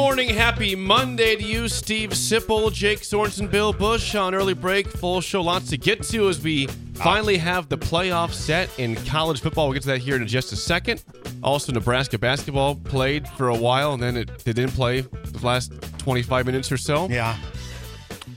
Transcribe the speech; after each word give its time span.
Morning, 0.00 0.28
happy 0.28 0.76
Monday 0.76 1.34
to 1.34 1.42
you, 1.42 1.66
Steve 1.66 2.10
Sipple, 2.10 2.72
Jake 2.72 3.00
Sorensen, 3.00 3.50
Bill 3.50 3.72
Bush 3.72 4.14
on 4.14 4.32
early 4.32 4.54
break. 4.54 4.86
Full 4.86 5.20
show, 5.20 5.42
lots 5.42 5.70
to 5.70 5.76
get 5.76 6.04
to 6.04 6.28
as 6.28 6.40
we 6.40 6.68
finally 6.94 7.36
have 7.36 7.68
the 7.68 7.76
playoff 7.76 8.32
set 8.32 8.70
in 8.78 8.94
college 9.06 9.40
football. 9.40 9.66
We'll 9.66 9.74
get 9.74 9.82
to 9.82 9.88
that 9.88 9.98
here 9.98 10.14
in 10.14 10.24
just 10.28 10.52
a 10.52 10.56
second. 10.56 11.02
Also, 11.42 11.72
Nebraska 11.72 12.16
basketball 12.16 12.76
played 12.76 13.28
for 13.30 13.48
a 13.48 13.56
while 13.56 13.92
and 13.92 14.00
then 14.00 14.16
it, 14.16 14.30
it 14.46 14.54
didn't 14.54 14.70
play 14.70 15.00
the 15.00 15.44
last 15.44 15.72
25 15.98 16.46
minutes 16.46 16.70
or 16.70 16.76
so. 16.76 17.08
Yeah. 17.08 17.36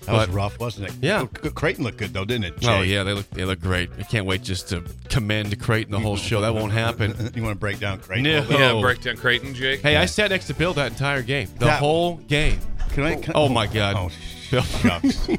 That 0.06 0.14
was 0.14 0.30
rough, 0.30 0.60
wasn't 0.60 0.88
it? 0.90 0.96
Yeah. 1.02 1.26
Cr- 1.28 1.50
Creighton 1.50 1.84
looked 1.84 1.98
good, 1.98 2.14
though, 2.14 2.26
didn't 2.26 2.46
it? 2.46 2.54
Oh 2.68 2.82
yeah, 2.82 3.04
they 3.04 3.14
look 3.14 3.30
they 3.32 3.46
look 3.46 3.60
great. 3.62 3.90
I 4.00 4.04
can't 4.04 4.26
wait 4.26 4.42
just 4.44 4.70
to 4.70 4.84
commend 5.10 5.60
Creighton 5.62 5.92
the 5.92 6.00
whole 6.00 6.18
show. 6.18 6.42
That 6.42 6.54
won't 6.56 6.72
happen. 6.74 7.32
You 7.36 7.44
want 7.44 7.56
to 7.56 7.60
break 7.60 7.80
down 7.80 8.00
Creighton? 8.00 8.24
No. 8.24 8.40
a 8.40 8.42
little 8.42 8.48
bit? 8.58 8.60
Yeah, 8.60 8.82
break 8.82 9.02
down 9.02 9.16
Creighton, 9.18 9.54
Jake. 9.54 9.82
Hey, 9.82 9.96
I 9.98 10.06
sat 10.06 10.32
next 10.32 10.48
to 10.48 10.54
Bill 10.54 10.74
that 10.74 10.92
entire 10.92 11.22
game, 11.22 11.48
the 11.60 11.66
That- 11.66 11.80
whole 11.80 12.16
game. 12.18 12.60
Can 12.90 13.04
I, 13.04 13.16
can, 13.16 13.32
Oh 13.36 13.48
my 13.48 13.68
God. 13.68 13.96
Oh, 13.98 14.10
Bill. 14.52 14.62
shucks. 14.64 15.28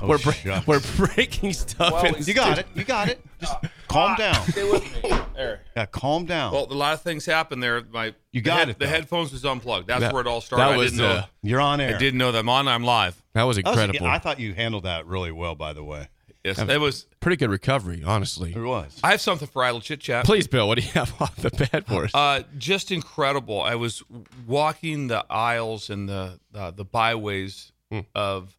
Oh, 0.00 0.06
we're 0.06 0.18
bre- 0.18 0.30
shucks. 0.30 0.64
we're 0.64 0.80
breaking 0.96 1.52
stuff. 1.52 1.92
Well, 1.92 2.14
in 2.14 2.22
You 2.24 2.32
got 2.32 2.56
it. 2.58 2.68
You 2.72 2.84
got 2.84 3.08
it. 3.08 3.20
Just 3.40 3.56
calm 3.88 4.14
down. 4.14 4.36
Stay 4.46 4.70
with 4.70 4.84
me. 5.02 5.10
There. 5.34 5.62
Yeah, 5.76 5.86
calm 5.86 6.24
down. 6.24 6.52
Well, 6.52 6.68
a 6.70 6.72
lot 6.72 6.94
of 6.94 7.02
things 7.02 7.26
happened 7.26 7.60
there. 7.64 7.82
My 7.90 8.06
You 8.30 8.40
the 8.40 8.40
got 8.42 8.58
head- 8.58 8.68
it, 8.68 8.78
The 8.78 8.86
headphones 8.86 9.32
was 9.32 9.44
unplugged. 9.44 9.88
That's 9.88 10.02
That- 10.02 10.12
where 10.12 10.20
it 10.20 10.28
all 10.28 10.40
started. 10.40 10.62
that 10.66 10.72
I 10.74 10.76
was, 10.76 10.92
didn't 10.92 11.02
know. 11.08 11.14
uh, 11.14 11.24
You're 11.42 11.60
on 11.60 11.80
air. 11.80 11.96
I 11.96 11.98
didn't 11.98 12.18
know 12.18 12.30
that 12.30 12.38
I'm 12.38 12.48
on. 12.48 12.68
I'm 12.68 12.84
live. 12.84 13.20
That 13.34 13.42
was 13.42 13.56
That 13.56 13.64
was- 13.66 13.76
incredible. 13.76 14.06
I 14.06 14.18
thought 14.20 14.38
you 14.38 14.54
handled 14.54 14.84
that 14.84 15.04
really 15.06 15.32
well, 15.32 15.56
by 15.56 15.72
the 15.72 15.82
way. 15.82 16.06
Yes, 16.44 16.60
it 16.60 16.80
was. 16.80 17.06
Pretty 17.18 17.36
good 17.36 17.50
recovery, 17.50 18.04
honestly. 18.06 18.52
It 18.54 18.60
was. 18.60 19.00
I 19.02 19.10
have 19.10 19.20
something 19.20 19.48
for 19.48 19.64
idle 19.64 19.80
chit 19.80 19.98
chat. 19.98 20.24
Please, 20.24 20.46
Bill, 20.46 20.68
what 20.68 20.78
do 20.78 20.84
you 20.84 20.92
have 20.92 21.12
off 21.20 21.34
the 21.34 21.50
bed 21.50 21.86
for 21.88 22.04
us? 22.04 22.14
Uh, 22.14 22.44
just 22.56 22.92
incredible. 22.92 23.60
I 23.60 23.74
was 23.74 24.04
walking 24.46 25.08
the 25.08 25.26
aisles 25.28 25.90
and 25.90 26.08
the 26.08 26.38
uh, 26.54 26.70
the 26.70 26.84
byways 26.84 27.72
Hmm. 27.90 28.00
of 28.14 28.56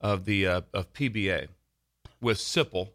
of 0.00 0.24
the 0.24 0.46
uh, 0.46 0.60
of 0.72 0.92
PBA 0.92 1.48
with 2.20 2.38
Sipple, 2.38 2.90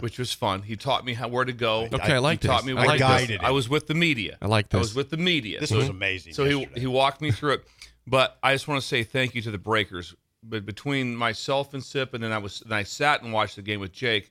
which 0.00 0.18
was 0.18 0.32
fun. 0.32 0.62
He 0.62 0.76
taught 0.76 1.04
me 1.04 1.14
how 1.14 1.28
where 1.28 1.44
to 1.44 1.52
go. 1.52 1.88
okay, 1.92 2.14
I 2.14 2.18
like 2.18 2.42
he 2.42 2.48
this. 2.48 2.54
taught 2.56 2.64
me 2.66 2.72
I 2.72 2.84
like 2.84 2.92
to 2.92 2.98
go. 2.98 3.08
guided 3.08 3.40
I 3.42 3.50
was 3.50 3.68
with 3.68 3.86
the 3.86 3.94
media. 3.94 4.36
I 4.42 4.46
like 4.46 4.68
this. 4.68 4.76
I 4.78 4.80
was 4.80 4.94
with 4.94 5.10
the 5.10 5.16
media. 5.16 5.60
This 5.60 5.70
So- 5.70 5.76
was 5.78 5.88
amazing. 5.88 6.34
So 6.34 6.44
he 6.44 6.58
yesterday. 6.60 6.80
he 6.80 6.86
walked 6.86 7.20
me 7.22 7.30
through 7.30 7.54
it. 7.54 7.64
But 8.06 8.38
I 8.42 8.52
just 8.54 8.66
want 8.68 8.80
to 8.80 8.86
say 8.86 9.02
thank 9.04 9.34
you 9.34 9.42
to 9.42 9.50
the 9.50 9.58
Breakers. 9.58 10.14
But 10.42 10.64
between 10.66 11.14
myself 11.16 11.74
and 11.74 11.82
Sip, 11.84 12.12
and 12.14 12.22
then 12.24 12.32
I 12.32 12.38
was 12.38 12.60
and 12.62 12.74
I 12.74 12.82
sat 12.82 13.22
and 13.22 13.32
watched 13.32 13.56
the 13.56 13.62
game 13.62 13.80
with 13.80 13.92
Jake. 13.92 14.30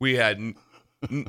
We 0.00 0.16
had 0.16 0.38
n- 0.38 0.54
n- 1.10 1.26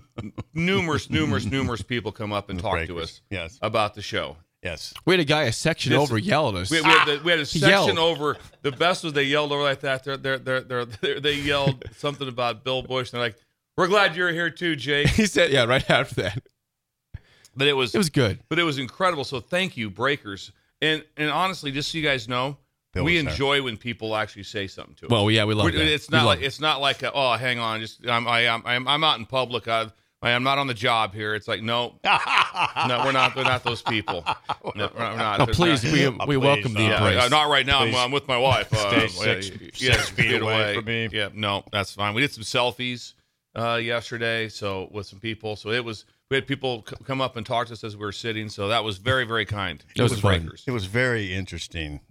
numerous, 0.53 1.09
numerous, 1.09 1.43
numerous 1.45 1.81
people 1.81 2.11
come 2.13 2.31
up 2.31 2.49
and 2.49 2.57
The 2.59 2.63
talk 2.63 2.87
to 2.87 2.99
us 3.01 3.21
Yes. 3.29 3.59
about 3.61 3.93
the 3.95 4.01
show. 4.01 4.37
Yes. 4.63 4.93
we 5.05 5.13
had 5.13 5.19
a 5.19 5.25
guy 5.25 5.43
a 5.43 5.51
section 5.51 5.91
This- 5.91 5.99
over 5.99 6.17
yell 6.17 6.49
at 6.49 6.55
us. 6.55 6.69
We, 6.71 6.81
we, 6.81 6.87
had, 6.87 7.05
the, 7.05 7.21
we 7.23 7.31
had 7.31 7.39
a 7.39 7.45
section 7.45 7.69
yelled. 7.69 7.97
over. 7.97 8.37
The 8.61 8.71
best 8.71 9.03
was 9.03 9.13
they 9.13 9.23
yelled 9.23 9.51
over 9.51 9.63
like 9.63 9.79
that. 9.81 10.03
They're, 10.03 10.17
they're, 10.17 10.37
they're, 10.37 10.61
they're, 10.61 10.85
they're, 10.85 11.19
they 11.19 11.33
yelled 11.35 11.83
something 11.97 12.27
about 12.27 12.63
Bill 12.63 12.83
Bush. 12.83 13.11
And 13.11 13.19
they're 13.19 13.27
like, 13.29 13.37
"We're 13.75 13.87
glad 13.87 14.15
you're 14.15 14.31
here 14.31 14.49
too, 14.51 14.75
Jake." 14.75 15.07
he 15.09 15.25
said, 15.25 15.51
yeah, 15.51 15.63
right 15.63 15.87
after 15.89 16.15
that. 16.21 16.43
But 17.55 17.67
it 17.67 17.73
was 17.73 17.93
It 17.95 17.97
was 17.97 18.09
good. 18.09 18.39
but 18.49 18.59
it 18.59 18.63
was 18.63 18.77
incredible. 18.77 19.23
So 19.23 19.39
thank 19.39 19.75
you, 19.77 19.89
Breakers. 19.89 20.51
And 20.81 21.03
and 21.17 21.29
honestly, 21.29 21.71
just 21.71 21.91
so 21.91 21.97
you 21.97 22.03
guys 22.03 22.27
know, 22.27 22.57
Bill 22.93 23.03
we 23.03 23.15
was 23.15 23.23
there. 23.23 23.31
enjoy 23.31 23.61
when 23.63 23.77
people 23.77 24.15
actually 24.15 24.43
say 24.43 24.67
something 24.67 24.95
to 24.95 25.05
us. 25.07 25.09
Well, 25.09 25.29
yeah, 25.31 25.43
we 25.45 25.53
love 25.53 25.65
We're- 25.65 25.77
It's 25.91 26.09
not 26.11 26.19
love 26.19 26.25
like 26.27 26.41
it's 26.41 26.59
not 26.59 26.81
like 26.81 27.01
a, 27.03 27.11
oh, 27.11 27.33
hang 27.33 27.59
on, 27.59 27.79
just 27.81 28.07
I'm 28.07 28.27
I 28.27 28.41
am 28.41 28.61
I'm, 28.65 28.87
I'm 28.87 29.03
out 29.03 29.17
in 29.19 29.25
public. 29.25 29.67
I 29.67 29.87
I'm 30.23 30.43
not 30.43 30.57
on 30.59 30.67
the 30.67 30.73
job 30.75 31.13
here. 31.15 31.33
It's 31.33 31.47
like 31.47 31.61
no, 31.63 31.95
no, 32.03 33.01
we're 33.03 33.11
not. 33.11 33.35
We're 33.35 33.43
not 33.43 33.63
those 33.63 33.81
people. 33.81 34.23
No, 34.25 34.33
we're 34.63 34.71
not. 34.75 34.95
we're 34.95 35.17
not. 35.17 35.39
No, 35.39 35.45
please, 35.47 35.83
not- 35.83 35.93
we, 35.93 36.05
Uh, 36.05 36.11
we 36.11 36.35
please, 36.35 36.37
welcome 36.37 36.73
the 36.73 36.85
uh, 36.95 37.09
yeah, 37.11 37.23
uh, 37.25 37.27
not 37.29 37.49
right 37.49 37.65
now. 37.65 37.79
I'm, 37.79 37.95
I'm 37.95 38.11
with 38.11 38.27
my 38.27 38.37
wife. 38.37 38.71
Uh, 38.71 39.07
Stay 39.07 39.41
six- 39.41 39.81
yeah, 39.81 39.93
six 39.93 40.09
feet 40.09 40.29
get 40.29 40.41
away 40.43 40.75
from 40.75 40.85
me. 40.85 41.09
Yeah, 41.11 41.29
no, 41.33 41.63
that's 41.71 41.93
fine. 41.95 42.13
We 42.13 42.21
did 42.21 42.31
some 42.31 42.43
selfies 42.43 43.13
uh, 43.55 43.79
yesterday, 43.81 44.47
so 44.49 44.89
with 44.91 45.07
some 45.07 45.19
people. 45.19 45.55
So 45.55 45.71
it 45.71 45.83
was 45.83 46.05
we 46.29 46.35
had 46.37 46.45
people 46.45 46.85
c- 46.87 46.95
come 47.03 47.19
up 47.19 47.35
and 47.35 47.45
talk 47.45 47.67
to 47.67 47.73
us 47.73 47.83
as 47.83 47.97
we 47.97 48.01
were 48.05 48.11
sitting. 48.11 48.47
So 48.49 48.67
that 48.67 48.83
was 48.83 48.97
very 48.99 49.25
very 49.25 49.45
kind. 49.45 49.83
That 49.95 50.03
was 50.03 50.11
With 50.11 50.21
fun. 50.21 50.51
It 50.67 50.71
was 50.71 50.85
very 50.85 51.33
interesting, 51.33 52.01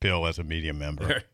Bill, 0.00 0.26
as 0.26 0.38
a 0.40 0.44
media 0.44 0.72
member. 0.74 1.22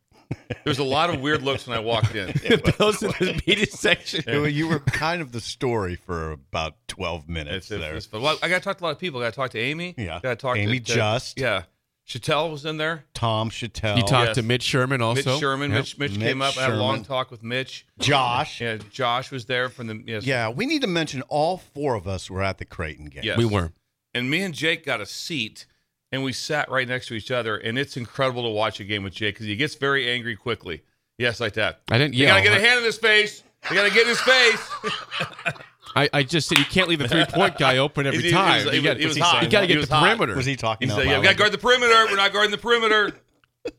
There's 0.64 0.78
a 0.78 0.84
lot 0.84 1.10
of 1.10 1.20
weird 1.20 1.42
looks 1.42 1.66
when 1.66 1.76
I 1.76 1.80
walked 1.80 2.14
in. 2.14 2.28
Bill's 2.78 3.02
in 3.02 3.10
the 3.18 3.40
media 3.46 3.66
section. 3.66 4.24
You 4.26 4.40
were- 4.42 4.48
you 4.48 4.68
were 4.68 4.78
kind 4.80 5.20
of 5.22 5.32
the 5.32 5.40
story 5.40 5.96
for 5.96 6.32
about 6.32 6.74
12 6.88 7.28
minutes 7.28 7.56
It's, 7.66 7.70
it's, 7.72 7.80
there. 7.80 7.94
it's 7.94 8.06
fun. 8.06 8.22
Well, 8.22 8.38
I 8.42 8.48
got 8.48 8.58
to 8.58 8.64
talk 8.64 8.78
to 8.78 8.84
a 8.84 8.86
lot 8.86 8.90
of 8.92 8.98
people. 8.98 9.20
I 9.20 9.24
got 9.24 9.30
to 9.30 9.36
talk 9.36 9.50
to 9.50 9.58
Amy. 9.58 9.94
Yeah. 9.98 10.20
Got 10.22 10.30
to 10.30 10.36
talk 10.36 10.56
Amy 10.56 10.80
to, 10.80 10.84
to- 10.86 10.94
Just. 10.94 11.38
Yeah. 11.38 11.62
Shatel 12.08 12.52
was 12.52 12.64
in 12.64 12.76
there. 12.76 13.04
Tom 13.14 13.50
Shatel. 13.50 13.96
You 13.96 14.02
talked 14.04 14.28
Yes. 14.28 14.34
to 14.36 14.42
Mitch 14.42 14.62
Sherman 14.62 15.02
also. 15.02 15.32
Mitch 15.32 15.40
Sherman. 15.40 15.70
Yep. 15.72 15.78
Mitch, 15.80 15.98
Mitch, 15.98 16.10
Mitch 16.12 16.20
came 16.20 16.40
up. 16.40 16.56
I 16.56 16.60
had 16.62 16.70
a 16.72 16.76
long 16.76 16.94
Sherman. 16.96 17.04
talk 17.04 17.30
with 17.32 17.42
Mitch. 17.42 17.84
Josh. 17.98 18.60
Yeah. 18.60 18.78
Josh 18.90 19.32
was 19.32 19.46
there 19.46 19.68
from 19.68 19.88
the 19.88 20.02
yes. 20.06 20.24
Yeah, 20.24 20.48
we 20.50 20.66
need 20.66 20.82
to 20.82 20.86
mention 20.86 21.22
all 21.22 21.56
four 21.58 21.96
of 21.96 22.06
us 22.06 22.30
were 22.30 22.44
at 22.44 22.58
the 22.58 22.64
Creighton 22.64 23.06
game. 23.06 23.22
Yes. 23.24 23.36
We 23.36 23.44
were. 23.44 23.72
And 24.14 24.30
me 24.30 24.40
and 24.42 24.54
Jake 24.54 24.86
got 24.86 25.00
a 25.00 25.06
seat, 25.06 25.66
and 26.12 26.22
we 26.22 26.32
sat 26.32 26.70
right 26.70 26.86
next 26.86 27.06
to 27.08 27.14
each 27.14 27.30
other. 27.30 27.56
And 27.56 27.78
it's 27.78 27.96
incredible 27.96 28.42
to 28.44 28.50
watch 28.50 28.80
a 28.80 28.84
game 28.84 29.02
with 29.02 29.14
Jake 29.14 29.34
because 29.34 29.46
he 29.46 29.56
gets 29.56 29.74
very 29.74 30.10
angry 30.10 30.36
quickly. 30.36 30.82
Yes, 31.18 31.40
like 31.40 31.54
that. 31.54 31.80
I 31.90 31.98
didn't 31.98 32.14
You 32.14 32.26
gotta 32.26 32.42
get 32.42 32.56
a 32.56 32.60
hand 32.60 32.78
in 32.78 32.84
his 32.84 32.98
face. 32.98 33.42
You 33.70 33.76
gotta 33.76 33.90
get 33.90 34.02
in 34.02 34.08
his 34.08 34.20
face. 34.20 34.70
I, 35.96 36.10
I 36.12 36.22
just 36.24 36.48
said 36.48 36.58
you 36.58 36.64
can't 36.66 36.88
leave 36.88 36.98
the 36.98 37.08
three 37.08 37.24
point 37.24 37.56
guy 37.56 37.78
open 37.78 38.06
every 38.06 38.18
He- 38.20 38.26
he 38.26 38.30
time. 38.32 38.68
he 38.68 38.76
you 38.76 38.82
got 38.82 38.96
was- 38.96 39.02
he 39.02 39.06
was 39.06 39.18
hot. 39.18 39.42
you 39.42 39.48
got 39.48 39.60
to 39.60 39.66
He 39.66 39.72
get 39.72 39.78
was 39.78 39.88
the 39.88 39.94
hot. 39.94 40.04
perimeter. 40.04 40.36
Was 40.36 40.44
he 40.44 40.54
talking 40.56 40.88
He 40.88 40.92
out 40.92 40.98
said, 40.98 41.06
"Yeah, 41.06 41.12
loud? 41.12 41.20
we 41.20 41.24
gotta 41.24 41.38
guard 41.38 41.52
the 41.52 41.58
perimeter. 41.58 42.06
We're 42.10 42.16
not 42.16 42.32
guarding 42.32 42.50
the 42.50 42.58
perimeter." 42.58 43.12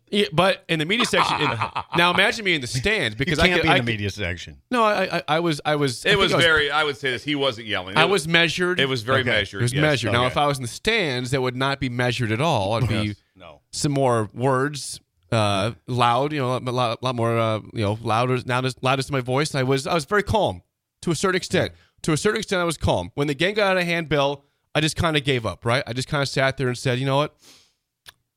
Yeah, 0.09 0.25
but 0.31 0.64
in 0.70 0.80
the 0.80 0.86
media 0.86 1.06
section, 1.06 1.36
it- 1.42 1.59
now 1.98 2.14
imagine 2.14 2.46
me 2.46 2.56
in 2.56 2.61
the 2.61 2.67
stands 2.67 3.16
You 3.16 3.26
because 3.26 3.40
can't 3.40 3.52
I 3.52 3.56
could, 3.56 3.61
be 3.64 3.67
in 3.67 3.72
I 3.72 3.73
the 3.76 3.79
could- 3.82 3.85
media 3.85 4.09
section. 4.09 4.61
No, 4.72 4.84
I, 4.85 5.17
I, 5.17 5.23
I 5.28 5.40
was, 5.41 5.59
I 5.66 5.76
was. 5.76 6.00
It 6.06 6.09
think 6.11 6.20
was 6.22 6.34
I 6.34 6.40
very. 6.40 6.72
I 6.72 6.84
would 6.85 6.96
say 6.96 7.11
this. 7.11 7.23
He 7.26 7.35
wasn't 7.35 7.67
yelling. 7.67 7.97
I 7.97 8.03
It 8.03 8.09
was 8.09 8.26
measured. 8.28 8.79
It 8.79 8.88
was 8.88 9.02
very 9.03 9.20
Okay. 9.22 9.32
measured. 9.32 9.59
It 9.61 9.64
was 9.66 9.73
yes. 9.73 9.82
measured. 9.82 10.14
Now, 10.14 10.26
if 10.26 10.38
I 10.38 10.47
was 10.47 10.58
in 10.59 10.61
the 10.61 10.70
stands, 10.70 11.32
that 11.32 11.41
would 11.41 11.58
not 11.58 11.79
be 11.82 11.90
measured 11.90 12.32
at 12.32 12.40
all. 12.40 12.78
It'd 12.78 12.88
be 12.88 12.96
Yes. 13.08 13.16
No. 13.35 13.59
some 13.72 13.91
more 13.91 14.29
words, 14.34 15.02
uh, 15.32 15.72
loud. 15.88 16.32
You 16.32 16.40
know, 16.40 16.56
a 16.56 16.59
lot, 16.59 17.03
lot 17.03 17.16
more. 17.16 17.38
Uh, 17.38 17.59
you 17.73 17.82
know, 17.84 17.97
louder, 18.02 18.38
loudest, 18.46 18.82
loudest 18.82 19.09
in 19.09 19.14
my 19.14 19.22
voice. 19.22 19.53
I 19.56 19.64
was, 19.64 19.85
I 19.88 19.94
was 19.94 20.06
very 20.06 20.23
calm 20.23 20.61
to 21.02 21.11
a 21.11 21.16
certain 21.16 21.35
extent. 21.35 21.73
To 22.03 22.14
a 22.14 22.17
certain 22.17 22.38
extent, 22.40 22.61
I 22.61 22.66
was 22.66 22.78
calm. 22.78 23.11
When 23.16 23.28
the 23.28 23.34
game 23.34 23.56
got 23.56 23.72
out 23.72 23.78
of 23.78 23.84
hand, 23.84 24.08
Bill, 24.08 24.46
I 24.73 24.79
just 24.79 24.96
kind 24.96 25.17
of 25.17 25.26
gave 25.26 25.46
up. 25.46 25.66
Right? 25.66 25.84
I 25.85 25.91
just 25.91 26.08
kind 26.08 26.22
of 26.23 26.29
sat 26.29 26.56
there 26.56 26.70
and 26.70 26.78
said, 26.78 26.97
you 26.97 27.06
know 27.06 27.17
what? 27.17 27.35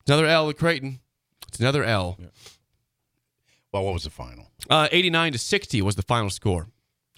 Another 0.08 0.26
L 0.26 0.50
at 0.50 0.56
Creighton. 0.56 0.98
It's 1.60 1.64
another 1.66 1.84
L. 1.84 2.18
Well, 3.70 3.84
what 3.84 3.92
was 3.92 4.04
the 4.04 4.10
final? 4.10 4.46
Uh, 4.70 4.88
89 4.90 5.32
to 5.32 5.38
60 5.38 5.82
was 5.82 5.94
the 5.94 6.00
final 6.02 6.30
score. 6.30 6.68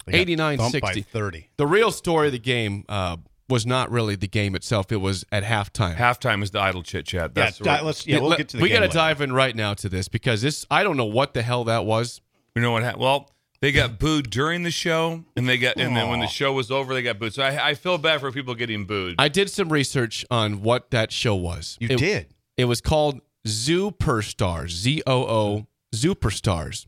They 0.04 0.18
89 0.18 0.58
60. 0.58 0.80
by 0.80 0.92
30. 0.94 1.50
The 1.58 1.66
real 1.68 1.92
story 1.92 2.26
of 2.26 2.32
the 2.32 2.40
game, 2.40 2.84
uh, 2.88 3.18
was 3.48 3.64
not 3.66 3.88
really 3.92 4.16
the 4.16 4.26
game 4.26 4.56
itself. 4.56 4.90
It 4.90 4.96
was 4.96 5.24
at 5.30 5.44
halftime. 5.44 5.94
Halftime 5.94 6.42
is 6.42 6.50
the 6.50 6.58
idle 6.58 6.82
chit 6.82 7.06
chat. 7.06 7.36
That's 7.36 7.60
yeah, 7.60 7.66
what- 7.72 7.78
di- 7.78 7.84
let's 7.86 8.04
yeah, 8.06 8.18
we'll 8.18 8.30
Let- 8.30 8.38
get 8.38 8.48
to 8.48 8.56
the 8.56 8.62
we 8.64 8.68
gotta 8.68 8.88
dive 8.88 9.20
in 9.20 9.32
right 9.32 9.54
now 9.54 9.74
to 9.74 9.88
this 9.88 10.08
because 10.08 10.42
this 10.42 10.66
I 10.72 10.82
don't 10.82 10.96
know 10.96 11.04
what 11.04 11.34
the 11.34 11.42
hell 11.42 11.62
that 11.64 11.84
was. 11.84 12.20
You 12.56 12.62
know 12.62 12.72
what 12.72 12.82
happened? 12.82 13.02
Well, 13.02 13.30
they 13.60 13.70
got 13.70 14.00
booed 14.00 14.28
during 14.30 14.64
the 14.64 14.72
show, 14.72 15.24
and 15.36 15.48
they 15.48 15.56
got, 15.58 15.76
and 15.76 15.94
then 15.96 16.08
when 16.08 16.18
the 16.18 16.26
show 16.26 16.52
was 16.52 16.72
over, 16.72 16.94
they 16.94 17.02
got 17.02 17.20
booed. 17.20 17.34
So 17.34 17.44
I, 17.44 17.68
I 17.68 17.74
feel 17.74 17.96
bad 17.96 18.18
for 18.20 18.32
people 18.32 18.56
getting 18.56 18.86
booed. 18.86 19.14
I 19.18 19.28
did 19.28 19.50
some 19.50 19.68
research 19.68 20.24
on 20.32 20.62
what 20.62 20.90
that 20.90 21.12
show 21.12 21.36
was. 21.36 21.76
You 21.80 21.88
It- 21.92 21.98
did. 21.98 22.34
It 22.56 22.64
was 22.64 22.80
called 22.80 23.20
Zooperstars, 23.46 24.70
Z 24.70 25.02
O 25.06 25.22
O, 25.24 25.66
Zooperstars, 25.94 26.86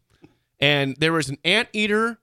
and 0.60 0.96
there 0.98 1.12
was 1.12 1.28
an 1.28 1.38
anteater, 1.44 2.18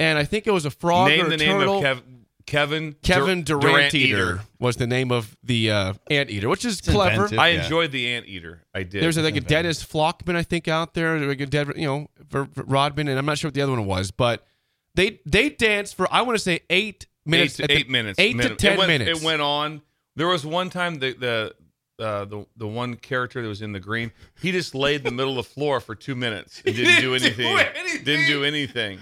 and 0.00 0.18
I 0.18 0.24
think 0.24 0.46
it 0.46 0.50
was 0.52 0.64
a 0.64 0.70
frog 0.70 1.08
Name 1.08 1.24
or 1.24 1.26
a 1.26 1.30
the 1.30 1.36
name 1.36 1.58
turtle. 1.58 1.78
of 1.78 1.82
Kev, 1.84 2.02
Kevin 2.46 2.92
Kevin 3.02 3.42
Dur- 3.42 3.58
Durant, 3.58 3.94
Eater. 3.94 4.16
Eater 4.16 4.40
was 4.60 4.76
the 4.76 4.86
name 4.86 5.10
of 5.10 5.36
the 5.42 5.70
uh, 5.70 5.92
anteater, 6.10 6.48
which 6.48 6.64
is 6.64 6.78
It's 6.78 6.88
clever. 6.88 7.12
inventive. 7.14 7.38
I 7.38 7.48
Yeah. 7.50 7.62
enjoyed 7.64 7.90
the 7.92 8.06
Anteater. 8.14 8.62
I 8.74 8.82
did. 8.84 9.02
There's 9.02 9.18
like 9.18 9.34
a 9.36 9.40
Dennis 9.40 9.82
Flockman, 9.84 10.36
I 10.36 10.42
think, 10.44 10.68
out 10.68 10.94
there. 10.94 11.18
Like 11.18 11.40
a 11.40 11.46
Dead, 11.46 11.72
you 11.76 11.86
know, 11.86 12.08
for, 12.28 12.46
for 12.46 12.62
Rodman, 12.64 13.08
and 13.08 13.18
I'm 13.18 13.26
not 13.26 13.38
sure 13.38 13.48
what 13.48 13.54
the 13.54 13.62
other 13.62 13.72
one 13.72 13.84
was, 13.86 14.10
but 14.12 14.46
they 14.94 15.20
they 15.26 15.48
danced 15.50 15.96
for 15.96 16.06
I 16.12 16.22
want 16.22 16.36
to 16.38 16.42
say 16.42 16.60
eight 16.70 17.06
minutes. 17.24 17.58
eight, 17.58 17.64
at 17.64 17.68
to, 17.68 17.74
the- 17.74 17.80
eight 17.80 17.90
minutes. 17.90 18.18
Eight 18.18 18.36
minute. 18.36 18.50
to 18.58 18.66
ten 18.66 18.72
it 18.74 18.78
went, 18.78 18.88
minutes. 18.88 19.20
It 19.20 19.24
went 19.24 19.42
on. 19.42 19.82
There 20.14 20.28
was 20.28 20.46
one 20.46 20.70
time 20.70 20.98
the 21.00 21.12
the 21.14 21.54
uh, 21.98 22.24
the 22.24 22.46
the 22.56 22.66
one 22.66 22.94
character 22.94 23.42
that 23.42 23.48
was 23.48 23.62
in 23.62 23.72
the 23.72 23.80
green, 23.80 24.12
he 24.40 24.52
just 24.52 24.74
laid 24.74 24.96
in 24.96 25.04
the 25.04 25.10
middle 25.10 25.38
of 25.38 25.46
the 25.46 25.50
floor 25.50 25.80
for 25.80 25.94
two 25.94 26.14
minutes 26.14 26.62
and 26.66 26.74
didn't, 26.74 27.00
do, 27.00 27.18
didn't 27.18 27.36
do 27.36 27.44
anything. 27.44 27.58
anything. 27.76 28.04
Didn't 28.04 28.26
do 28.26 28.44
anything. 28.44 28.98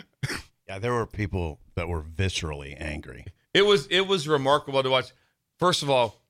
Yeah, 0.68 0.78
there 0.78 0.92
were 0.92 1.06
people 1.06 1.60
that 1.74 1.88
were 1.88 2.02
viscerally 2.02 2.76
angry. 2.78 3.26
It 3.52 3.62
was 3.62 3.86
it 3.88 4.06
was 4.06 4.26
remarkable 4.26 4.82
to 4.82 4.90
watch. 4.90 5.12
First 5.58 5.82
of 5.82 5.90
all, 5.90 6.22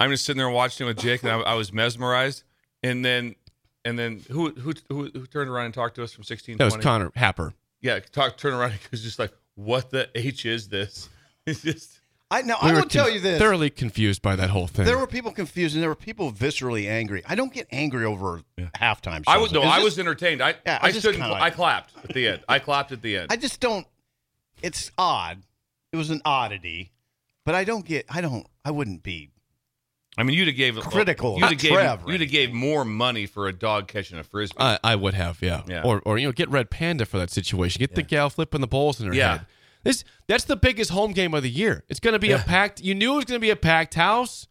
I'm 0.00 0.10
just 0.10 0.24
sitting 0.24 0.38
there 0.38 0.50
watching 0.50 0.86
it 0.86 0.88
with 0.88 0.98
Jake, 0.98 1.22
and 1.22 1.32
I, 1.32 1.40
I 1.40 1.54
was 1.54 1.72
mesmerized. 1.72 2.44
And 2.82 3.04
then 3.04 3.34
and 3.84 3.98
then 3.98 4.22
who 4.30 4.50
who 4.50 4.72
who, 4.88 5.10
who 5.12 5.26
turned 5.26 5.50
around 5.50 5.66
and 5.66 5.74
talked 5.74 5.96
to 5.96 6.02
us 6.02 6.12
from 6.12 6.24
16? 6.24 6.56
that 6.58 6.64
was 6.64 6.76
Connor 6.76 7.10
Happer. 7.14 7.52
Yeah, 7.80 7.98
talk 8.00 8.36
turn 8.36 8.54
around. 8.54 8.72
He 8.72 8.78
was 8.90 9.02
just 9.02 9.18
like, 9.18 9.32
"What 9.54 9.90
the 9.90 10.08
h 10.14 10.46
is 10.46 10.68
this?" 10.68 11.08
It's 11.46 11.60
just 11.60 12.00
I 12.34 12.42
now 12.42 12.56
We 12.62 12.70
I 12.70 12.74
will 12.74 12.82
tell 12.84 13.08
you 13.10 13.20
this. 13.20 13.38
Thoroughly 13.38 13.70
confused 13.70 14.20
by 14.22 14.36
that 14.36 14.50
whole 14.50 14.66
thing. 14.66 14.84
There 14.84 14.98
were 14.98 15.06
people 15.06 15.30
confused 15.32 15.74
and 15.74 15.82
there 15.82 15.88
were 15.90 15.94
people 15.94 16.32
viscerally 16.32 16.88
angry. 16.88 17.22
I 17.26 17.34
don't 17.34 17.52
get 17.52 17.66
angry 17.70 18.04
over 18.04 18.42
halftime 18.76 19.18
shows. 19.18 19.24
I 19.28 19.38
was 19.38 19.52
no, 19.52 19.60
It's 19.62 19.68
I 19.70 19.74
just- 19.76 19.84
was 19.84 19.98
entertained. 19.98 20.42
I 20.42 20.54
Yeah, 20.66 20.78
I 20.82 20.88
I, 20.88 20.90
just 20.90 21.00
stood. 21.00 21.14
and 21.14 21.22
kinda 21.24 21.36
I 21.42 21.50
clapped 21.50 21.92
at 22.02 22.14
the 22.14 22.28
end. 22.28 22.40
I 22.48 22.58
clapped 22.58 22.92
at 22.92 23.02
the 23.02 23.16
end. 23.18 23.28
I 23.30 23.36
just 23.36 23.60
don't. 23.60 23.86
It's 24.62 24.90
odd. 24.98 25.42
It 25.92 25.96
was 25.96 26.10
an 26.10 26.22
oddity, 26.24 26.92
but 27.44 27.54
I 27.54 27.64
don't 27.64 27.84
get. 27.84 28.06
I 28.08 28.20
don't. 28.20 28.46
I 28.64 28.70
wouldn't 28.70 29.02
be. 29.02 29.30
I 30.16 30.22
mean, 30.22 30.38
you'd 30.38 30.46
have 30.46 30.56
gave 30.56 30.76
Critical 30.80 31.34
You'd 31.40 31.48
have 31.48 31.58
gave, 31.58 31.72
Trev, 31.72 32.02
you'd 32.06 32.20
have 32.20 32.30
gave 32.30 32.52
more 32.52 32.84
money 32.84 33.26
for 33.26 33.48
a 33.48 33.52
dog 33.52 33.88
catching 33.88 34.16
a 34.16 34.22
frisbee. 34.22 34.56
I, 34.60 34.78
I 34.84 34.94
would 34.94 35.14
have, 35.14 35.42
yeah. 35.42 35.62
Yeah. 35.66 35.82
Or, 35.84 36.00
or 36.04 36.18
you 36.18 36.28
know, 36.28 36.32
get 36.32 36.48
Red 36.50 36.70
Panda 36.70 37.04
for 37.04 37.18
that 37.18 37.30
situation. 37.30 37.80
Get 37.80 37.96
the 37.96 38.02
gal 38.02 38.30
flipping 38.30 38.60
the 38.60 38.68
bowls 38.68 39.00
in 39.00 39.08
her 39.08 39.12
Yeah. 39.14 39.38
head. 39.38 39.46
This 39.84 40.02
that's 40.26 40.44
the 40.44 40.56
biggest 40.56 40.90
home 40.90 41.12
game 41.12 41.34
of 41.34 41.42
the 41.42 41.50
year. 41.50 41.84
It's 41.88 42.00
going 42.00 42.14
to 42.14 42.18
be 42.18 42.32
a 42.32 42.38
packed. 42.38 42.80
You 42.80 42.94
knew 42.94 43.12
it 43.12 43.16
was 43.16 43.24
going 43.26 43.36
to 43.38 43.44
be 43.44 43.50
a 43.50 43.56
packed 43.56 43.94
house, 43.94 44.48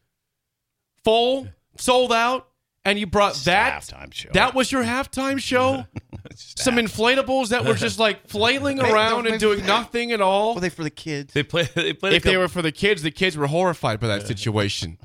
full, 1.03 1.47
sold 1.77 2.13
out, 2.13 2.47
and 2.85 3.00
you 3.00 3.07
brought 3.07 3.31
It's 3.31 3.45
that. 3.45 3.81
halftime 3.81 4.13
show. 4.13 4.30
That 4.33 4.53
was 4.53 4.71
your 4.71 4.83
halftime 4.83 5.39
show. 5.39 5.85
Some 6.35 6.75
inflatables 6.75 7.50
that 7.50 7.65
were 7.65 7.74
just 7.74 8.00
like 8.00 8.27
flailing 8.27 8.80
around 8.91 9.27
and 9.27 9.39
doing 9.39 9.65
nothing 9.65 10.12
at 10.12 10.21
all. 10.21 10.56
Were 10.56 10.62
they 10.62 10.69
for 10.69 10.83
the 10.83 10.89
kids? 10.89 11.33
they 11.33 11.44
play. 11.44 11.68
They 11.74 11.94
played. 11.94 12.13
a 12.13 12.15
if 12.15 12.24
they 12.24 12.38
were 12.38 12.47
for 12.47 12.62
the 12.62 12.71
kids, 12.71 13.01
the 13.01 13.12
kids 13.12 13.36
were 13.36 13.47
horrified 13.47 14.00
by 14.00 14.07
that 14.07 14.27
situation. 14.27 14.97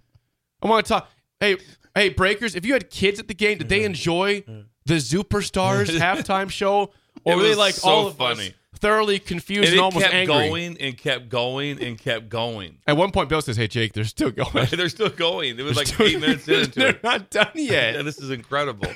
I 0.63 0.69
want 0.69 0.87
to 0.87 0.89
talk. 0.93 1.11
Hey, 1.41 1.57
hey, 1.95 2.09
Breakers! 2.11 2.55
If 2.55 2.67
you 2.67 2.73
had 2.73 2.91
kids 2.91 3.19
at 3.21 3.29
the 3.29 3.35
game, 3.35 3.59
did 3.59 3.69
they 3.69 3.79
mm-hmm. 3.79 3.87
enjoy 3.87 4.45
the 4.87 4.95
Zooperstars 4.95 5.87
halftime 5.99 6.51
show, 6.51 6.91
or 7.25 7.33
It 7.33 7.37
were 7.37 7.43
they 7.43 7.55
like 7.55 7.75
so 7.75 7.89
all 7.89 8.07
of 8.09 8.17
funny. 8.17 8.49
us 8.49 8.53
thoroughly 8.79 9.19
confused 9.19 9.69
and 9.69 9.69
and, 9.73 9.77
it 9.79 9.83
almost 9.83 10.05
kept 10.05 10.15
angry? 10.15 10.49
going 10.49 10.77
and 10.81 10.97
kept 10.97 11.29
going 11.29 11.83
and 11.83 11.99
kept 11.99 12.29
going. 12.29 12.79
At 12.87 12.97
one 12.97 13.11
point, 13.11 13.29
Bill 13.29 13.43
says, 13.43 13.57
"Hey, 13.57 13.69
Jake, 13.69 13.93
they're 13.93 14.05
still 14.05 14.31
going. 14.31 14.67
They're 14.71 14.89
still 14.89 15.09
going. 15.11 15.59
It 15.59 15.63
was 15.63 15.75
They're 15.77 15.81
like 15.85 15.87
still- 15.89 16.07
eight 16.07 16.21
minutes 16.21 16.49
into 16.49 16.71
They're 16.79 16.89
it. 16.91 17.03
not 17.05 17.31
done 17.31 17.51
Yeah, 17.55 17.93
yet. 17.93 18.05
this 18.05 18.19
is 18.19 18.31
incredible. 18.31 18.89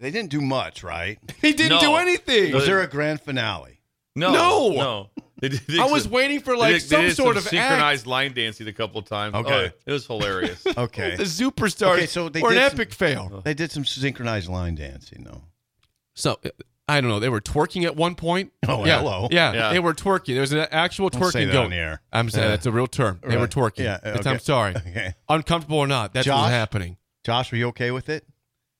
They 0.00 0.10
didn't 0.10 0.30
do 0.30 0.40
much, 0.40 0.82
right? 0.82 1.18
He 1.40 1.52
didn't 1.52 1.80
No. 1.80 1.80
do 1.80 1.94
anything. 1.96 2.52
Was 2.54 2.66
there 2.66 2.80
a 2.82 2.86
grand 2.88 3.20
finale? 3.20 3.80
No, 4.16 4.32
No. 4.32 4.68
no. 4.72 5.10
They 5.40 5.50
did- 5.50 5.60
they 5.68 5.78
I 5.78 5.84
was 5.86 6.02
some- 6.04 6.12
waiting 6.12 6.40
for 6.40 6.54
they 6.54 6.58
like 6.60 6.72
did- 6.74 6.82
they 6.82 6.86
some 6.96 7.00
did 7.02 7.16
sort 7.16 7.36
some 7.36 7.38
of 7.38 7.44
act. 7.46 7.50
synchronized 7.50 8.06
line 8.06 8.32
dancing 8.34 8.66
a 8.66 8.72
couple 8.72 9.00
times. 9.02 9.34
Okay. 9.36 9.70
Oh, 9.72 9.78
it 9.86 9.92
was 9.92 10.06
hilarious. 10.06 10.64
Okay. 10.66 11.14
The 11.16 11.22
Zooperstars, 11.24 11.94
Okay, 11.94 12.06
so 12.06 12.28
they 12.28 12.40
or 12.42 12.50
an 12.50 12.56
some- 12.56 12.64
epic 12.80 12.92
fail. 12.92 13.42
they 13.44 13.54
did 13.54 13.70
some 13.70 13.84
synchronized 13.84 14.48
line 14.48 14.74
dancing, 14.74 15.22
though. 15.24 15.42
So 16.14 16.40
I 16.88 17.00
don't 17.00 17.10
know. 17.10 17.20
They 17.20 17.28
were 17.28 17.40
twerking 17.40 17.84
at 17.84 17.96
one 17.96 18.14
point. 18.14 18.52
Oh, 18.66 18.84
yeah. 18.86 18.98
hello. 19.00 19.28
Yeah, 19.30 19.52
Yeah. 19.52 19.72
they 19.72 19.78
were 19.78 19.92
twerking. 19.94 20.32
There 20.34 20.40
was 20.40 20.52
an 20.52 20.66
actual 20.70 21.10
Don't 21.10 21.30
say 21.30 21.42
twerking 21.42 21.46
that 21.48 21.52
going. 21.52 21.64
on 21.66 21.70
the 21.70 21.76
air. 21.76 22.00
I'm 22.12 22.30
saying 22.30 22.44
Yeah. 22.44 22.50
that's 22.50 22.66
a 22.66 22.72
real 22.72 22.86
term. 22.86 23.20
They 23.26 23.36
were 23.36 23.46
twerking. 23.48 23.84
Yeah, 23.84 23.96
It's- 23.96 24.20
okay. 24.20 24.30
I'm 24.30 24.38
sorry. 24.38 24.74
Okay. 24.76 25.14
Uncomfortable 25.28 25.78
or 25.78 25.86
not, 25.86 26.14
that's 26.14 26.26
what's 26.26 26.38
Josh? 26.40 26.50
happening. 26.50 26.96
Josh, 27.24 27.52
were 27.52 27.58
you 27.58 27.68
okay 27.68 27.90
with 27.90 28.08
it? 28.08 28.24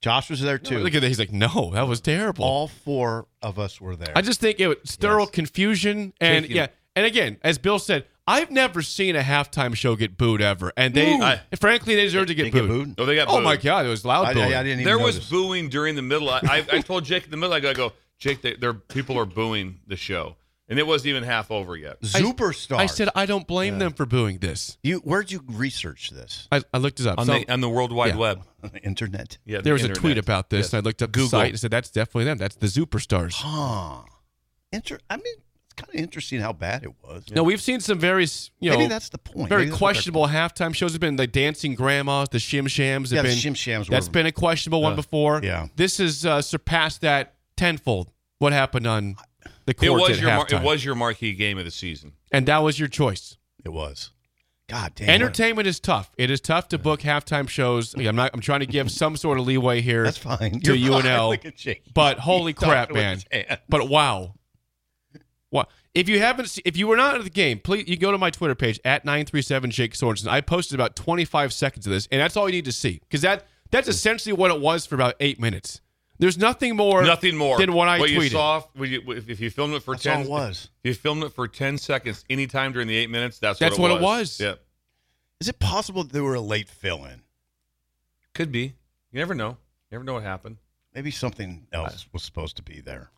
Josh 0.01 0.31
was 0.31 0.41
there 0.41 0.59
too. 0.59 0.79
Look 0.79 0.95
at 0.95 1.01
that. 1.03 1.09
He's 1.09 1.19
like, 1.19 1.33
no, 1.33 1.71
that 1.75 1.89
was 1.89 2.01
terrible. 2.01 2.45
All 2.45 2.69
four 2.69 3.27
of 3.43 3.59
us 3.59 3.81
were 3.81 3.97
there. 3.97 4.13
I 4.17 4.23
just 4.23 4.41
think 4.41 4.61
it 4.61 4.69
was 4.69 4.97
thorough 4.97 5.25
Yes. 5.25 5.31
confusion 5.31 6.13
and 6.21 6.45
Taking- 6.45 6.57
yeah. 6.57 6.67
And 6.97 7.05
again, 7.05 7.37
as 7.43 7.59
Bill 7.59 7.79
said, 7.79 8.05
I've 8.29 8.51
never 8.51 8.83
seen 8.83 9.17
a 9.17 9.23
halftime 9.23 9.75
show 9.75 9.97
get 9.97 10.17
booed 10.19 10.41
ever, 10.43 10.73
and 10.77 10.95
they, 10.95 11.15
I- 11.15 11.41
frankly, 11.59 11.95
they 11.95 12.05
deserve 12.05 12.27
to 12.29 12.35
get 12.35 12.45
Didn't 12.45 12.55
get 12.55 12.69
booed. 12.69 12.87
booed? 12.97 13.01
Oh, 13.01 13.07
they 13.07 13.15
got 13.17 13.29
Oh 13.29 13.37
booed. 13.37 13.45
my 13.45 13.57
god, 13.57 13.87
it 13.87 13.89
was 13.89 14.05
loud 14.05 14.27
I, 14.27 14.35
booing. 14.35 14.53
I, 14.55 14.61
I 14.61 14.63
didn't 14.63 14.81
even 14.81 14.85
There 14.85 14.99
was 14.99 15.29
booing 15.31 15.69
during 15.69 15.97
the 15.97 16.03
middle. 16.03 16.29
I, 16.31 16.41
I, 16.45 16.67
I 16.73 16.81
told 16.81 17.05
Jake 17.05 17.25
in 17.25 17.31
the 17.31 17.37
middle, 17.37 17.55
I 17.55 17.61
go, 17.61 17.71
I 17.71 17.75
go 17.75 17.93
Jake, 18.19 18.43
they, 18.43 18.55
they're, 18.55 18.75
people 18.75 19.19
are 19.19 19.25
booing 19.25 19.81
the 19.87 19.97
show. 19.97 20.37
And 20.71 20.79
it 20.79 20.87
wasn't 20.87 21.07
even 21.09 21.23
half 21.23 21.51
over 21.51 21.75
yet. 21.77 21.99
Superstar. 22.03 22.77
I 22.77 22.85
said 22.85 23.09
I 23.15 23.25
don't 23.25 23.47
blame 23.47 23.79
them 23.79 23.95
for 23.95 24.05
booing 24.05 24.37
this. 24.37 24.77
you. 24.83 24.99
Where'd 24.99 25.33
you 25.33 25.43
research 25.49 26.11
this? 26.11 26.47
I, 26.53 26.61
I 26.75 26.77
looked 26.77 27.01
it 27.01 27.07
up. 27.07 27.19
On, 27.19 27.25
So 27.25 27.33
the, 27.39 27.51
on 27.51 27.63
the 27.63 27.71
World 27.71 27.91
Wide 27.91 28.09
Yeah. 28.13 28.17
Web. 28.21 28.43
On 28.63 28.69
the 28.75 28.83
internet. 28.83 29.39
Yeah, 29.47 29.63
there 29.63 29.73
was 29.73 29.81
the 29.85 29.93
a 29.93 29.95
tweet 29.95 30.19
about 30.19 30.51
this, 30.51 30.67
Yes. 30.67 30.73
and 30.75 30.83
I 30.83 30.85
looked 30.85 31.01
up 31.01 31.11
Google. 31.13 31.31
the 31.31 31.37
site 31.39 31.51
and 31.53 31.59
said 31.61 31.71
that's 31.71 31.89
definitely 31.91 32.25
them. 32.25 32.37
That's 32.37 32.57
the 32.57 32.67
Zooperstars. 32.67 33.37
Huh. 33.37 34.03
Inter- 34.71 34.99
I 35.09 35.17
mean, 35.17 35.25
it's 35.37 35.48
kind 35.79 35.89
of 35.89 35.95
interesting 35.95 36.41
how 36.41 36.53
bad 36.53 36.85
it 36.85 36.93
was. 37.03 37.25
No, 37.31 37.43
we've 37.43 37.61
seen 37.61 37.81
some 37.81 37.99
very, 37.99 38.25
s- 38.25 38.51
you 38.61 38.71
know, 38.71 38.77
Maybe 38.77 38.89
that's 38.89 39.09
the 39.09 39.19
point. 39.19 39.49
very 39.49 39.63
Maybe 39.63 39.71
that's 39.71 39.81
what 39.81 39.87
they're- 39.89 39.95
questionable 39.95 40.27
halftime 40.29 40.75
shows. 40.75 40.93
Have 40.93 41.01
been 41.01 41.17
the 41.17 41.27
dancing 41.27 41.75
grandmas, 41.75 42.29
the 42.31 42.39
shim 42.39 42.69
shams. 42.69 43.11
Yeah, 43.13 43.19
Have 43.19 43.27
the 43.27 43.31
been, 43.33 43.39
Shim 43.55 43.57
Shams 43.57 43.89
That's 43.89 44.07
were- 44.09 44.13
been 44.13 44.27
a 44.27 44.33
questionable 44.33 44.83
one 44.83 44.93
Uh, 44.93 44.97
before. 44.97 45.41
yeah. 45.43 45.69
this 45.77 45.99
has 45.99 46.27
uh, 46.27 46.43
surpassed 46.43 47.01
that 47.01 47.35
tenfold. 47.57 48.11
What 48.39 48.53
happened 48.53 48.87
on 48.87 49.17
the 49.67 49.75
court 49.75 49.87
It 49.87 49.91
was 49.91 50.11
at 50.11 50.19
your 50.21 50.31
mar- 50.35 50.47
it 50.51 50.63
was 50.63 50.85
your 50.85 50.95
marquee 50.95 51.33
game 51.35 51.59
of 51.59 51.65
the 51.65 51.71
season. 51.71 52.13
and 52.31 52.47
that 52.47 52.59
was 52.59 52.79
your 52.79 52.89
choice. 52.89 53.37
It 53.65 53.71
was. 53.71 54.11
God 54.69 54.93
damn. 54.97 55.09
Entertainment 55.09 55.67
is 55.67 55.81
tough. 55.81 56.11
It 56.19 56.31
is 56.31 56.43
tough 56.43 56.69
to 56.69 56.79
book 56.79 57.01
halftime 57.01 57.49
shows. 57.49 57.95
I'm 57.95 58.15
not. 58.15 58.31
I'm 58.35 58.41
trying 58.41 58.61
to 58.61 58.67
give 58.67 58.91
some 58.91 59.17
sort 59.17 59.39
of 59.39 59.47
leeway 59.47 59.81
here. 59.81 60.05
That's 60.05 60.19
fine. 60.19 60.61
To 60.61 60.77
You're. 60.77 61.01
UNL, 61.01 61.31
Look 61.67 61.79
but 61.95 62.19
holy 62.19 62.53
He's 62.53 62.59
crap, 62.59 62.93
man! 62.93 63.21
But 63.69 63.89
wow, 63.89 64.35
what 65.51 65.71
if 65.95 66.09
you 66.09 66.21
haven't? 66.21 66.59
If 66.65 66.77
you 66.77 66.87
were 66.87 66.97
not 66.97 67.17
at 67.17 67.25
the 67.25 67.31
game, 67.31 67.59
please 67.59 67.89
you 67.89 67.97
go 67.97 68.13
to 68.13 68.19
my 68.19 68.31
Twitter 68.31 68.55
page 68.55 68.79
at 68.85 69.05
nine 69.05 69.25
three 69.25 69.43
seven 69.43 69.71
Jake 69.71 69.95
Sorensen. 69.95 70.29
I 70.29 70.41
posted 70.41 70.75
about 70.75 70.97
25 70.97 71.53
seconds 71.53 71.87
of 71.87 71.93
this, 71.93 72.09
and 72.11 72.21
that's 72.21 72.37
all 72.37 72.49
you 72.49 72.53
need 72.53 72.67
to 72.67 72.73
see 72.73 73.01
because 73.01 73.23
that 73.23 73.47
that's 73.71 73.87
mm. 73.87 73.91
essentially 73.91 74.33
what 74.33 74.51
it 74.51 74.61
was 74.61 74.87
for 74.87 74.95
about 74.95 75.15
eight 75.21 75.41
minutes. 75.41 75.81
There's 76.21 76.37
nothing 76.37 76.75
more, 76.75 77.05
Nothing 77.05 77.37
more 77.37 77.59
than 77.59 77.73
what 77.73 77.87
I 77.87 78.01
what 78.01 78.11
tweeted. 78.11 78.25
you 78.25 78.31
saw. 78.31 78.63
When 78.75 78.91
you, 78.91 79.03
if, 79.13 79.29
if 79.29 79.41
you 79.41 79.51
filmed 79.51 79.75
it 79.75 79.85
for 79.85 79.95
That's 79.95 80.07
all 80.07 80.17
ten, 80.17 80.27
it 80.27 80.29
was. 80.29 80.69
If 80.83 80.89
you 80.89 80.95
filmed 80.95 81.23
it 81.23 81.33
for 81.33 81.47
ten 81.47 81.79
seconds, 81.79 82.25
anytime 82.29 82.73
during 82.73 82.89
the 82.89 82.97
eight 82.97 83.09
minutes, 83.09 83.39
that's 83.39 83.61
That's 83.61 83.79
what 83.79 83.91
what 83.91 83.91
it 83.93 84.03
it 84.03 84.05
was. 84.05 84.19
was. 84.21 84.41
Yeah, 84.41 84.55
Is 85.41 85.49
it 85.49 85.61
possible 85.61 86.03
that 86.03 86.13
they 86.13 86.21
were 86.21 86.35
a 86.35 86.41
late 86.41 86.69
fill-in? 86.69 87.23
could 88.35 88.53
be. 88.53 88.75
You 89.11 89.19
never 89.19 89.35
know. 89.35 89.51
You 89.51 89.57
never 89.93 90.05
know 90.05 90.15
what 90.15 90.23
happened. 90.23 90.59
Maybe 90.95 91.11
something 91.11 91.67
else 91.73 92.07
was 92.13 92.23
supposed 92.23 92.57
to 92.57 92.63
be 92.63 92.81
there. 92.81 93.11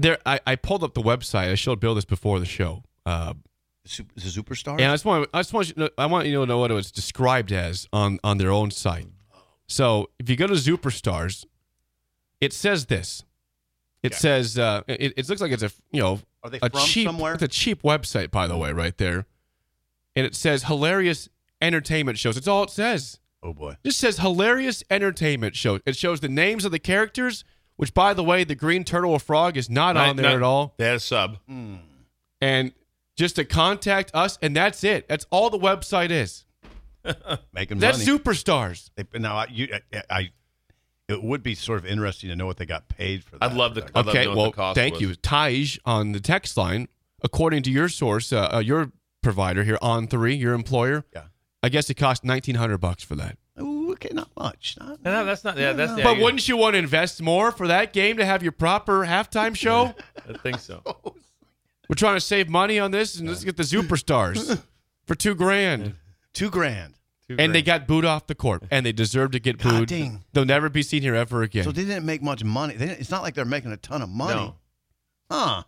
There, 0.00 0.18
I, 0.24 0.40
I 0.46 0.56
pulled 0.56 0.82
up 0.84 0.94
the 0.94 1.02
website. 1.02 1.50
I 1.50 1.54
showed 1.56 1.80
Bill 1.80 1.94
this 1.94 2.04
before 2.06 2.38
the 2.40 2.46
show. 2.46 2.84
Uh, 3.04 3.34
The, 3.82 3.88
super, 3.88 4.14
the 4.14 4.20
superstars. 4.20 4.74
And 4.80 4.84
I 4.84 4.94
just 4.94 5.04
want 5.04 5.28
I 5.34 5.40
just 5.40 5.52
want 5.52 5.68
you 5.68 5.74
to 5.74 5.80
know, 5.80 5.88
I 5.98 6.06
want 6.06 6.26
you 6.26 6.38
to 6.40 6.46
know 6.46 6.58
what 6.58 6.70
it 6.70 6.74
was 6.74 6.90
described 6.92 7.52
as 7.52 7.88
on 7.92 8.18
on 8.22 8.38
their 8.38 8.50
own 8.50 8.70
site. 8.70 9.08
So 9.66 10.08
if 10.18 10.30
you 10.30 10.36
go 10.36 10.46
to 10.46 10.54
Zooperstars, 10.54 11.44
it 12.40 12.52
says 12.52 12.86
this. 12.86 13.24
It 14.02 14.12
Yeah. 14.12 14.18
says 14.18 14.58
uh, 14.58 14.82
it, 14.86 15.12
it 15.16 15.28
looks 15.28 15.40
like 15.40 15.50
it's 15.52 15.62
a 15.64 15.72
you 15.90 16.00
know 16.00 16.20
Are 16.44 16.50
they 16.50 16.58
a 16.62 16.70
from 16.70 16.80
cheap 16.86 17.06
somewhere? 17.08 17.34
it's 17.34 17.42
a 17.42 17.48
cheap 17.48 17.82
website 17.82 18.30
by 18.30 18.46
the 18.46 18.56
way 18.56 18.72
right 18.72 18.96
there, 18.96 19.26
and 20.14 20.24
it 20.24 20.34
says 20.36 20.64
hilarious 20.64 21.28
entertainment 21.60 22.16
shows. 22.18 22.36
It's 22.36 22.46
all 22.46 22.62
it 22.62 22.70
says. 22.70 23.18
oh 23.42 23.52
boy. 23.52 23.70
It 23.72 23.78
just 23.88 23.98
says 23.98 24.18
hilarious 24.18 24.84
entertainment 24.90 25.56
show. 25.56 25.80
It 25.84 25.96
shows 25.96 26.20
the 26.20 26.28
names 26.28 26.64
of 26.64 26.70
the 26.70 26.78
characters, 26.78 27.42
which 27.78 27.94
by 27.94 28.12
the 28.12 28.22
way, 28.22 28.44
the 28.44 28.54
green 28.54 28.84
turtle 28.84 29.12
or 29.12 29.18
frog 29.18 29.56
is 29.56 29.70
not 29.70 29.94
Not- 29.94 30.08
on 30.10 30.16
there 30.16 30.26
not- 30.26 30.36
at 30.36 30.42
all. 30.42 30.74
They 30.76 30.84
had 30.84 30.96
a 30.96 31.00
sub. 31.00 31.38
And 32.40 32.72
just 33.16 33.36
to 33.36 33.44
contact 33.44 34.10
us, 34.14 34.38
and 34.42 34.54
that's 34.54 34.84
it. 34.84 35.08
That's 35.08 35.26
all 35.30 35.48
the 35.50 35.58
website 35.58 36.10
is. 36.10 36.44
Making 37.52 37.78
That's 37.78 38.04
money. 38.06 38.18
superstars. 38.18 38.90
They, 38.96 39.04
now, 39.18 39.36
I, 39.38 39.46
you, 39.50 39.68
I, 39.92 40.02
I, 40.10 40.30
it 41.08 41.22
would 41.22 41.42
be 41.42 41.54
sort 41.54 41.78
of 41.78 41.86
interesting 41.86 42.28
to 42.30 42.36
know 42.36 42.46
what 42.46 42.58
they 42.58 42.66
got 42.66 42.86
paid 42.88 43.24
for 43.24 43.38
that. 43.38 43.50
I'd 43.50 43.56
love 43.56 43.74
to. 43.74 43.86
I'd 43.94 44.06
Okay, 44.08 44.24
know 44.24 44.30
what 44.30 44.36
well, 44.36 44.50
the 44.50 44.56
cost 44.56 44.74
thank 44.76 44.94
was. 44.94 45.02
you, 45.02 45.14
Taj, 45.14 45.78
on 45.84 46.12
the 46.12 46.20
text 46.20 46.56
line. 46.56 46.86
According 47.22 47.62
to 47.64 47.70
your 47.70 47.88
source, 47.88 48.32
uh, 48.32 48.48
uh, 48.52 48.58
your 48.60 48.92
provider 49.22 49.64
here, 49.64 49.78
on 49.82 50.06
three, 50.06 50.34
your 50.34 50.52
employer. 50.54 51.04
Yeah. 51.14 51.22
I 51.62 51.68
guess 51.70 51.90
it 51.90 51.94
cost 51.94 52.24
nineteen 52.24 52.54
hundred 52.56 52.78
bucks 52.78 53.02
for 53.02 53.16
that. 53.16 53.38
Ooh, 53.98 54.06
okay, 54.06 54.10
not 54.14 54.28
much. 54.36 54.76
Not, 54.80 55.02
No, 55.04 55.24
that's 55.24 55.44
not. 55.44 55.56
Yeah, 55.58 55.72
that's. 55.72 55.96
Yeah, 55.96 56.04
but 56.04 56.16
you- 56.16 56.24
wouldn't 56.24 56.48
you 56.48 56.56
want 56.56 56.74
to 56.74 56.78
invest 56.78 57.20
more 57.22 57.50
for 57.52 57.66
that 57.68 57.92
game 57.92 58.16
to 58.18 58.24
have 58.24 58.42
your 58.42 58.52
proper 58.52 59.04
halftime 59.06 59.54
show? 59.56 59.94
I 60.28 60.36
think 60.38 60.58
so. 60.60 60.82
We're 61.88 61.94
trying 61.96 62.16
to 62.16 62.20
save 62.20 62.48
money 62.48 62.78
on 62.78 62.90
this, 62.90 63.18
and 63.18 63.28
let's 63.28 63.44
get 63.44 63.56
the 63.56 63.62
superstars 63.62 64.60
for 65.06 65.14
two 65.14 65.34
grand. 65.34 65.94
two 66.34 66.50
grand. 66.50 66.94
And 67.30 67.54
they 67.54 67.60
got 67.60 67.86
booed 67.86 68.06
off 68.06 68.26
the 68.26 68.34
court, 68.34 68.62
and 68.70 68.86
they 68.86 68.92
deserve 68.92 69.32
to 69.32 69.38
get 69.40 69.58
God 69.58 69.70
booed. 69.80 69.88
dang. 69.88 70.24
They'll 70.32 70.46
never 70.46 70.70
be 70.70 70.82
seen 70.82 71.02
here 71.02 71.14
ever 71.14 71.42
again. 71.42 71.64
So 71.64 71.72
they 71.72 71.84
didn't 71.84 72.06
make 72.06 72.22
much 72.22 72.42
money. 72.42 72.74
They 72.74 72.86
didn't, 72.86 73.00
it's 73.00 73.10
not 73.10 73.22
like 73.22 73.34
they're 73.34 73.44
making 73.44 73.70
a 73.72 73.76
ton 73.76 74.00
of 74.00 74.08
money. 74.08 74.34
No. 74.34 74.54
Huh? 75.30 75.62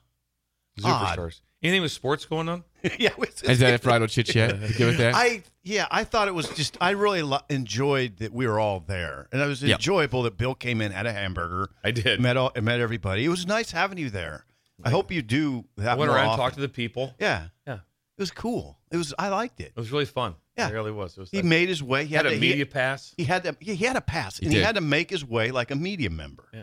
Odd. 0.82 1.32
Zooperstars. 1.62 1.66
Anything 1.68 1.82
with 1.82 1.92
sports 1.92 2.24
going 2.24 2.48
on? 2.48 2.64
yeah. 2.82 3.10
it's- 3.18 3.42
Is 3.42 3.58
that 3.60 3.74
it 3.74 3.82
for 3.82 3.90
Idle 3.90 4.06
Chit 4.08 4.26
Chat? 4.26 4.60
You 4.60 4.74
good 4.74 4.96
that? 4.98 5.14
I 5.14 5.42
yeah, 5.62 5.86
I 5.90 6.04
thought 6.04 6.28
it 6.28 6.34
was 6.34 6.48
just 6.50 6.76
I 6.80 6.90
really 6.90 7.22
lo- 7.22 7.40
enjoyed 7.50 8.16
that 8.18 8.32
we 8.32 8.46
were 8.46 8.58
all 8.58 8.80
there, 8.80 9.28
and 9.32 9.40
it 9.42 9.46
was 9.46 9.62
Yep. 9.62 9.78
enjoyable 9.78 10.22
that 10.22 10.36
Bill 10.38 10.54
came 10.54 10.80
in, 10.80 10.90
had 10.92 11.06
a 11.06 11.12
hamburger, 11.12 11.70
I 11.84 11.90
did. 11.90 12.20
met 12.20 12.36
all, 12.36 12.50
met 12.60 12.80
everybody. 12.80 13.24
It 13.24 13.28
was 13.28 13.46
nice 13.46 13.70
having 13.70 13.98
you 13.98 14.08
there. 14.10 14.46
I 14.82 14.88
hope 14.88 15.12
you 15.12 15.20
do 15.20 15.66
I 15.78 15.82
that 15.82 15.98
went 15.98 16.08
more 16.08 16.16
around, 16.16 16.28
often. 16.28 16.38
talked 16.40 16.54
to 16.54 16.62
the 16.62 16.68
people. 16.70 17.14
Yeah, 17.20 17.48
Yeah, 17.66 17.74
it 17.74 17.80
was 18.18 18.30
cool. 18.30 18.78
It 18.90 18.96
was 18.96 19.12
I 19.18 19.28
liked 19.28 19.60
it. 19.60 19.66
it 19.66 19.76
was 19.76 19.92
really 19.92 20.06
fun. 20.06 20.34
Yeah. 20.56 20.68
it 20.68 20.72
really 20.72 20.90
was. 20.92 21.16
It 21.16 21.20
was. 21.20 21.30
He 21.30 21.38
I 21.40 21.42
made 21.42 21.68
his 21.68 21.82
way. 21.82 22.04
He 22.06 22.14
had 22.14 22.24
a 22.26 22.30
to, 22.30 22.36
media 22.36 22.56
He, 22.56 22.64
pass. 22.64 23.14
he 23.18 23.24
had 23.24 23.44
to. 23.44 23.56
He 23.60 23.74
he 23.74 23.84
had 23.84 23.96
a 23.96 24.00
pass, 24.00 24.38
He 24.38 24.46
and 24.46 24.52
he 24.54 24.58
did. 24.58 24.64
had 24.66 24.74
to 24.76 24.80
make 24.80 25.10
his 25.10 25.22
way 25.24 25.50
like 25.50 25.70
a 25.70 25.76
media 25.76 26.08
member. 26.08 26.48
Yeah. 26.54 26.62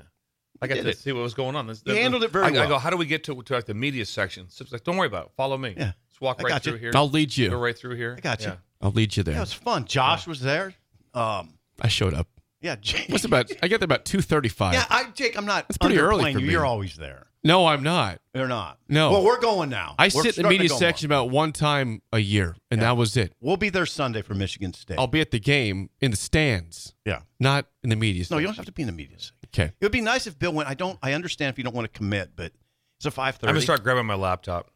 I 0.61 0.67
got 0.67 0.75
to 0.75 0.89
it. 0.89 0.97
see 0.97 1.11
what 1.11 1.21
was 1.23 1.33
going 1.33 1.55
on. 1.55 1.67
This- 1.67 1.81
He 1.85 1.95
handled 1.95 2.23
it 2.23 2.31
very 2.31 2.45
I, 2.45 2.47
I 2.63 2.67
go, 2.67 2.77
how 2.77 2.89
do 2.89 2.97
we 2.97 3.05
get 3.05 3.23
to, 3.25 3.41
to 3.41 3.53
like 3.53 3.65
the 3.65 3.73
media 3.73 4.05
section? 4.05 4.49
Sip's 4.49 4.71
like, 4.71 4.83
don't 4.83 4.97
worry 4.97 5.07
about 5.07 5.25
it. 5.27 5.31
Follow 5.37 5.57
me. 5.57 5.73
Yeah. 5.77 5.91
Just 6.09 6.21
walk 6.21 6.37
I 6.39 6.43
right 6.43 6.49
got 6.49 6.65
you. 6.65 6.71
through 6.73 6.79
here. 6.79 6.91
I'll 6.95 7.09
lead 7.09 7.35
you. 7.35 7.49
Go 7.49 7.59
right 7.59 7.77
through 7.77 7.95
here. 7.95 8.15
I 8.17 8.21
got 8.21 8.41
you. 8.41 8.47
Yeah. 8.47 8.55
I'll 8.81 8.91
lead 8.91 9.15
you 9.15 9.21
Yeah, 9.21 9.31
there. 9.31 9.37
it 9.37 9.39
was 9.41 9.53
fun. 9.53 9.85
Josh 9.85 10.27
was 10.27 10.39
there. 10.41 10.73
Um, 11.13 11.57
I 11.81 11.87
showed 11.87 12.13
up. 12.13 12.27
yeah, 12.61 12.75
Jake. 12.75 13.09
What's 13.09 13.23
about? 13.25 13.51
I 13.63 13.67
get 13.67 13.79
there 13.79 13.85
about 13.85 14.05
two 14.05 14.21
thirty-five. 14.21 14.73
Yeah, 14.73 14.85
I 14.89 15.05
Jake, 15.13 15.37
I'm 15.37 15.45
not. 15.45 15.67
That's 15.67 15.77
pretty 15.77 15.97
early 15.99 16.33
for 16.33 16.39
you. 16.39 16.45
me. 16.47 16.51
You're 16.53 16.65
always 16.65 16.95
there. 16.95 17.27
No, 17.43 17.65
I'm 17.67 17.81
not. 17.81 18.19
They're 18.33 18.47
not. 18.47 18.77
No. 18.89 19.11
Well, 19.11 19.23
we're 19.23 19.39
going 19.39 19.69
now. 19.69 19.95
I 19.97 20.05
We're 20.13 20.23
sit 20.23 20.37
in 20.37 20.43
the 20.43 20.49
media 20.49 20.67
go 20.67 20.73
more. 20.73 20.79
section 20.79 21.05
about 21.05 21.29
one 21.29 21.53
time 21.53 22.01
a 22.11 22.19
year, 22.19 22.55
and 22.69 22.81
that 22.81 22.97
was 22.97 23.15
it. 23.15 23.33
We'll 23.39 23.57
be 23.57 23.69
there 23.69 23.85
Sunday 23.85 24.21
for 24.21 24.33
Michigan 24.33 24.73
State. 24.73 24.97
I'll 24.99 25.07
be 25.07 25.21
at 25.21 25.31
the 25.31 25.39
game 25.39 25.89
in 26.01 26.11
the 26.11 26.17
stands, 26.17 26.93
yeah. 27.05 27.21
not 27.39 27.67
in 27.83 27.89
the 27.89 27.95
media. 27.95 28.21
No, 28.21 28.23
Section. 28.23 28.39
you 28.41 28.45
don't 28.47 28.55
have 28.57 28.65
to 28.65 28.71
be 28.73 28.81
in 28.81 28.87
the 28.87 28.91
media 28.91 29.17
section. 29.17 29.36
Okay. 29.57 29.71
It 29.79 29.85
would 29.85 29.91
be 29.91 30.01
nice 30.01 30.27
if 30.27 30.37
Bill 30.37 30.53
went. 30.53 30.69
I 30.69 30.73
don't. 30.73 30.97
I 31.01 31.13
understand 31.13 31.53
if 31.53 31.57
you 31.57 31.63
don't 31.63 31.75
want 31.75 31.91
to 31.91 31.97
commit, 31.97 32.31
but 32.35 32.51
it's 32.97 33.05
a 33.05 33.11
five 33.11 33.35
thirty. 33.35 33.49
I'm 33.49 33.55
gonna 33.55 33.61
start 33.61 33.83
grabbing 33.83 34.05
my 34.05 34.15
laptop. 34.15 34.69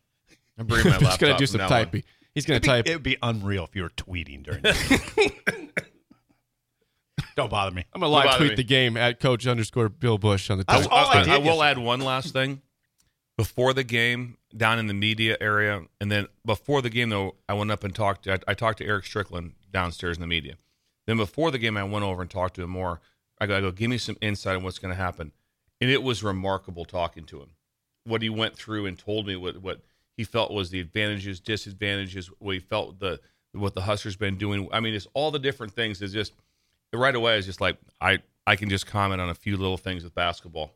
I'm 0.57 0.65
bringing 0.67 0.89
my 0.89 0.97
He's 0.97 1.03
laptop. 1.03 1.19
gonna 1.19 1.37
do 1.37 1.47
from 1.47 1.59
some 1.59 1.69
typing. 1.69 2.03
He's 2.33 2.45
gonna 2.45 2.59
type. 2.59 2.87
It 2.87 2.93
would 2.93 3.03
be 3.03 3.17
unreal 3.21 3.65
if 3.65 3.75
you 3.75 3.83
were 3.83 3.89
tweeting 3.89 4.43
during. 4.43 4.61
The 4.73 5.71
don't 7.35 7.49
bother 7.49 7.71
me. 7.71 7.85
I'm 7.93 8.01
gonna 8.01 8.11
live 8.11 8.37
tweet 8.37 8.51
me. 8.51 8.55
the 8.55 8.63
game 8.63 8.97
at 8.97 9.19
Coach 9.19 9.47
underscore 9.47 9.89
Bill 9.89 10.17
Bush 10.17 10.49
on 10.49 10.57
the. 10.57 10.65
That's 10.65 10.87
all 10.87 11.07
I 11.07 11.19
I, 11.19 11.23
did 11.23 11.33
I 11.33 11.37
will 11.37 11.63
add 11.63 11.77
one 11.77 12.01
last 12.01 12.33
thing. 12.33 12.61
Before 13.37 13.73
the 13.73 13.83
game, 13.83 14.37
down 14.55 14.79
in 14.79 14.87
the 14.87 14.93
media 14.93 15.37
area, 15.39 15.83
and 15.99 16.11
then 16.11 16.27
before 16.45 16.81
the 16.81 16.89
game, 16.89 17.09
though, 17.09 17.35
I 17.47 17.53
went 17.53 17.71
up 17.71 17.83
and 17.83 17.95
talked. 17.95 18.27
I, 18.27 18.39
I 18.47 18.53
talked 18.53 18.79
to 18.79 18.85
Eric 18.85 19.05
Strickland 19.05 19.53
downstairs 19.71 20.17
in 20.17 20.21
the 20.21 20.27
media. 20.27 20.55
Then 21.07 21.17
before 21.17 21.51
the 21.51 21.57
game, 21.57 21.77
I 21.77 21.83
went 21.83 22.05
over 22.05 22.21
and 22.21 22.29
talked 22.29 22.55
to 22.55 22.63
him 22.63 22.71
more. 22.71 22.99
I 23.41 23.47
go, 23.47 23.57
I 23.57 23.61
go 23.61 23.71
give 23.71 23.89
me 23.89 23.97
some 23.97 24.15
insight 24.21 24.55
on 24.55 24.63
what's 24.63 24.79
going 24.79 24.93
to 24.93 25.01
happen, 25.01 25.31
and 25.81 25.89
it 25.89 26.03
was 26.03 26.23
remarkable 26.23 26.85
talking 26.85 27.25
to 27.25 27.39
him. 27.41 27.49
What 28.05 28.21
he 28.21 28.29
went 28.29 28.55
through 28.55 28.85
and 28.85 28.97
told 28.97 29.27
me 29.27 29.35
what 29.35 29.61
what 29.61 29.81
he 30.15 30.23
felt 30.23 30.51
was 30.51 30.69
the 30.69 30.79
advantages, 30.79 31.39
disadvantages, 31.39 32.29
what 32.39 32.53
he 32.53 32.59
felt 32.59 32.99
the 32.99 33.19
what 33.53 33.73
the 33.75 33.81
Huskers 33.81 34.15
been 34.15 34.37
doing. 34.37 34.69
I 34.71 34.79
mean, 34.79 34.93
it's 34.93 35.07
all 35.13 35.31
the 35.31 35.39
different 35.39 35.73
things. 35.73 36.01
Is 36.01 36.13
just 36.13 36.33
right 36.93 37.15
away. 37.15 37.37
It's 37.37 37.47
just 37.47 37.61
like 37.61 37.77
I 37.99 38.19
I 38.47 38.55
can 38.55 38.69
just 38.69 38.85
comment 38.87 39.19
on 39.21 39.29
a 39.29 39.35
few 39.35 39.57
little 39.57 39.77
things 39.77 40.03
with 40.03 40.15
basketball. 40.15 40.71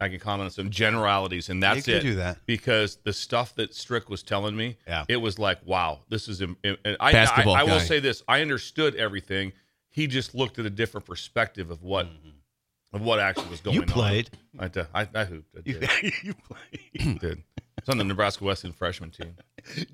I 0.00 0.08
can 0.08 0.18
comment 0.18 0.46
on 0.46 0.50
some 0.50 0.70
generalities, 0.70 1.48
and 1.48 1.62
that's 1.62 1.86
it. 1.86 2.00
do 2.02 2.16
that. 2.16 2.38
because 2.46 2.96
the 3.04 3.12
stuff 3.12 3.54
that 3.54 3.74
Strick 3.74 4.10
was 4.10 4.22
telling 4.22 4.56
me, 4.56 4.76
Yeah. 4.88 5.04
it 5.08 5.16
was 5.16 5.38
like, 5.38 5.58
wow, 5.64 6.00
this 6.08 6.28
is. 6.28 6.40
and 6.40 6.56
I, 7.00 7.12
Basketball 7.12 7.54
I, 7.54 7.60
I 7.60 7.64
will 7.64 7.80
say 7.80 8.00
this: 8.00 8.22
I 8.26 8.40
understood 8.40 8.96
everything. 8.96 9.52
He 9.94 10.08
just 10.08 10.34
looked 10.34 10.58
at 10.58 10.66
a 10.66 10.70
different 10.70 11.06
perspective 11.06 11.70
of 11.70 11.82
what 11.84 12.08
of 12.92 13.00
what 13.00 13.20
actually 13.20 13.48
was 13.48 13.60
going 13.60 13.76
You 13.76 13.82
on. 13.82 13.88
played. 13.88 14.30
I 14.58 14.68
did. 14.68 14.86
I, 14.94 15.08
I 15.14 15.24
hooped. 15.24 15.56
I 15.56 15.60
You, 15.64 15.78
did. 15.78 15.90
you 16.24 16.34
played. 16.34 17.20
did. 17.20 17.42
It's 17.78 17.88
on 17.88 17.98
the 17.98 18.04
Nebraska 18.04 18.44
Wesleyan 18.44 18.72
freshman 18.74 19.10
team. 19.10 19.36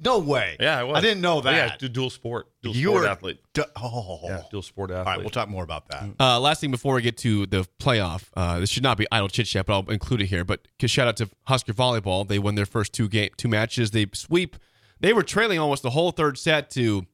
No 0.05 0.19
way. 0.19 0.57
Yeah, 0.59 0.81
I 0.81 0.83
was. 0.83 0.97
I 0.97 1.01
didn't 1.01 1.21
know 1.21 1.43
that. 1.43 1.81
Yeah, 1.81 1.89
dual 1.89 2.11
sport, 2.11 2.49
dual 2.61 2.75
you 2.75 2.89
sport 2.89 3.07
athlete. 3.07 3.41
du- 3.55 3.69
oh. 3.77 4.19
Yeah, 4.25 4.43
dual 4.51 4.63
sport 4.63 4.91
athlete. 4.91 5.07
All 5.07 5.13
right, 5.13 5.21
we'll 5.21 5.31
talk 5.31 5.49
more 5.49 5.63
about 5.63 5.87
that. 5.91 6.05
Uh, 6.19 6.41
last 6.41 6.61
thing 6.61 6.73
before 6.73 6.95
we 6.95 7.03
get 7.03 7.17
to 7.19 7.47
the 7.47 7.65
playoff, 7.79 8.25
uh, 8.37 8.59
this 8.59 8.69
should 8.69 8.83
not 8.83 8.99
be 8.99 9.07
idle 9.13 9.29
chit 9.29 9.47
chat, 9.47 9.67
but 9.67 9.75
I'll 9.75 9.91
include 9.93 10.23
it 10.23 10.27
here. 10.27 10.45
But 10.45 10.67
shout 10.85 11.07
out 11.07 11.17
to 11.19 11.31
Husker 11.45 11.73
volleyball, 11.73 12.27
they 12.27 12.41
won 12.41 12.57
their 12.57 12.67
first 12.67 12.93
two 12.93 13.07
game 13.09 13.31
two 13.37 13.47
matches. 13.49 13.93
They 13.93 14.07
sweep. 14.13 14.57
They 14.99 15.13
were 15.13 15.23
trailing 15.23 15.61
almost 15.61 15.85
the 15.85 15.91
whole 15.91 16.11
third 16.11 16.37
set 16.37 16.69
to 16.71 17.07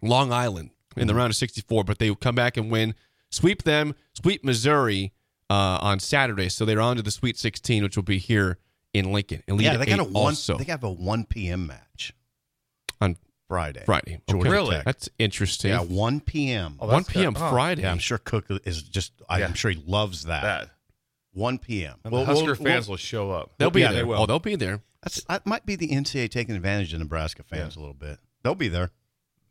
Long 0.00 0.32
Island 0.32 0.70
in 0.96 1.06
the 1.06 1.14
round 1.14 1.30
of 1.30 1.36
64, 1.36 1.84
but 1.84 1.98
they 1.98 2.14
come 2.14 2.34
back 2.34 2.56
and 2.56 2.70
win, 2.70 2.94
sweep 3.30 3.62
them, 3.62 3.94
sweep 4.14 4.44
Missouri 4.44 5.12
uh, 5.50 5.78
on 5.80 5.98
Saturday. 6.00 6.48
So 6.48 6.64
they're 6.64 6.80
on 6.80 6.96
to 6.96 7.02
the 7.02 7.10
Sweet 7.10 7.38
16, 7.38 7.82
which 7.82 7.96
will 7.96 8.02
be 8.02 8.18
here 8.18 8.58
in 8.92 9.12
Lincoln. 9.12 9.42
Elite 9.48 9.64
Yeah, 9.64 9.76
they 9.76 9.86
got 9.86 10.00
a 10.00 10.04
one. 10.04 10.16
also 10.16 10.56
They 10.58 10.64
got 10.64 10.82
a 10.84 10.88
one 10.88 11.24
p.m. 11.24 11.66
match 11.66 12.14
on 13.00 13.16
Friday. 13.48 13.82
Friday. 13.84 14.20
Georgia 14.28 14.50
Really? 14.50 14.76
Tech. 14.76 14.84
That's 14.84 15.08
interesting. 15.18 15.70
Yeah, 15.72 15.80
one 15.80 16.20
p.m. 16.20 16.76
Oh, 16.80 16.86
1 16.88 17.04
p.m. 17.04 17.32
good. 17.34 17.42
Oh. 17.42 17.50
Friday. 17.50 17.82
Yeah, 17.82 17.90
I'm 17.92 17.98
sure 17.98 18.18
Cook 18.18 18.46
is 18.64 18.82
just. 18.82 19.12
I'm 19.28 19.54
sure 19.54 19.70
he 19.70 19.82
loves 19.86 20.24
that. 20.24 20.42
that. 20.42 20.70
One 21.34 21.58
p.m. 21.58 21.94
And 22.04 22.12
Well, 22.12 22.22
the 22.22 22.26
Husker 22.26 22.44
we'll- 22.46 22.54
fans 22.56 22.86
we'll- 22.86 22.92
will 22.92 22.96
show 22.98 23.30
up. 23.30 23.52
They'll 23.58 23.70
be 23.70 23.80
Yeah, 23.80 23.88
there. 23.92 24.02
they 24.02 24.04
will. 24.04 24.20
Oh, 24.20 24.26
they'll 24.26 24.38
be 24.38 24.56
there. 24.56 24.82
That's 25.02 25.24
that 25.24 25.46
might 25.46 25.66
be 25.66 25.74
the 25.76 25.88
NCAA 25.88 26.30
taking 26.30 26.54
advantage 26.54 26.92
of 26.92 27.00
Nebraska 27.00 27.42
fans 27.42 27.74
a 27.76 27.80
little 27.80 27.94
bit. 27.94 28.18
They'll 28.44 28.54
be 28.54 28.68
there. 28.68 28.90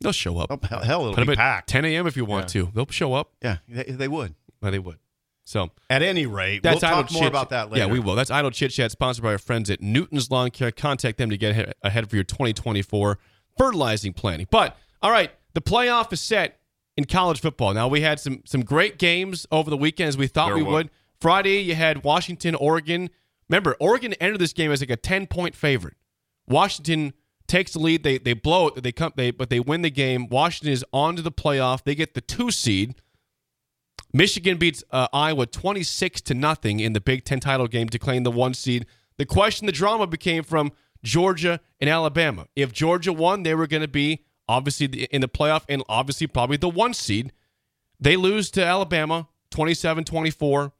They'll 0.02 0.12
show 0.12 0.38
up. 0.38 0.50
Oh, 0.50 0.58
hell, 0.68 0.80
hell, 0.80 1.00
it'll 1.02 1.14
Put 1.14 1.20
them 1.20 1.26
be 1.26 1.32
at 1.32 1.38
packed. 1.38 1.68
10 1.68 1.84
a.m. 1.84 2.06
if 2.06 2.16
you 2.16 2.24
want 2.24 2.48
to. 2.48 2.70
They'll 2.74 2.86
show 2.90 3.14
up. 3.14 3.32
Yeah, 3.42 3.58
they, 3.68 3.84
they 3.84 4.08
would. 4.08 4.34
Well, 4.60 4.72
they 4.72 4.78
would. 4.78 4.98
So 5.44 5.70
At 5.90 6.02
any 6.02 6.24
rate, 6.26 6.62
that's 6.62 6.82
we'll 6.82 6.90
Idle 6.92 7.02
talk 7.02 7.12
more 7.12 7.22
Chit- 7.22 7.28
about 7.28 7.50
that 7.50 7.70
later. 7.70 7.84
Yeah, 7.86 7.90
we 7.92 7.98
will. 7.98 8.14
That's 8.14 8.30
Idle 8.30 8.52
Chit 8.52 8.70
Chat, 8.70 8.92
sponsored 8.92 9.24
by 9.24 9.32
our 9.32 9.38
friends 9.38 9.70
at 9.70 9.80
Newton's 9.82 10.30
Lawn 10.30 10.50
Care. 10.50 10.70
Contact 10.70 11.18
them 11.18 11.30
to 11.30 11.36
get 11.36 11.50
ahead- 11.50 11.74
ahead 11.82 12.08
for 12.08 12.14
your 12.16 12.24
2024 12.24 13.18
fertilizing 13.58 14.12
planning. 14.12 14.46
But 14.50 14.76
all 15.02 15.10
right, 15.10 15.30
the 15.54 15.60
playoff 15.60 16.12
is 16.12 16.20
set 16.20 16.60
in 16.96 17.04
college 17.06 17.40
football. 17.40 17.74
Now 17.74 17.88
we 17.88 18.02
had 18.02 18.20
some 18.20 18.42
some 18.44 18.62
great 18.62 18.98
games 18.98 19.46
over 19.50 19.68
the 19.68 19.76
weekend 19.76 20.08
as 20.08 20.16
we 20.16 20.26
thought 20.28 20.46
There 20.48 20.56
we 20.56 20.62
was. 20.62 20.72
would. 20.72 20.90
Friday 21.20 21.60
you 21.60 21.74
had 21.74 22.04
Washington, 22.04 22.54
Oregon. 22.54 23.10
Remember, 23.48 23.76
Oregon 23.80 24.12
entered 24.14 24.38
this 24.38 24.52
game 24.52 24.70
as 24.70 24.80
like 24.80 24.90
a 24.90 24.96
10 24.96 25.26
point 25.26 25.54
favorite. 25.56 25.94
Washington 26.46 27.12
takes 27.52 27.72
the 27.72 27.78
lead. 27.78 28.02
They 28.02 28.18
they 28.18 28.32
blow 28.32 28.68
it. 28.68 28.82
They 28.82 28.92
come. 28.92 29.12
They 29.14 29.30
but 29.30 29.50
they 29.50 29.60
win 29.60 29.82
the 29.82 29.90
game. 29.90 30.28
Washington 30.28 30.72
is 30.72 30.84
on 30.92 31.16
to 31.16 31.22
the 31.22 31.30
playoff. 31.30 31.84
They 31.84 31.94
get 31.94 32.14
the 32.14 32.20
two 32.20 32.50
seed. 32.50 32.94
Michigan 34.14 34.58
beats 34.58 34.82
uh, 34.90 35.08
Iowa 35.12 35.46
26 35.46 36.20
to 36.22 36.34
nothing 36.34 36.80
in 36.80 36.92
the 36.92 37.00
Big 37.00 37.24
Ten 37.24 37.40
title 37.40 37.66
game 37.66 37.88
to 37.90 37.98
claim 37.98 38.24
the 38.24 38.30
one 38.30 38.54
seed. 38.54 38.86
The 39.16 39.26
question, 39.26 39.66
the 39.66 39.72
drama 39.72 40.06
became 40.06 40.42
from 40.42 40.72
Georgia 41.02 41.60
and 41.80 41.88
Alabama. 41.88 42.46
If 42.56 42.72
Georgia 42.72 43.12
won, 43.12 43.42
they 43.42 43.54
were 43.54 43.66
going 43.66 43.82
to 43.82 43.88
be 43.88 44.24
obviously 44.48 45.04
in 45.04 45.20
the 45.20 45.28
playoff 45.28 45.64
and 45.68 45.82
obviously 45.88 46.26
probably 46.26 46.56
the 46.56 46.68
one 46.68 46.94
seed. 46.94 47.32
They 48.00 48.16
lose 48.16 48.50
to 48.52 48.64
Alabama 48.64 49.28
27 49.50 50.04
24, 50.04 50.72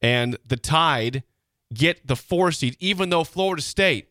and 0.00 0.38
the 0.46 0.56
Tide 0.56 1.22
get 1.74 2.06
the 2.06 2.16
four 2.16 2.52
seed, 2.52 2.76
even 2.80 3.10
though 3.10 3.24
Florida 3.24 3.62
State 3.62 4.08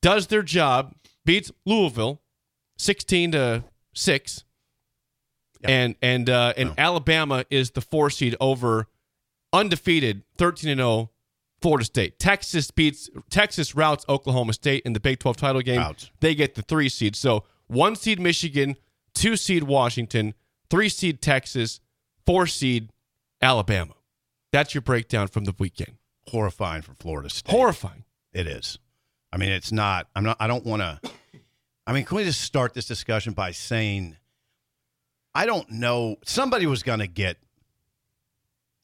does 0.00 0.28
their 0.28 0.42
job, 0.42 0.94
beats 1.24 1.50
Louisville 1.66 2.20
16 2.78 3.32
to 3.32 3.64
6 3.94 4.44
and 5.62 5.94
and 6.00 6.30
uh, 6.30 6.54
and 6.56 6.72
Alabama 6.78 7.44
is 7.50 7.72
the 7.72 7.82
four 7.82 8.08
seed 8.08 8.34
over 8.40 8.86
undefeated 9.52 10.22
13 10.38 10.70
and 10.70 10.78
0 10.78 11.10
Florida 11.60 11.84
State. 11.84 12.18
Texas 12.18 12.70
beats 12.70 13.10
Texas 13.28 13.74
routes 13.74 14.04
Oklahoma 14.08 14.54
State 14.54 14.82
in 14.86 14.94
the 14.94 15.00
Big 15.00 15.18
12 15.18 15.36
title 15.36 15.60
game. 15.60 15.80
Ouch. 15.80 16.10
They 16.20 16.34
get 16.34 16.54
the 16.54 16.62
three 16.62 16.88
seed. 16.88 17.14
So 17.14 17.44
one 17.66 17.94
seed 17.94 18.18
Michigan, 18.18 18.76
two 19.14 19.36
seed 19.36 19.64
Washington, 19.64 20.32
three 20.70 20.88
seed 20.88 21.20
Texas, 21.20 21.80
four 22.24 22.46
seed 22.46 22.90
Alabama. 23.42 23.94
That's 24.52 24.74
your 24.74 24.82
breakdown 24.82 25.28
from 25.28 25.44
the 25.44 25.54
weekend. 25.58 25.96
horrifying 26.28 26.82
for 26.82 26.94
Florida 26.94 27.28
State. 27.28 27.50
Horrifying. 27.52 28.04
It 28.32 28.46
is. 28.46 28.78
I 29.32 29.36
mean, 29.36 29.50
it's 29.50 29.72
not. 29.72 30.08
I'm 30.14 30.24
not. 30.24 30.36
I 30.40 30.46
don't 30.46 30.64
want 30.64 30.82
to. 30.82 31.00
I 31.86 31.92
mean, 31.92 32.04
can 32.04 32.16
we 32.16 32.24
just 32.24 32.40
start 32.40 32.74
this 32.74 32.86
discussion 32.86 33.32
by 33.32 33.52
saying, 33.52 34.16
I 35.34 35.46
don't 35.46 35.70
know. 35.70 36.16
Somebody 36.24 36.66
was 36.66 36.82
going 36.82 36.98
to 37.00 37.06
get 37.06 37.36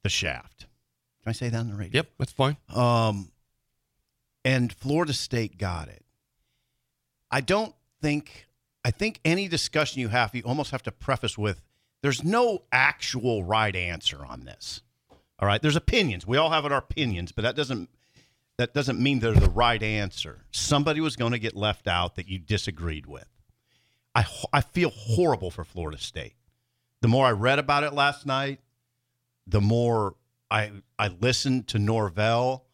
the 0.03 0.09
shaft. 0.09 0.67
Can 1.23 1.29
I 1.29 1.33
say 1.33 1.49
that 1.49 1.57
on 1.57 1.69
the 1.69 1.75
radio? 1.75 1.99
Yep, 1.99 2.11
that's 2.17 2.31
fine. 2.31 2.57
Um, 2.73 3.31
and 4.45 4.71
Florida 4.73 5.13
State 5.13 5.57
got 5.57 5.89
it. 5.89 6.03
I 7.29 7.41
don't 7.41 7.75
think. 8.01 8.45
I 8.85 8.91
think 8.91 9.19
any 9.25 9.49
discussion 9.49 9.99
you 9.99 10.07
have, 10.07 10.33
you 10.33 10.43
almost 10.43 10.71
have 10.71 10.83
to 10.83 10.91
preface 10.93 11.37
with, 11.37 11.61
"There's 12.01 12.23
no 12.23 12.63
actual 12.71 13.43
right 13.43 13.75
answer 13.75 14.25
on 14.25 14.45
this." 14.45 14.81
All 15.39 15.47
right, 15.47 15.61
there's 15.61 15.75
opinions. 15.75 16.25
We 16.25 16.37
all 16.37 16.49
have 16.51 16.65
our 16.65 16.77
opinions, 16.77 17.33
but 17.33 17.41
that 17.41 17.55
doesn't 17.55 17.89
that 18.57 18.73
doesn't 18.73 18.99
mean 18.99 19.19
they're 19.19 19.33
the 19.33 19.49
right 19.49 19.81
answer. 19.81 20.45
Somebody 20.51 20.99
was 20.99 21.15
going 21.15 21.31
to 21.31 21.39
get 21.39 21.55
left 21.55 21.87
out 21.87 22.15
that 22.15 22.27
you 22.27 22.39
disagreed 22.39 23.05
with. 23.05 23.27
I 24.15 24.25
I 24.51 24.61
feel 24.61 24.89
horrible 24.89 25.51
for 25.51 25.63
Florida 25.63 25.97
State. 25.97 26.35
The 27.01 27.07
more 27.07 27.27
I 27.27 27.31
read 27.31 27.59
about 27.59 27.83
it 27.83 27.93
last 27.93 28.25
night, 28.25 28.59
the 29.45 29.61
more 29.61 30.15
I 30.49 30.71
I 30.97 31.09
listened 31.09 31.67
to 31.69 31.79
Norvell. 31.79 32.65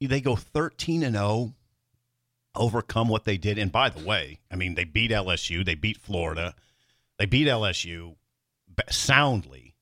They 0.00 0.20
go 0.20 0.36
13 0.36 1.02
and 1.02 1.16
0, 1.16 1.54
overcome 2.54 3.08
what 3.08 3.24
they 3.24 3.38
did. 3.38 3.56
And 3.56 3.72
by 3.72 3.88
the 3.88 4.04
way, 4.04 4.40
I 4.50 4.56
mean 4.56 4.74
they 4.74 4.84
beat 4.84 5.10
LSU, 5.10 5.64
they 5.64 5.74
beat 5.74 5.96
Florida, 5.96 6.54
they 7.18 7.24
beat 7.26 7.48
LSU 7.48 8.16
soundly, 8.90 9.76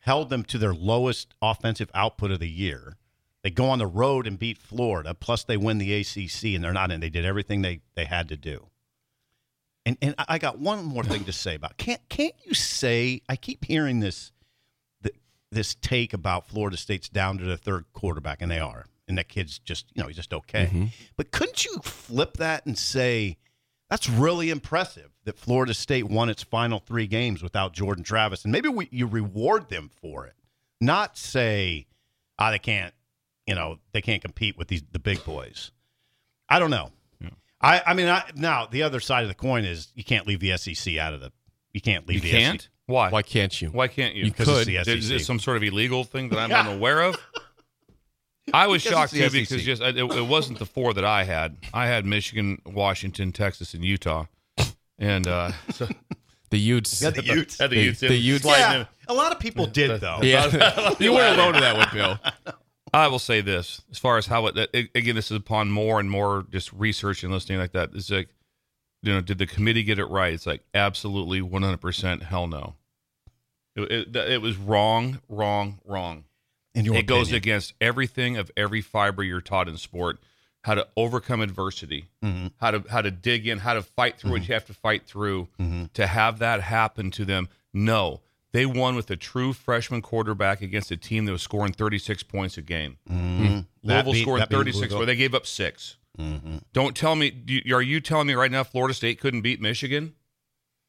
held 0.00 0.30
them 0.30 0.44
to 0.44 0.58
their 0.58 0.74
lowest 0.74 1.34
offensive 1.42 1.90
output 1.92 2.30
of 2.30 2.38
the 2.38 2.48
year. 2.48 2.96
They 3.42 3.50
go 3.50 3.70
on 3.70 3.78
the 3.78 3.86
road 3.86 4.26
and 4.26 4.38
beat 4.38 4.58
Florida, 4.58 5.14
plus 5.14 5.44
they 5.44 5.56
win 5.56 5.78
the 5.78 5.94
ACC, 5.94 6.54
and 6.54 6.64
they're 6.64 6.72
not 6.72 6.90
in. 6.90 7.00
They 7.00 7.10
did 7.10 7.24
everything 7.24 7.62
they, 7.62 7.80
they 7.94 8.04
had 8.04 8.28
to 8.28 8.36
do. 8.36 8.66
And 9.86 9.96
and 10.02 10.14
I 10.18 10.38
got 10.38 10.58
one 10.58 10.84
more 10.84 11.04
thing 11.04 11.24
to 11.24 11.32
say 11.32 11.54
about 11.54 11.78
can't 11.78 12.06
can't 12.10 12.34
you 12.44 12.52
say 12.52 13.22
I 13.26 13.36
keep 13.36 13.64
hearing 13.64 14.00
this 14.00 14.32
this 15.50 15.74
take 15.76 16.12
about 16.12 16.46
Florida 16.46 16.76
State's 16.76 17.08
down 17.08 17.38
to 17.38 17.44
the 17.44 17.56
third 17.56 17.84
quarterback, 17.92 18.42
and 18.42 18.50
they 18.50 18.58
are, 18.58 18.86
and 19.06 19.16
that 19.18 19.28
kid's 19.28 19.58
just 19.58 19.86
you 19.94 20.02
know 20.02 20.08
he's 20.08 20.16
just 20.16 20.34
okay. 20.34 20.66
Mm-hmm. 20.66 20.86
But 21.16 21.30
couldn't 21.30 21.64
you 21.64 21.78
flip 21.82 22.36
that 22.36 22.66
and 22.66 22.76
say 22.76 23.38
that's 23.88 24.08
really 24.08 24.50
impressive 24.50 25.10
that 25.24 25.38
Florida 25.38 25.74
State 25.74 26.04
won 26.04 26.28
its 26.28 26.42
final 26.42 26.78
three 26.80 27.06
games 27.06 27.42
without 27.42 27.72
Jordan 27.72 28.04
Travis, 28.04 28.44
and 28.44 28.52
maybe 28.52 28.68
we, 28.68 28.88
you 28.90 29.06
reward 29.06 29.68
them 29.68 29.90
for 30.00 30.26
it, 30.26 30.34
not 30.80 31.16
say 31.16 31.86
ah 32.38 32.50
they 32.50 32.58
can't 32.58 32.94
you 33.48 33.54
know 33.54 33.78
they 33.92 34.00
can't 34.00 34.22
compete 34.22 34.56
with 34.56 34.68
these 34.68 34.82
the 34.92 34.98
big 35.00 35.24
boys. 35.24 35.72
I 36.48 36.58
don't 36.58 36.70
know. 36.70 36.92
I, 37.60 37.82
I 37.84 37.94
mean, 37.94 38.06
I, 38.06 38.22
now 38.36 38.66
the 38.66 38.84
other 38.84 39.00
side 39.00 39.22
of 39.24 39.28
the 39.28 39.34
coin 39.34 39.64
is 39.64 39.88
you 39.96 40.04
can't 40.04 40.28
leave 40.28 40.38
the 40.38 40.56
SEC 40.56 40.96
out 40.96 41.12
of 41.12 41.20
the. 41.20 41.32
You 41.72 41.80
can't 41.80 42.06
leave 42.06 42.24
You 42.24 42.30
the 42.30 42.38
can't. 42.38 42.62
SEC. 42.62 42.70
Why? 42.86 43.10
Why 43.10 43.22
can't 43.22 43.60
you? 43.60 43.68
Why 43.70 43.88
can't 43.88 44.14
you? 44.14 44.26
You 44.26 44.30
could. 44.30 44.46
it's 44.68 44.86
the 44.86 44.92
Is 44.96 45.10
it 45.10 45.24
some 45.24 45.40
sort 45.40 45.56
of 45.56 45.64
illegal 45.64 46.04
thing 46.04 46.28
that 46.28 46.38
I'm 46.38 46.52
unaware 46.68 47.02
of? 47.02 47.16
I 48.54 48.66
was 48.68 48.82
Because 48.84 48.96
shocked 48.96 49.12
too 49.12 49.22
SEC. 49.28 49.32
because 49.32 49.64
just 49.64 49.82
it, 49.82 49.96
it 49.98 50.26
wasn't 50.26 50.58
the 50.60 50.66
four 50.66 50.94
that 50.94 51.04
I 51.04 51.24
had. 51.24 51.56
I 51.74 51.86
had 51.86 52.06
Michigan, 52.06 52.62
Washington, 52.64 53.32
Texas, 53.32 53.74
and 53.74 53.84
Utah, 53.84 54.26
and 54.98 55.26
uh, 55.26 55.50
so 55.70 55.88
The 56.50 56.58
Utes. 56.58 57.02
Yeah, 57.02 57.10
the 57.10 57.24
Utes. 57.24 57.58
had 57.58 57.70
the 57.70 57.76
The- 57.76 57.82
Utes. 57.82 58.00
the 58.00 58.06
in. 58.06 58.22
Utes. 58.22 58.44
Yeah, 58.46 58.74
in. 58.82 58.86
a 59.08 59.14
lot 59.14 59.32
of 59.32 59.40
people 59.40 59.66
did 59.66 60.00
though. 60.00 60.20
Yeah, 60.22 60.94
you 61.00 61.12
weren't 61.12 61.38
alone 61.38 61.56
in 61.56 61.60
that 61.60 61.76
one, 61.76 61.88
Bill. 61.92 62.54
I 62.92 63.08
will 63.08 63.18
say 63.18 63.40
this: 63.40 63.82
as 63.90 63.98
far 63.98 64.18
as 64.18 64.26
how 64.26 64.46
it, 64.46 64.70
it 64.72 64.90
again, 64.94 65.14
this 65.14 65.30
is 65.30 65.36
upon 65.36 65.70
more 65.70 66.00
and 66.00 66.10
more 66.10 66.46
just 66.50 66.72
research 66.72 67.22
and 67.22 67.32
listening 67.32 67.58
like 67.58 67.72
that. 67.72 67.90
It's 67.94 68.10
like, 68.10 68.28
you 69.02 69.12
know, 69.12 69.20
did 69.20 69.38
the 69.38 69.46
committee 69.46 69.82
get 69.82 69.98
it 69.98 70.06
right? 70.06 70.32
It's 70.32 70.46
like 70.46 70.62
absolutely 70.74 71.42
one 71.42 71.62
hundred 71.62 71.80
percent 71.80 72.22
hell 72.24 72.46
no. 72.46 72.74
It, 73.76 74.14
it, 74.14 74.16
it 74.16 74.42
was 74.42 74.56
wrong, 74.56 75.20
wrong, 75.28 75.78
wrong. 75.84 76.24
It 76.74 77.06
goes 77.06 77.32
against 77.32 77.74
everything 77.80 78.36
of 78.36 78.50
every 78.56 78.80
fiber 78.80 79.22
you're 79.22 79.40
taught 79.40 79.68
in 79.68 79.76
sport. 79.76 80.18
How 80.64 80.74
to 80.74 80.86
overcome 80.96 81.40
adversity, 81.40 82.06
Mm-hmm. 82.22 82.48
how 82.60 82.72
to 82.72 82.84
how 82.90 83.00
to 83.00 83.10
dig 83.12 83.46
in, 83.46 83.58
how 83.58 83.74
to 83.74 83.82
fight 83.82 84.18
through 84.18 84.32
what 84.32 84.48
you 84.48 84.54
have 84.54 84.66
to 84.66 84.74
fight 84.74 85.06
through. 85.06 85.48
Mm-hmm. 85.60 85.84
To 85.94 86.06
have 86.06 86.40
that 86.40 86.60
happen 86.62 87.10
to 87.12 87.24
them, 87.24 87.48
no, 87.72 88.20
they 88.52 88.64
won 88.66 88.96
with 88.96 89.10
a 89.10 89.16
true 89.16 89.52
freshman 89.52 90.00
quarterback 90.02 90.62
against 90.62 90.90
a 90.90 90.96
team 90.96 91.24
that 91.26 91.32
was 91.32 91.42
scoring 91.42 91.72
36 91.72 92.22
points 92.22 92.56
a 92.58 92.62
game. 92.62 92.96
Mm-hmm. 93.10 93.60
Louisville 93.82 94.12
beat- 94.12 94.22
scoring 94.22 94.46
36, 94.46 94.80
Louisville. 94.80 94.98
where 94.98 95.06
they 95.06 95.16
gave 95.16 95.34
up 95.34 95.46
6 95.46 95.96
Mm-hmm. 96.18 96.56
Don't 96.72 96.96
tell 96.96 97.14
me. 97.14 97.62
Are 97.72 97.80
you 97.80 98.00
telling 98.00 98.26
me 98.26 98.34
right 98.34 98.50
now 98.50 98.64
Florida 98.64 98.92
State 98.92 99.20
couldn't 99.20 99.42
beat 99.42 99.60
Michigan 99.60 100.14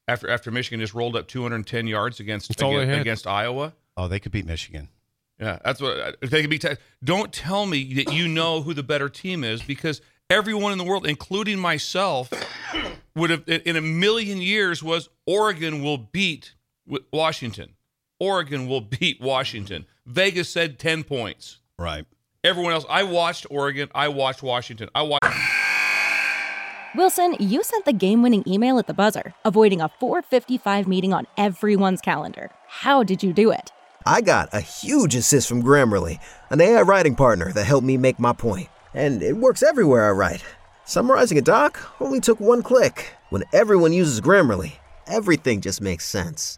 after 0.08 0.28
after 0.28 0.50
Michigan 0.50 0.80
just 0.80 0.96
rolled 0.96 1.16
up 1.16 1.28
210 1.28 1.86
yards 1.86 2.20
against 2.20 2.48
That's 2.48 2.64
all 2.64 2.72
they 2.72 2.82
against, 2.82 3.02
against 3.02 3.28
Iowa? 3.28 3.74
Oh, 3.96 4.08
they 4.08 4.20
could 4.20 4.32
beat 4.32 4.48
Michigan. 4.48 4.90
Yeah, 5.40 5.60
that's 5.64 5.80
what 5.82 6.18
if 6.24 6.32
they 6.32 6.42
could 6.42 6.50
be. 6.50 6.58
Te- 6.58 6.78
don't 7.04 7.32
tell 7.32 7.68
me 7.68 7.94
that 7.94 8.12
you 8.12 8.28
know 8.28 8.62
who 8.64 8.74
the 8.74 8.82
better 8.82 9.08
team 9.08 9.44
is 9.44 9.62
because 9.62 10.02
everyone 10.32 10.72
in 10.72 10.80
the 10.80 10.84
world, 10.84 11.06
including 11.06 11.60
myself, 11.60 12.32
would 13.16 13.30
have 13.30 13.44
in 13.48 13.76
a 13.76 13.82
million 13.82 14.42
years 14.42 14.82
was 14.82 15.10
Oregon 15.28 15.84
will 15.84 16.00
beat 16.00 16.56
Washington. 17.12 17.76
Oregon 18.20 18.68
will 18.68 18.82
beat 19.00 19.22
Washington. 19.22 19.86
Vegas 20.06 20.50
said 20.50 20.80
ten 20.80 21.04
points. 21.04 21.60
Right. 21.78 22.06
Everyone 22.44 22.72
else, 22.72 22.86
I 22.90 23.04
watched 23.04 23.46
Oregon. 23.50 23.90
I 23.94 24.08
watched 24.08 24.42
Washington. 24.42 24.90
I 24.96 25.02
watched. 25.02 25.26
Wilson, 26.96 27.36
you 27.40 27.62
sent 27.64 27.86
the 27.86 27.94
game 27.94 28.24
winning 28.24 28.44
email 28.48 28.80
at 28.80 28.88
the 28.88 28.94
buzzer, 28.94 29.34
avoiding 29.46 29.80
a 29.80 29.90
455 30.00 30.88
meeting 30.88 31.14
on 31.14 31.28
everyone's 31.38 32.02
calendar. 32.02 32.50
How 32.68 33.04
did 33.04 33.22
you 33.22 33.32
do 33.34 33.52
it? 33.52 33.72
I 34.06 34.22
got 34.22 34.50
a 34.54 34.62
huge 34.62 35.16
assist 35.16 35.48
from 35.48 35.62
Grammarly, 35.62 36.20
an 36.50 36.62
AI 36.62 36.82
writing 36.82 37.16
partner 37.16 37.52
that 37.52 37.66
helped 37.66 37.86
me 37.86 37.98
make 37.98 38.20
my 38.20 38.34
point. 38.34 38.70
And 38.94 39.22
it 39.22 39.38
works 39.38 39.62
everywhere 39.62 40.08
I 40.08 40.12
write. 40.12 40.44
Summarizing 40.86 41.38
a 41.38 41.42
doc 41.42 41.80
only 42.02 42.20
took 42.20 42.40
one 42.40 42.64
click. 42.64 43.14
When 43.30 43.44
everyone 43.54 43.94
uses 43.94 44.22
Grammarly, 44.22 44.74
everything 45.06 45.62
just 45.62 45.82
makes 45.82 46.06
sense. 46.06 46.58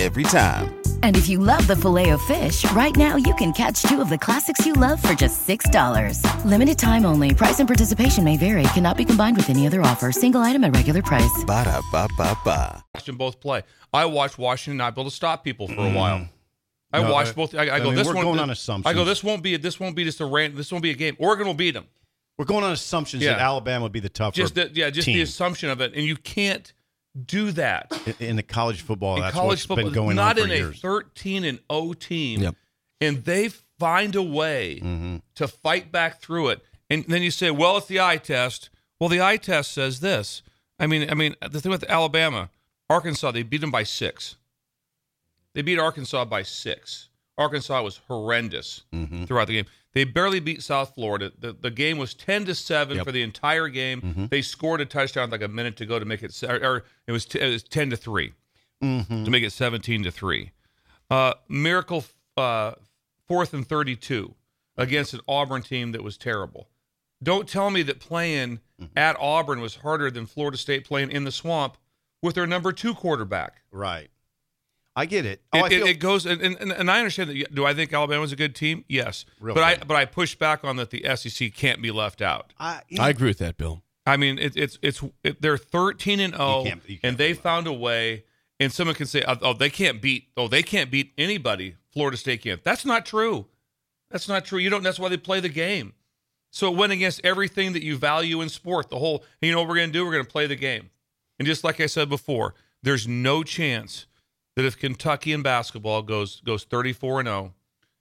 Every 0.00 0.22
time. 0.24 0.74
And 1.02 1.16
if 1.16 1.28
you 1.28 1.38
love 1.38 1.66
the 1.66 1.76
filet 1.76 2.10
of 2.10 2.22
fish, 2.22 2.70
right 2.72 2.96
now 2.96 3.16
you 3.16 3.34
can 3.34 3.52
catch 3.52 3.82
two 3.82 4.00
of 4.00 4.08
the 4.08 4.18
classics 4.18 4.64
you 4.66 4.72
love 4.72 5.02
for 5.02 5.14
just 5.14 5.46
$6. 5.46 6.44
Limited 6.44 6.78
time 6.78 7.04
only. 7.04 7.34
Price 7.34 7.60
and 7.60 7.68
participation 7.68 8.24
may 8.24 8.36
vary. 8.36 8.64
Cannot 8.74 8.96
be 8.96 9.04
combined 9.04 9.36
with 9.36 9.50
any 9.50 9.66
other 9.66 9.82
offer. 9.82 10.10
Single 10.12 10.40
item 10.40 10.64
at 10.64 10.74
regular 10.74 11.02
price. 11.02 11.44
Ba-da-ba-ba-ba. 11.46 12.84
them 13.04 13.16
both 13.16 13.40
play. 13.40 13.62
I 13.92 14.06
watched 14.06 14.38
Washington 14.38 14.78
not 14.78 14.94
be 14.94 15.00
able 15.00 15.10
to 15.10 15.16
stop 15.16 15.44
people 15.44 15.66
for 15.68 15.74
a 15.74 15.90
mm. 15.90 15.94
while. 15.94 16.28
I 16.92 17.02
No, 17.02 17.12
watched 17.12 17.34
both. 17.34 17.54
I, 17.54 17.66
I 17.68 17.74
I 17.76 17.78
go. 17.78 17.86
mean, 17.86 17.94
this 17.94 18.06
we're 18.06 18.14
one. 18.14 18.24
going 18.24 18.36
this- 18.36 18.42
on 18.42 18.50
assumptions. 18.50 18.86
I 18.90 18.94
go. 18.94 19.04
This 19.04 19.24
won't 19.24 19.42
be. 19.42 19.56
This 19.56 19.80
won't 19.80 19.96
be 19.96 20.04
just 20.04 20.20
a 20.20 20.26
random. 20.26 20.58
This 20.58 20.70
won't 20.70 20.82
be 20.82 20.90
a 20.90 20.94
game. 20.94 21.16
Oregon 21.18 21.46
will 21.46 21.54
beat 21.54 21.72
them. 21.72 21.86
We're 22.38 22.44
going 22.44 22.64
on 22.64 22.72
assumptions 22.72 23.22
that 23.24 23.38
Alabama 23.38 23.84
would 23.84 23.92
be 23.92 24.00
the 24.00 24.08
tougher 24.08 24.34
Just 24.34 24.54
the, 24.54 24.70
yeah. 24.72 24.90
Just 24.90 25.06
team. 25.06 25.16
the 25.16 25.22
assumption 25.22 25.70
of 25.70 25.80
it, 25.80 25.94
and 25.94 26.04
you 26.04 26.16
can't 26.16 26.72
do 27.26 27.52
that 27.52 27.92
in, 28.06 28.26
in 28.28 28.36
the 28.36 28.42
college 28.42 28.80
football. 28.82 29.16
in 29.16 29.22
that's 29.22 29.34
college 29.34 29.48
what's 29.48 29.62
football. 29.66 29.84
been 29.86 29.92
going 29.94 30.16
not 30.16 30.38
on 30.38 30.46
for 30.46 30.52
in 30.52 30.58
years. 30.58 30.78
a 30.78 30.80
thirteen 30.80 31.44
and 31.44 31.58
O 31.68 31.92
team, 31.92 32.40
Yep. 32.42 32.54
and 33.00 33.24
they 33.24 33.48
find 33.78 34.14
a 34.16 34.22
way 34.22 34.76
Mm-hmm. 34.82 35.16
to 35.36 35.48
fight 35.48 35.92
back 35.92 36.20
through 36.20 36.48
it. 36.50 36.64
And 36.88 37.04
then 37.08 37.22
you 37.22 37.30
say, 37.30 37.50
"Well, 37.50 37.76
it's 37.78 37.86
the 37.86 38.00
eye 38.00 38.16
test." 38.18 38.70
Well, 39.00 39.08
the 39.08 39.20
eye 39.20 39.36
test 39.36 39.72
says 39.72 40.00
this. 40.00 40.42
I 40.78 40.86
mean, 40.86 41.10
I 41.10 41.14
mean, 41.14 41.34
the 41.50 41.60
thing 41.60 41.72
with 41.72 41.84
Alabama, 41.88 42.50
Arkansas, 42.88 43.30
they 43.32 43.42
beat 43.42 43.60
them 43.60 43.70
by 43.70 43.82
six. 43.82 44.36
They 45.54 45.62
beat 45.62 45.78
Arkansas 45.78 46.24
by 46.26 46.42
six. 46.42 47.08
Arkansas 47.36 47.82
was 47.82 48.00
horrendous 48.08 48.82
Mm-hmm. 48.94 49.24
throughout 49.24 49.48
the 49.48 49.54
game. 49.54 49.66
They 49.94 50.04
barely 50.04 50.40
beat 50.40 50.62
South 50.62 50.94
Florida. 50.94 51.32
The, 51.38 51.52
the 51.52 51.70
game 51.70 51.98
was 51.98 52.14
ten 52.14 52.44
to 52.46 52.54
seven 52.54 52.96
Yep. 52.96 53.06
for 53.06 53.12
the 53.12 53.22
entire 53.22 53.68
game. 53.68 54.00
Mm-hmm. 54.00 54.26
They 54.30 54.40
scored 54.42 54.80
a 54.80 54.86
touchdown 54.86 55.30
like 55.30 55.42
a 55.42 55.48
minute 55.48 55.76
to 55.76 55.86
go 55.86 55.98
to 55.98 56.04
make 56.04 56.22
it, 56.22 56.42
or, 56.42 56.56
or 56.64 56.84
it 57.06 57.12
was 57.12 57.26
t- 57.26 57.40
it 57.40 57.50
was 57.50 57.62
ten 57.62 57.90
to 57.90 57.96
3 57.96 58.32
Mm-hmm. 58.82 59.24
to 59.24 59.30
make 59.30 59.44
it 59.44 59.52
seventeen 59.52 60.02
to 60.02 60.10
three. 60.10 60.50
Uh, 61.10 61.34
miracle 61.48 62.04
uh, 62.36 62.72
fourth 63.28 63.54
and 63.54 63.66
thirty-two 63.66 64.34
against 64.76 65.14
an 65.14 65.20
Auburn 65.28 65.62
team 65.62 65.92
that 65.92 66.02
was 66.02 66.16
terrible. 66.16 66.68
Don't 67.22 67.48
tell 67.48 67.70
me 67.70 67.82
that 67.84 68.00
playing 68.00 68.60
Mm-hmm. 68.80 68.98
at 68.98 69.14
Auburn 69.20 69.60
was 69.60 69.76
harder 69.76 70.10
than 70.10 70.26
Florida 70.26 70.56
State 70.58 70.84
playing 70.84 71.12
in 71.12 71.22
the 71.22 71.30
swamp 71.30 71.76
with 72.20 72.34
their 72.34 72.48
number 72.48 72.72
two 72.72 72.94
quarterback. 72.94 73.62
Right. 73.70 74.08
I 74.94 75.06
get 75.06 75.24
it. 75.24 75.40
Oh, 75.52 75.58
It, 75.58 75.62
I 75.64 75.68
feel, 75.70 75.86
it 75.86 75.94
goes, 76.00 76.26
and, 76.26 76.40
and, 76.42 76.70
and 76.72 76.90
I 76.90 76.98
understand 76.98 77.30
that. 77.30 77.54
Do 77.54 77.64
I 77.64 77.72
think 77.72 77.92
Alabama's 77.92 78.32
a 78.32 78.36
good 78.36 78.54
team? 78.54 78.84
Yes, 78.88 79.24
Real 79.40 79.54
but 79.54 79.64
I 79.64 79.74
good. 79.76 79.88
but 79.88 79.96
I 79.96 80.04
push 80.04 80.34
back 80.34 80.64
on 80.64 80.76
that. 80.76 80.90
The 80.90 81.04
SEC 81.16 81.54
can't 81.54 81.80
be 81.80 81.90
left 81.90 82.20
out. 82.20 82.52
I, 82.60 82.82
I 82.98 83.08
agree 83.08 83.28
with 83.28 83.38
that, 83.38 83.56
Bill. 83.56 83.82
I 84.06 84.16
mean, 84.16 84.38
it, 84.38 84.56
it's 84.56 84.78
it's 84.82 85.02
it, 85.24 85.40
they're 85.40 85.56
thirteen 85.56 86.20
and 86.20 86.34
oh, 86.34 86.62
zero, 86.62 86.64
can't- 86.64 86.82
you 86.88 86.98
can't 86.98 87.04
and 87.04 87.18
they 87.18 87.28
do 87.28 87.34
that. 87.34 87.42
found 87.42 87.66
a 87.66 87.72
way. 87.72 88.24
And 88.60 88.70
someone 88.72 88.94
can 88.94 89.06
say, 89.06 89.24
"Oh, 89.26 89.36
oh, 89.42 89.52
they 89.54 89.70
can't 89.70 90.00
beat. 90.00 90.28
Oh, 90.36 90.46
they 90.46 90.62
can't 90.62 90.88
beat 90.90 91.12
anybody. 91.18 91.74
Florida 91.92 92.16
State 92.16 92.42
can't." 92.42 92.62
That's 92.62 92.84
not 92.84 93.04
true. 93.04 93.46
That's 94.10 94.28
not 94.28 94.44
true. 94.44 94.58
You 94.60 94.70
don't. 94.70 94.82
That's 94.84 95.00
why 95.00 95.08
they 95.08 95.16
play 95.16 95.40
the 95.40 95.48
game. 95.48 95.94
So 96.50 96.70
it 96.70 96.76
went 96.76 96.92
against 96.92 97.22
everything 97.24 97.72
that 97.72 97.82
you 97.82 97.96
value 97.96 98.40
in 98.40 98.48
sport. 98.50 98.88
The 98.90 98.98
whole. 98.98 99.24
You 99.40 99.50
know 99.52 99.58
what 99.60 99.68
we're 99.68 99.76
going 99.76 99.88
to 99.88 99.92
do? 99.92 100.04
We're 100.04 100.12
going 100.12 100.24
to 100.24 100.30
play 100.30 100.46
the 100.46 100.54
game. 100.54 100.90
And 101.40 101.46
just 101.46 101.64
like 101.64 101.80
I 101.80 101.86
said 101.86 102.08
before, 102.08 102.54
there's 102.84 103.08
no 103.08 103.42
chance 103.42 104.06
that 104.56 104.64
if 104.64 104.78
Kentucky 104.78 105.32
in 105.32 105.42
basketball 105.42 106.02
goes 106.02 106.40
goes 106.40 106.64
34 106.64 107.20
and 107.20 107.28
0 107.28 107.54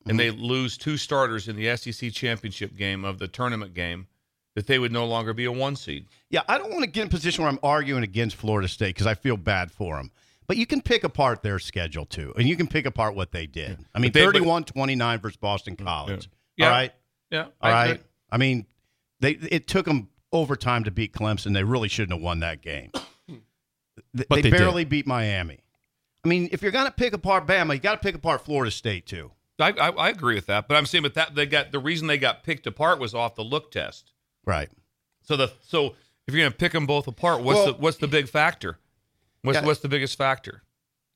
and 0.07 0.19
they 0.19 0.31
lose 0.31 0.77
two 0.77 0.97
starters 0.97 1.47
in 1.47 1.55
the 1.55 1.75
SEC 1.77 2.11
championship 2.11 2.75
game 2.75 3.05
of 3.05 3.19
the 3.19 3.27
tournament 3.27 3.73
game, 3.73 4.07
that 4.55 4.67
they 4.67 4.79
would 4.79 4.91
no 4.91 5.05
longer 5.05 5.33
be 5.33 5.45
a 5.45 5.51
one 5.51 5.75
seed. 5.75 6.07
Yeah, 6.29 6.41
I 6.47 6.57
don't 6.57 6.71
want 6.71 6.83
to 6.83 6.89
get 6.89 7.01
in 7.03 7.07
a 7.07 7.11
position 7.11 7.43
where 7.43 7.51
I'm 7.51 7.59
arguing 7.63 8.03
against 8.03 8.35
Florida 8.35 8.67
State 8.67 8.95
because 8.95 9.07
I 9.07 9.13
feel 9.13 9.37
bad 9.37 9.71
for 9.71 9.95
them. 9.97 10.11
But 10.47 10.57
you 10.57 10.65
can 10.65 10.81
pick 10.81 11.03
apart 11.05 11.43
their 11.43 11.59
schedule 11.59 12.05
too, 12.05 12.33
and 12.37 12.49
you 12.49 12.57
can 12.57 12.67
pick 12.67 12.85
apart 12.85 13.15
what 13.15 13.31
they 13.31 13.45
did. 13.45 13.77
I 13.95 13.99
mean, 13.99 14.09
But 14.11 14.19
they- 14.19 14.25
but- 14.25 14.33
31 14.33 14.63
29 14.65 15.19
versus 15.19 15.37
Boston 15.37 15.75
College. 15.77 16.29
Yeah. 16.57 16.65
All 16.65 16.71
right. 16.71 16.93
Yeah. 17.29 17.43
All 17.43 17.51
I 17.61 17.71
right. 17.71 17.89
agree. 17.91 18.03
I 18.31 18.37
mean, 18.37 18.65
they 19.21 19.31
it 19.31 19.67
took 19.67 19.85
them 19.85 20.09
overtime 20.33 20.83
to 20.85 20.91
beat 20.91 21.13
Clemson. 21.13 21.53
They 21.53 21.63
really 21.63 21.87
shouldn't 21.87 22.11
have 22.17 22.21
won 22.23 22.39
that 22.41 22.61
game. 22.61 22.91
Th- 23.27 23.39
But 24.13 24.29
they, 24.29 24.41
they 24.41 24.49
did. 24.49 24.57
barely 24.57 24.83
beat 24.83 25.07
Miami. 25.07 25.59
I 26.23 26.27
mean, 26.27 26.49
if 26.51 26.61
you're 26.61 26.71
going 26.71 26.85
to 26.85 26.91
pick 26.91 27.13
apart 27.13 27.47
Bama, 27.47 27.73
you 27.73 27.79
got 27.79 27.93
to 27.93 28.05
pick 28.05 28.15
apart 28.15 28.41
Florida 28.45 28.71
State 28.71 29.05
too. 29.07 29.31
I, 29.59 29.69
I, 29.71 29.89
I 29.89 30.09
agree 30.09 30.35
with 30.35 30.47
that, 30.47 30.67
but 30.67 30.75
I'm 30.75 30.85
saying, 30.85 31.03
but 31.03 31.13
that 31.15 31.35
they 31.35 31.45
got 31.45 31.71
the 31.71 31.79
reason 31.79 32.07
they 32.07 32.17
got 32.17 32.43
picked 32.43 32.65
apart 32.67 32.99
was 32.99 33.13
off 33.13 33.35
the 33.35 33.43
look 33.43 33.71
test. 33.71 34.11
Right. 34.45 34.69
So 35.23 35.35
the 35.37 35.51
so 35.67 35.95
if 36.27 36.33
you're 36.33 36.41
going 36.41 36.51
to 36.51 36.57
pick 36.57 36.71
them 36.71 36.85
both 36.87 37.07
apart, 37.07 37.41
what's 37.43 37.57
Well- 37.57 37.65
the 37.67 37.73
what's 37.73 37.97
the 37.97 38.07
big 38.07 38.27
factor? 38.27 38.77
What's 39.43 39.59
Yeah. 39.59 39.65
what's 39.65 39.79
the 39.81 39.89
biggest 39.89 40.17
factor? 40.17 40.63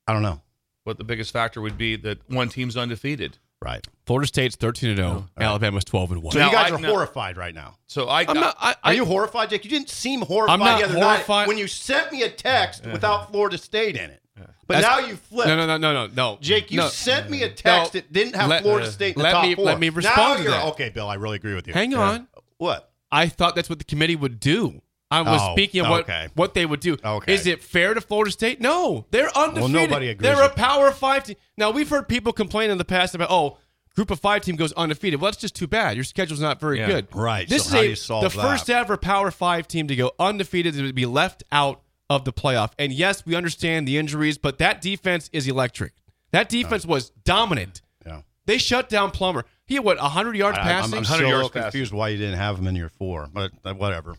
I 0.06 0.12
don't 0.12 0.22
know. 0.22 0.42
What 0.84 0.98
the 0.98 1.04
biggest 1.04 1.32
factor 1.32 1.60
would 1.60 1.76
be 1.76 1.96
that 1.96 2.18
one 2.30 2.48
team's 2.48 2.76
undefeated. 2.76 3.38
Right. 3.60 3.84
Florida 4.04 4.26
State's 4.28 4.54
13 4.54 4.90
and 4.90 4.98
0. 4.98 5.28
Alabama's 5.38 5.84
12 5.84 6.12
and 6.12 6.22
1. 6.22 6.32
So 6.32 6.38
Now, 6.38 6.46
you 6.46 6.52
guys 6.52 6.70
I- 6.70 6.74
are 6.74 6.78
now- 6.78 6.88
horrified 6.90 7.36
right 7.36 7.54
now. 7.54 7.78
So 7.86 8.06
I, 8.08 8.24
I'm 8.28 8.34
not. 8.38 8.56
I, 8.60 8.72
Are 8.72 8.76
I, 8.84 8.92
you 8.92 9.04
horrified, 9.04 9.50
Jake? 9.50 9.64
You 9.64 9.70
didn't 9.70 9.88
seem 9.88 10.20
horrified 10.20 10.52
I'm 10.54 10.60
not 10.60 10.78
the 10.78 10.84
other 10.84 10.94
horrified. 11.00 11.28
night 11.42 11.48
when 11.48 11.58
you 11.58 11.66
sent 11.66 12.12
me 12.12 12.22
a 12.22 12.28
text 12.30 12.84
without 12.86 13.30
Florida 13.32 13.58
State 13.58 13.96
in 13.96 14.10
it. 14.10 14.22
But 14.66 14.80
That's- 14.80 15.00
now 15.02 15.06
you 15.06 15.16
flip. 15.16 15.46
No, 15.46 15.56
no, 15.56 15.66
no, 15.66 15.76
no, 15.76 15.92
no, 15.92 16.12
no. 16.14 16.38
Jake, 16.40 16.70
you 16.70 16.78
no. 16.78 16.88
sent 16.88 17.30
me 17.30 17.42
a 17.42 17.48
text 17.48 17.94
No. 17.94 18.00
that 18.00 18.12
didn't 18.12 18.34
have 18.36 18.48
Let- 18.48 18.62
Florida 18.62 18.90
State 18.90 19.14
in 19.14 19.18
the 19.18 19.24
let 19.24 19.32
top 19.32 19.44
me- 19.44 19.54
four. 19.54 19.64
let 19.64 19.78
me 19.80 19.88
now 19.90 19.94
respond 19.96 20.38
to 20.38 20.42
you're, 20.42 20.52
that. 20.52 20.64
Okay, 20.66 20.88
Bill, 20.90 21.08
I 21.08 21.14
really 21.14 21.36
agree 21.36 21.54
with 21.54 21.66
you. 21.68 21.72
Hang 21.74 21.94
on. 21.94 22.28
What? 22.58 22.90
I 23.12 23.28
thought 23.28 23.54
that's 23.54 23.68
what 23.68 23.78
the 23.78 23.84
committee 23.84 24.16
would 24.16 24.40
do. 24.40 24.82
I 25.08 25.20
was 25.22 25.40
Oh, 25.40 25.52
speaking 25.54 25.82
of 25.82 25.88
what, 25.88 26.00
okay. 26.02 26.28
what 26.34 26.54
they 26.54 26.66
would 26.66 26.80
do. 26.80 26.96
Okay. 27.04 27.32
Is 27.32 27.46
it 27.46 27.62
fair 27.62 27.94
to 27.94 28.00
Florida 28.00 28.32
State? 28.32 28.60
No, 28.60 29.06
they're 29.12 29.30
undefeated. 29.38 29.60
Well, 29.62 29.68
nobody 29.86 30.08
agrees 30.08 30.34
They're 30.34 30.44
a 30.44 30.48
Power 30.50 30.90
Five 30.90 31.22
team. 31.24 31.36
Now 31.56 31.70
we've 31.70 31.88
heard 31.88 32.08
people 32.08 32.32
complain 32.32 32.70
in 32.70 32.78
the 32.78 32.84
past 32.84 33.14
about 33.14 33.30
oh, 33.30 33.58
Group 33.94 34.10
of 34.10 34.18
Five 34.18 34.42
team 34.42 34.56
goes 34.56 34.72
undefeated. 34.72 35.20
Well, 35.20 35.30
that's 35.30 35.40
just 35.40 35.54
too 35.54 35.68
bad. 35.68 35.94
Your 35.96 36.02
schedule's 36.04 36.40
not 36.40 36.60
very 36.60 36.80
Yeah. 36.80 36.86
good. 36.88 37.06
Right. 37.14 37.48
This 37.48 37.66
So 37.66 37.68
is 37.68 37.74
a, 37.74 37.82
do 37.82 37.88
you 37.90 37.94
solve 37.96 38.22
the 38.24 38.28
that? 38.36 38.42
first 38.42 38.68
ever 38.68 38.96
Power 38.96 39.30
Five 39.30 39.68
team 39.68 39.86
to 39.86 39.94
go 39.94 40.10
undefeated 40.18 40.74
to 40.74 40.92
be 40.92 41.06
left 41.06 41.44
out 41.52 41.82
of 42.08 42.24
the 42.24 42.32
playoff. 42.32 42.72
And 42.78 42.92
yes, 42.92 43.24
we 43.26 43.34
understand 43.34 43.86
the 43.86 43.98
injuries, 43.98 44.38
but 44.38 44.58
that 44.58 44.80
defense 44.80 45.28
is 45.32 45.48
electric. 45.48 45.92
That 46.32 46.48
defense 46.48 46.84
was 46.86 47.10
dominant. 47.24 47.82
Yeah. 48.04 48.22
They 48.46 48.58
shut 48.58 48.88
down 48.88 49.10
Plummer. 49.10 49.44
He 49.66 49.74
had 49.74 49.84
what 49.84 49.98
100 49.98 50.36
yards 50.36 50.58
I, 50.58 50.60
am 50.62 50.66
passing. 50.66 50.94
I'm 50.94 51.02
100 51.02 51.04
still 51.04 51.26
a 51.26 51.30
yards 51.30 51.44
little 51.54 51.62
confused 51.62 51.92
why 51.92 52.08
you 52.10 52.18
didn't 52.18 52.38
have 52.38 52.58
him 52.58 52.66
in 52.66 52.76
your 52.76 52.88
four, 52.88 53.28
but 53.32 53.52
uh, 53.64 53.74
whatever. 53.74 54.16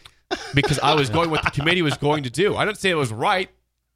because 0.54 0.78
I 0.78 0.94
was 0.94 1.08
going 1.10 1.30
what 1.30 1.44
the 1.44 1.50
committee 1.50 1.82
was 1.82 1.96
going 1.96 2.24
to 2.24 2.30
do. 2.30 2.56
I 2.56 2.64
didn't 2.64 2.78
say 2.78 2.90
it 2.90 2.94
was 2.94 3.12
right. 3.12 3.48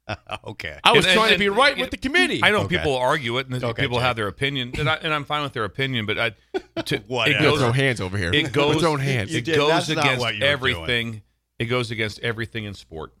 okay. 0.45 0.79
I 0.83 0.91
was 0.91 1.05
And- 1.05 1.13
trying 1.15 1.27
and- 1.29 1.33
to 1.33 1.39
be 1.39 1.49
right 1.49 1.73
and- 1.73 1.81
with 1.81 1.91
the 1.91 1.97
committee. 1.97 2.41
I 2.43 2.51
know 2.51 2.61
Okay. 2.61 2.77
people 2.77 2.95
argue 2.95 3.37
it, 3.37 3.47
and 3.47 3.63
Okay, 3.63 3.83
people 3.83 3.97
Jake. 3.97 4.05
have 4.05 4.15
their 4.15 4.27
opinion, 4.27 4.71
and, 4.77 4.89
I, 4.89 4.95
and 4.95 5.13
I'm 5.13 5.25
fine 5.25 5.43
with 5.43 5.53
their 5.53 5.63
opinion. 5.63 6.05
But 6.05 6.19
I, 6.19 6.29
to, 6.81 6.95
it 6.95 7.03
Whatever. 7.07 7.39
We'll 7.41 7.51
goes, 7.51 7.59
throw 7.59 7.71
hands 7.71 8.01
over 8.01 8.17
here. 8.17 8.33
it 8.33 8.51
goes, 8.51 8.83
We're 8.83 8.97
hands. 8.97 9.33
It 9.33 9.45
did. 9.45 9.55
goes 9.55 9.89
against 9.89 10.19
what 10.19 10.35
you 10.35 10.41
were 10.41 10.47
everything. 10.47 11.21
It 11.57 11.65
goes 11.65 11.89
against 11.91 12.19
everything 12.19 12.65
in 12.65 12.73
sport 12.73 13.13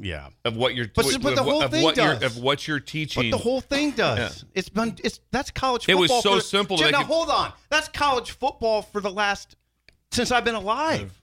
Yeah. 0.00 0.28
of 0.44 0.56
what 0.56 0.74
you're. 0.74 0.86
But- 0.94 1.12
of 1.14 1.22
but 1.22 1.34
the 1.34 1.42
whole 1.42 1.62
of 1.62 1.70
thing 1.70 1.82
what 1.82 1.96
you're, 1.96 2.14
does. 2.14 2.36
of 2.36 2.42
what 2.42 2.68
you're 2.68 2.78
teaching. 2.80 3.30
But 3.30 3.36
the 3.36 3.42
whole 3.42 3.60
thing 3.60 3.90
does. 3.92 4.44
It's 4.54 4.68
been 4.68 4.96
it's 5.02 5.20
that's 5.32 5.50
college 5.50 5.84
It 5.88 5.96
football. 5.96 6.16
was 6.16 6.22
so 6.22 6.30
for 6.30 6.36
the- 6.36 6.42
simple 6.42 6.76
Jim, 6.76 6.92
now 6.92 6.98
could- 6.98 7.06
hold 7.08 7.30
on. 7.30 7.52
That's 7.68 7.88
college 7.88 8.30
football 8.32 8.82
for 8.82 9.00
the 9.00 9.10
last 9.10 9.56
since 10.12 10.30
I've 10.30 10.44
been 10.44 10.54
alive. 10.54 11.20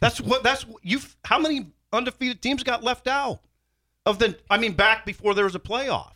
That's 0.00 0.20
what 0.20 0.42
that's 0.42 0.66
you 0.82 1.00
how 1.24 1.38
many 1.38 1.66
undefeated 1.92 2.42
teams 2.42 2.62
got 2.62 2.82
left 2.82 3.06
out 3.06 3.40
of 4.06 4.18
the 4.18 4.36
I 4.48 4.58
mean 4.58 4.72
back 4.72 5.04
before 5.06 5.34
there 5.34 5.44
was 5.44 5.54
a 5.54 5.60
playoff. 5.60 6.12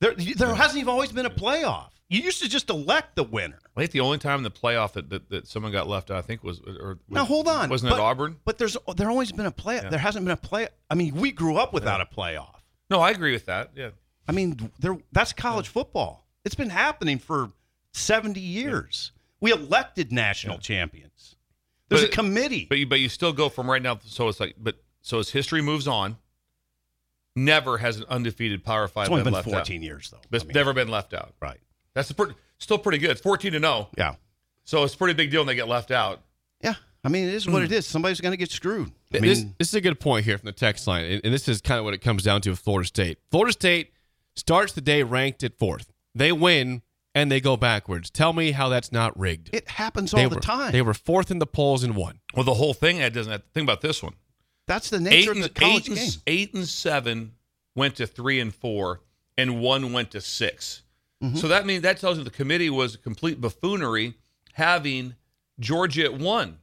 There 0.00 0.14
there 0.14 0.54
hasn't 0.54 0.78
even 0.78 0.88
always 0.90 1.12
been 1.12 1.26
a 1.26 1.30
playoff. 1.30 1.90
You 2.10 2.20
used 2.22 2.42
to 2.42 2.48
just 2.48 2.68
elect 2.70 3.14
the 3.14 3.22
winner. 3.22 3.60
I 3.76 3.80
think 3.80 3.92
the 3.92 4.00
only 4.00 4.18
time 4.18 4.38
in 4.38 4.42
the 4.42 4.50
playoff 4.50 4.94
that, 4.94 5.08
that, 5.10 5.30
that 5.30 5.46
someone 5.46 5.70
got 5.70 5.86
left 5.88 6.10
out, 6.10 6.18
I 6.18 6.22
think, 6.22 6.42
was 6.42 6.60
or 6.60 6.98
Now 7.08 7.24
hold 7.24 7.46
on. 7.46 7.70
wasn't 7.70 7.90
but, 7.92 7.98
it 8.00 8.02
Auburn? 8.02 8.36
But 8.44 8.58
there's 8.58 8.76
there 8.96 9.08
always 9.08 9.30
been 9.30 9.46
a 9.46 9.50
play. 9.52 9.78
There 9.88 9.98
hasn't 9.98 10.24
been 10.24 10.32
a 10.32 10.36
play. 10.36 10.66
I 10.90 10.96
mean, 10.96 11.14
we 11.14 11.30
grew 11.30 11.56
up 11.56 11.72
without 11.72 12.00
a 12.00 12.04
playoff. 12.06 12.56
No, 12.90 13.00
I 13.00 13.10
agree 13.10 13.32
with 13.32 13.46
that. 13.46 13.70
Yeah, 13.76 13.90
I 14.26 14.32
mean, 14.32 14.72
there 14.80 14.98
that's 15.12 15.32
college 15.32 15.68
football. 15.68 16.26
It's 16.44 16.56
been 16.56 16.70
happening 16.70 17.18
for 17.20 17.52
70 17.92 18.40
years. 18.40 19.12
We 19.40 19.52
elected 19.52 20.10
national 20.12 20.58
champions. 20.58 21.36
There's 21.88 22.02
But- 22.02 22.10
a 22.10 22.12
committee. 22.12 22.66
but 22.68 22.78
you, 22.78 22.86
but 22.86 22.98
you 23.00 23.08
still 23.08 23.32
go 23.32 23.48
from 23.48 23.70
right 23.70 23.80
now. 23.82 24.00
So 24.04 24.26
it's 24.28 24.40
like, 24.40 24.56
but 24.58 24.82
so 25.00 25.20
as 25.20 25.30
history 25.30 25.62
moves 25.62 25.86
on, 25.86 26.16
never 27.36 27.78
has 27.78 27.98
an 27.98 28.04
undefeated 28.08 28.64
Power 28.64 28.88
Five 28.88 29.04
it's 29.04 29.10
only 29.10 29.22
been 29.22 29.32
been 29.32 29.34
left 29.34 29.48
14 29.48 29.80
out. 29.80 29.84
years, 29.84 30.10
though. 30.10 30.18
But 30.30 30.36
I 30.36 30.36
it's 30.38 30.46
mean, 30.46 30.54
never 30.54 30.72
been 30.72 30.88
left 30.88 31.14
out. 31.14 31.34
right. 31.40 31.60
That's 31.94 32.10
a 32.10 32.14
pretty, 32.14 32.34
still 32.58 32.78
pretty 32.78 32.98
good. 32.98 33.10
It's 33.10 33.20
14 33.20 33.52
to 33.52 33.58
0. 33.60 33.88
Yeah. 33.96 34.14
So 34.64 34.84
it's 34.84 34.94
a 34.94 34.98
pretty 34.98 35.14
big 35.14 35.30
deal 35.30 35.40
when 35.40 35.48
they 35.48 35.54
get 35.54 35.68
left 35.68 35.90
out. 35.90 36.22
Yeah. 36.62 36.74
I 37.02 37.08
mean, 37.08 37.28
it 37.28 37.34
is 37.34 37.48
what 37.48 37.62
it 37.62 37.72
is. 37.72 37.86
Somebody's 37.86 38.20
going 38.20 38.32
to 38.32 38.36
get 38.36 38.50
screwed. 38.50 38.90
I 39.12 39.18
this, 39.18 39.38
mean, 39.42 39.54
this 39.58 39.68
is 39.68 39.74
a 39.74 39.80
good 39.80 39.98
point 39.98 40.24
here 40.24 40.36
from 40.36 40.46
the 40.46 40.52
text 40.52 40.86
line, 40.86 41.04
and, 41.04 41.20
and 41.24 41.32
this 41.32 41.48
is 41.48 41.60
kind 41.60 41.78
of 41.78 41.84
what 41.84 41.94
it 41.94 41.98
comes 41.98 42.22
down 42.22 42.42
to 42.42 42.50
with 42.50 42.58
Florida 42.58 42.86
State. 42.86 43.18
Florida 43.30 43.52
State 43.52 43.92
starts 44.36 44.72
the 44.72 44.80
day 44.82 45.02
ranked 45.02 45.42
at 45.42 45.58
fourth. 45.58 45.92
They 46.14 46.30
win 46.30 46.82
and 47.14 47.32
they 47.32 47.40
go 47.40 47.56
backwards. 47.56 48.10
Tell 48.10 48.32
me 48.32 48.52
how 48.52 48.68
that's 48.68 48.92
not 48.92 49.18
rigged. 49.18 49.50
it 49.52 49.68
happens 49.68 50.12
they 50.12 50.24
all 50.24 50.28
the 50.28 50.36
were, 50.36 50.40
time. 50.40 50.72
They 50.72 50.82
were 50.82 50.94
fourth 50.94 51.30
in 51.30 51.38
the 51.38 51.46
polls 51.46 51.82
and 51.82 51.96
won. 51.96 52.20
Well, 52.34 52.44
the 52.44 52.54
whole 52.54 52.74
thing, 52.74 53.00
Ed, 53.00 53.14
doesn't 53.14 53.32
have 53.32 53.42
think 53.54 53.64
about 53.64 53.80
this 53.80 54.02
one. 54.02 54.14
That's 54.66 54.90
the 54.90 54.98
Eight 54.98 55.02
nature 55.02 55.32
of 55.32 55.42
the 55.42 55.48
college 55.48 55.90
eight, 55.90 55.96
game. 55.96 56.10
eight 56.26 56.54
and 56.54 56.68
seven 56.68 57.32
went 57.74 57.96
to 57.96 58.06
three 58.06 58.38
and 58.38 58.54
four, 58.54 59.00
and 59.36 59.60
one 59.60 59.92
went 59.92 60.10
to 60.12 60.20
6 60.20 60.82
Mm-hmm. 61.22 61.36
So 61.36 61.48
that 61.48 61.66
means 61.66 61.82
that 61.82 61.98
tells 61.98 62.18
you 62.18 62.24
the 62.24 62.30
committee 62.30 62.70
was 62.70 62.94
a 62.94 62.98
complete 62.98 63.40
buffoonery 63.40 64.14
having 64.54 65.14
Georgia 65.58 66.04
at 66.04 66.14
one. 66.14 66.58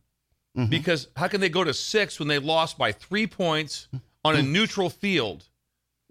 Mm-hmm. 0.58 0.70
Because 0.70 1.08
how 1.16 1.28
can 1.28 1.40
they 1.40 1.50
go 1.50 1.64
to 1.64 1.74
six 1.74 2.18
when 2.18 2.28
they 2.28 2.40
lost 2.40 2.78
by 2.78 2.92
three 2.92 3.28
points 3.28 3.88
on 4.26 4.36
a 4.36 4.42
neutral 4.42 4.90
field? 4.90 5.48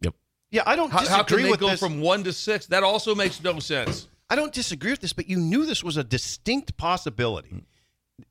Yep. 0.03 0.15
Yeah, 0.53 0.63
I 0.67 0.77
don't 0.77 0.91
How, 0.91 1.01
disagree 1.01 1.17
how 1.17 1.23
can 1.25 1.43
they 1.43 1.51
with 1.51 1.61
go 1.61 1.71
this. 1.71 1.81
from 1.81 2.01
one 2.01 2.23
to 2.25 2.33
six? 2.33 2.67
That 2.67 2.85
also 2.85 3.15
makes 3.15 3.43
no 3.43 3.59
sense. 3.59 4.07
I 4.31 4.37
don't 4.37 4.53
disagree 4.53 4.93
with 4.93 5.01
this, 5.01 5.13
but 5.13 5.29
you 5.29 5.39
knew 5.39 5.67
this 5.67 5.83
was 5.83 5.97
a 5.97 6.05
distinct 6.05 6.77
possibility. 6.77 7.65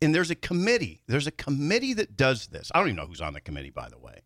And 0.01 0.15
there's 0.15 0.31
a 0.31 0.35
committee. 0.35 1.01
There's 1.07 1.27
a 1.27 1.31
committee 1.31 1.93
that 1.93 2.17
does 2.17 2.47
this. 2.47 2.71
I 2.73 2.79
don't 2.79 2.87
even 2.87 2.95
know 2.95 3.05
who's 3.05 3.21
on 3.21 3.33
the 3.33 3.41
committee, 3.41 3.69
by 3.69 3.89
the 3.89 3.97
way. 3.97 4.21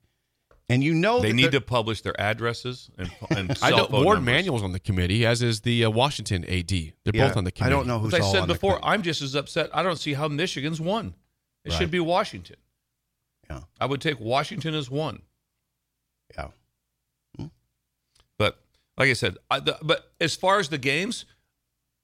And 0.72 0.84
you 0.84 0.94
know 0.94 1.20
They 1.20 1.30
that 1.30 1.34
need 1.34 1.52
to 1.54 1.62
publish 1.62 2.02
their 2.02 2.20
addresses 2.22 2.92
and, 2.98 3.10
and 3.32 3.52
I 3.64 3.70
cell 3.70 3.78
know 3.78 3.86
phone 3.88 4.06
Ward 4.06 4.18
numbers. 4.18 4.34
Manuel's 4.34 4.62
on 4.64 4.72
the 4.72 4.80
committee, 4.80 5.26
as 5.26 5.42
is 5.42 5.62
the 5.62 5.86
uh, 5.86 5.90
Washington 5.90 6.46
AD. 6.46 6.70
They're 6.70 6.94
Yeah, 7.12 7.28
both 7.28 7.38
on 7.38 7.44
the 7.44 7.52
committee. 7.52 7.74
I 7.74 7.76
don't 7.76 7.88
know 7.88 7.98
who's 7.98 8.14
As 8.14 8.20
I 8.20 8.24
all 8.24 8.32
said 8.32 8.42
on 8.44 8.48
before, 8.48 8.74
committee. 8.74 8.88
I'm 8.94 9.02
just 9.02 9.22
as 9.24 9.36
upset. 9.36 9.72
I 9.74 9.82
don't 9.82 9.98
see 9.98 10.14
how 10.14 10.28
Michigan's 10.28 10.80
won. 10.80 11.16
It 11.66 11.72
Right. 11.72 11.78
should 11.80 11.90
be 11.92 12.00
Washington. 12.00 12.58
Yeah. 13.50 13.62
I 13.80 13.88
would 13.88 14.00
take 14.00 14.20
Washington 14.20 14.76
as 14.76 14.92
one. 14.92 15.24
Yeah. 16.38 16.50
But 18.38 18.60
like 18.98 19.10
I 19.10 19.14
said, 19.14 19.38
I, 19.50 19.60
the, 19.60 19.78
but 19.82 20.12
as 20.22 20.36
far 20.36 20.60
as 20.60 20.70
the 20.70 20.78
games, 20.78 21.26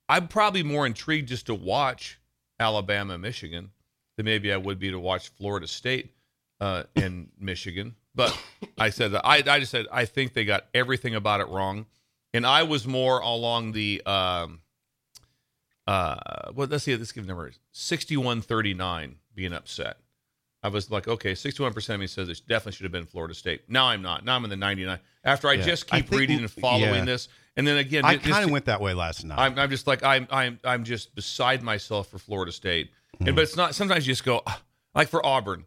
I'm 0.10 0.28
probably 0.28 0.63
more 0.63 0.86
intrigued 0.86 1.30
just 1.30 1.45
to 1.47 1.54
watch 1.56 2.19
Alabama, 2.60 3.17
Michigan, 3.17 3.71
than 4.17 4.25
maybe 4.25 4.51
I 4.51 4.58
would 4.58 4.80
be 4.80 4.91
to 4.91 4.99
watch 4.99 5.30
Florida 5.30 5.67
State 5.67 6.12
uh, 6.60 6.84
and 6.95 7.30
Michigan. 7.39 7.95
But 8.15 8.38
I 8.78 8.89
said 8.91 9.12
that 9.12 9.25
I, 9.25 9.43
I 9.45 9.60
just 9.60 9.71
said 9.71 9.86
I 9.91 10.06
think 10.06 10.34
they 10.34 10.45
got 10.45 10.65
everything 10.73 11.15
about 11.15 11.41
it 11.41 11.47
wrong, 11.49 11.86
and 12.34 12.45
I 12.45 12.63
was 12.63 12.88
more 12.88 13.19
along 13.19 13.73
the 13.73 14.01
um, 14.06 14.62
uh, 15.88 16.51
well, 16.54 16.67
let's 16.69 16.84
see, 16.86 16.95
let's 16.95 17.12
give 17.12 17.28
numbers 17.28 17.60
61-39 17.73 19.15
being 19.36 19.54
upset. 19.54 19.97
I 20.63 20.69
was 20.69 20.89
like, 20.89 21.08
okay, 21.08 21.34
61% 21.34 21.93
of 21.93 21.99
me 21.99 22.08
says 22.08 22.28
it 22.28 22.41
definitely 22.47 22.71
should 22.71 22.86
have 22.86 22.91
been 22.91 23.06
Florida 23.06 23.36
State. 23.36 23.62
Now 23.69 23.86
I'm 23.86 24.01
not. 24.01 24.25
Now 24.25 24.36
I'm 24.36 24.43
in 24.45 24.49
the 24.49 24.56
99. 24.56 24.97
After 25.23 25.47
I 25.47 25.54
Yeah. 25.54 25.63
just 25.65 25.93
I 25.93 25.97
keep 25.97 26.10
think- 26.10 26.19
reading 26.19 26.39
and 26.39 26.49
following 26.49 26.95
yeah. 26.95 27.06
this, 27.06 27.28
and 27.56 27.67
then 27.67 27.78
again, 27.78 28.04
I 28.04 28.17
kind 28.17 28.43
of 28.45 28.49
went 28.51 28.65
that 28.65 28.82
way 28.82 28.93
last 28.95 29.23
night. 29.23 29.38
I'm, 29.38 29.60
I'm 29.60 29.69
just 29.69 29.86
like 29.88 30.04
I'm 30.04 30.28
I'm 30.32 30.60
I'm 30.63 30.84
just 30.84 31.13
beside 31.15 31.62
myself 31.62 32.08
for 32.10 32.17
Florida 32.17 32.51
State. 32.51 32.89
Mm-hmm. 33.15 33.28
And 33.28 33.36
but 33.36 33.43
it's 33.43 33.56
not. 33.56 33.75
Sometimes 33.75 34.08
you 34.08 34.12
just 34.13 34.25
go 34.25 34.41
"Ah," 34.47 34.60
like 34.95 35.08
for 35.08 35.23
Auburn. 35.25 35.65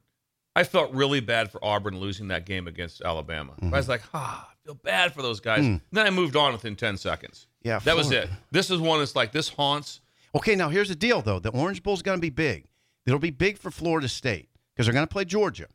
I 0.59 0.65
felt 0.65 0.93
really 0.93 1.21
bad 1.21 1.53
for 1.53 1.65
Auburn 1.65 2.01
losing 2.01 2.27
that 2.29 2.45
game 2.45 2.67
against 2.67 3.01
Alabama. 3.03 3.53
I 3.63 3.67
was 3.69 3.89
like, 3.89 4.03
ah, 4.13 4.51
I 4.51 4.55
feel 4.65 4.75
bad 4.75 5.15
for 5.15 5.23
those 5.23 5.39
guys. 5.39 5.63
Then 5.93 6.05
I 6.05 6.11
moved 6.11 6.35
on 6.35 6.51
within 6.51 6.75
ten 6.75 6.97
seconds. 6.97 7.47
Mm-hmm. 7.61 7.69
Yeah, 7.69 7.79
that 7.79 7.97
was 7.97 8.11
it. 8.11 8.29
This 8.51 8.69
is 8.69 8.81
one 8.81 8.99
that's 8.99 9.15
like 9.15 9.31
this 9.31 9.49
haunts. 9.49 10.01
Okay, 10.35 10.57
now 10.57 10.69
here's 10.69 10.89
the 10.89 10.97
deal, 10.97 11.23
though. 11.23 11.39
The 11.39 11.51
Orange 11.51 11.85
Bowl's 11.85 12.03
going 12.03 12.19
to 12.19 12.21
be 12.21 12.31
big. 12.31 12.65
It'll 13.07 13.21
be 13.21 13.31
big 13.31 13.57
for 13.57 13.71
Florida 13.71 14.09
State 14.09 14.49
because 14.75 14.87
they're 14.87 14.93
going 14.93 15.07
to 15.07 15.13
play 15.13 15.25
Georgia. 15.25 15.67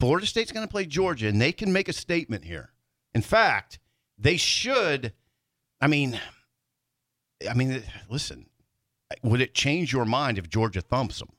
Florida 0.00 0.26
State's 0.26 0.52
going 0.52 0.66
to 0.66 0.70
play 0.70 0.84
Georgia, 0.84 1.28
and 1.28 1.40
they 1.40 1.52
can 1.52 1.72
make 1.72 1.88
a 1.88 1.94
statement 1.94 2.44
here. 2.44 2.72
In 3.14 3.22
fact, 3.22 3.78
they 4.18 4.36
should. 4.36 5.14
I 5.80 5.86
mean, 5.86 6.20
I 7.48 7.54
mean, 7.54 7.82
listen. 8.10 8.50
Would 9.22 9.40
it 9.40 9.54
change 9.54 9.94
your 9.94 10.04
mind 10.04 10.36
if 10.36 10.50
Georgia 10.50 10.82
thumps 10.82 11.20
them? 11.20 11.30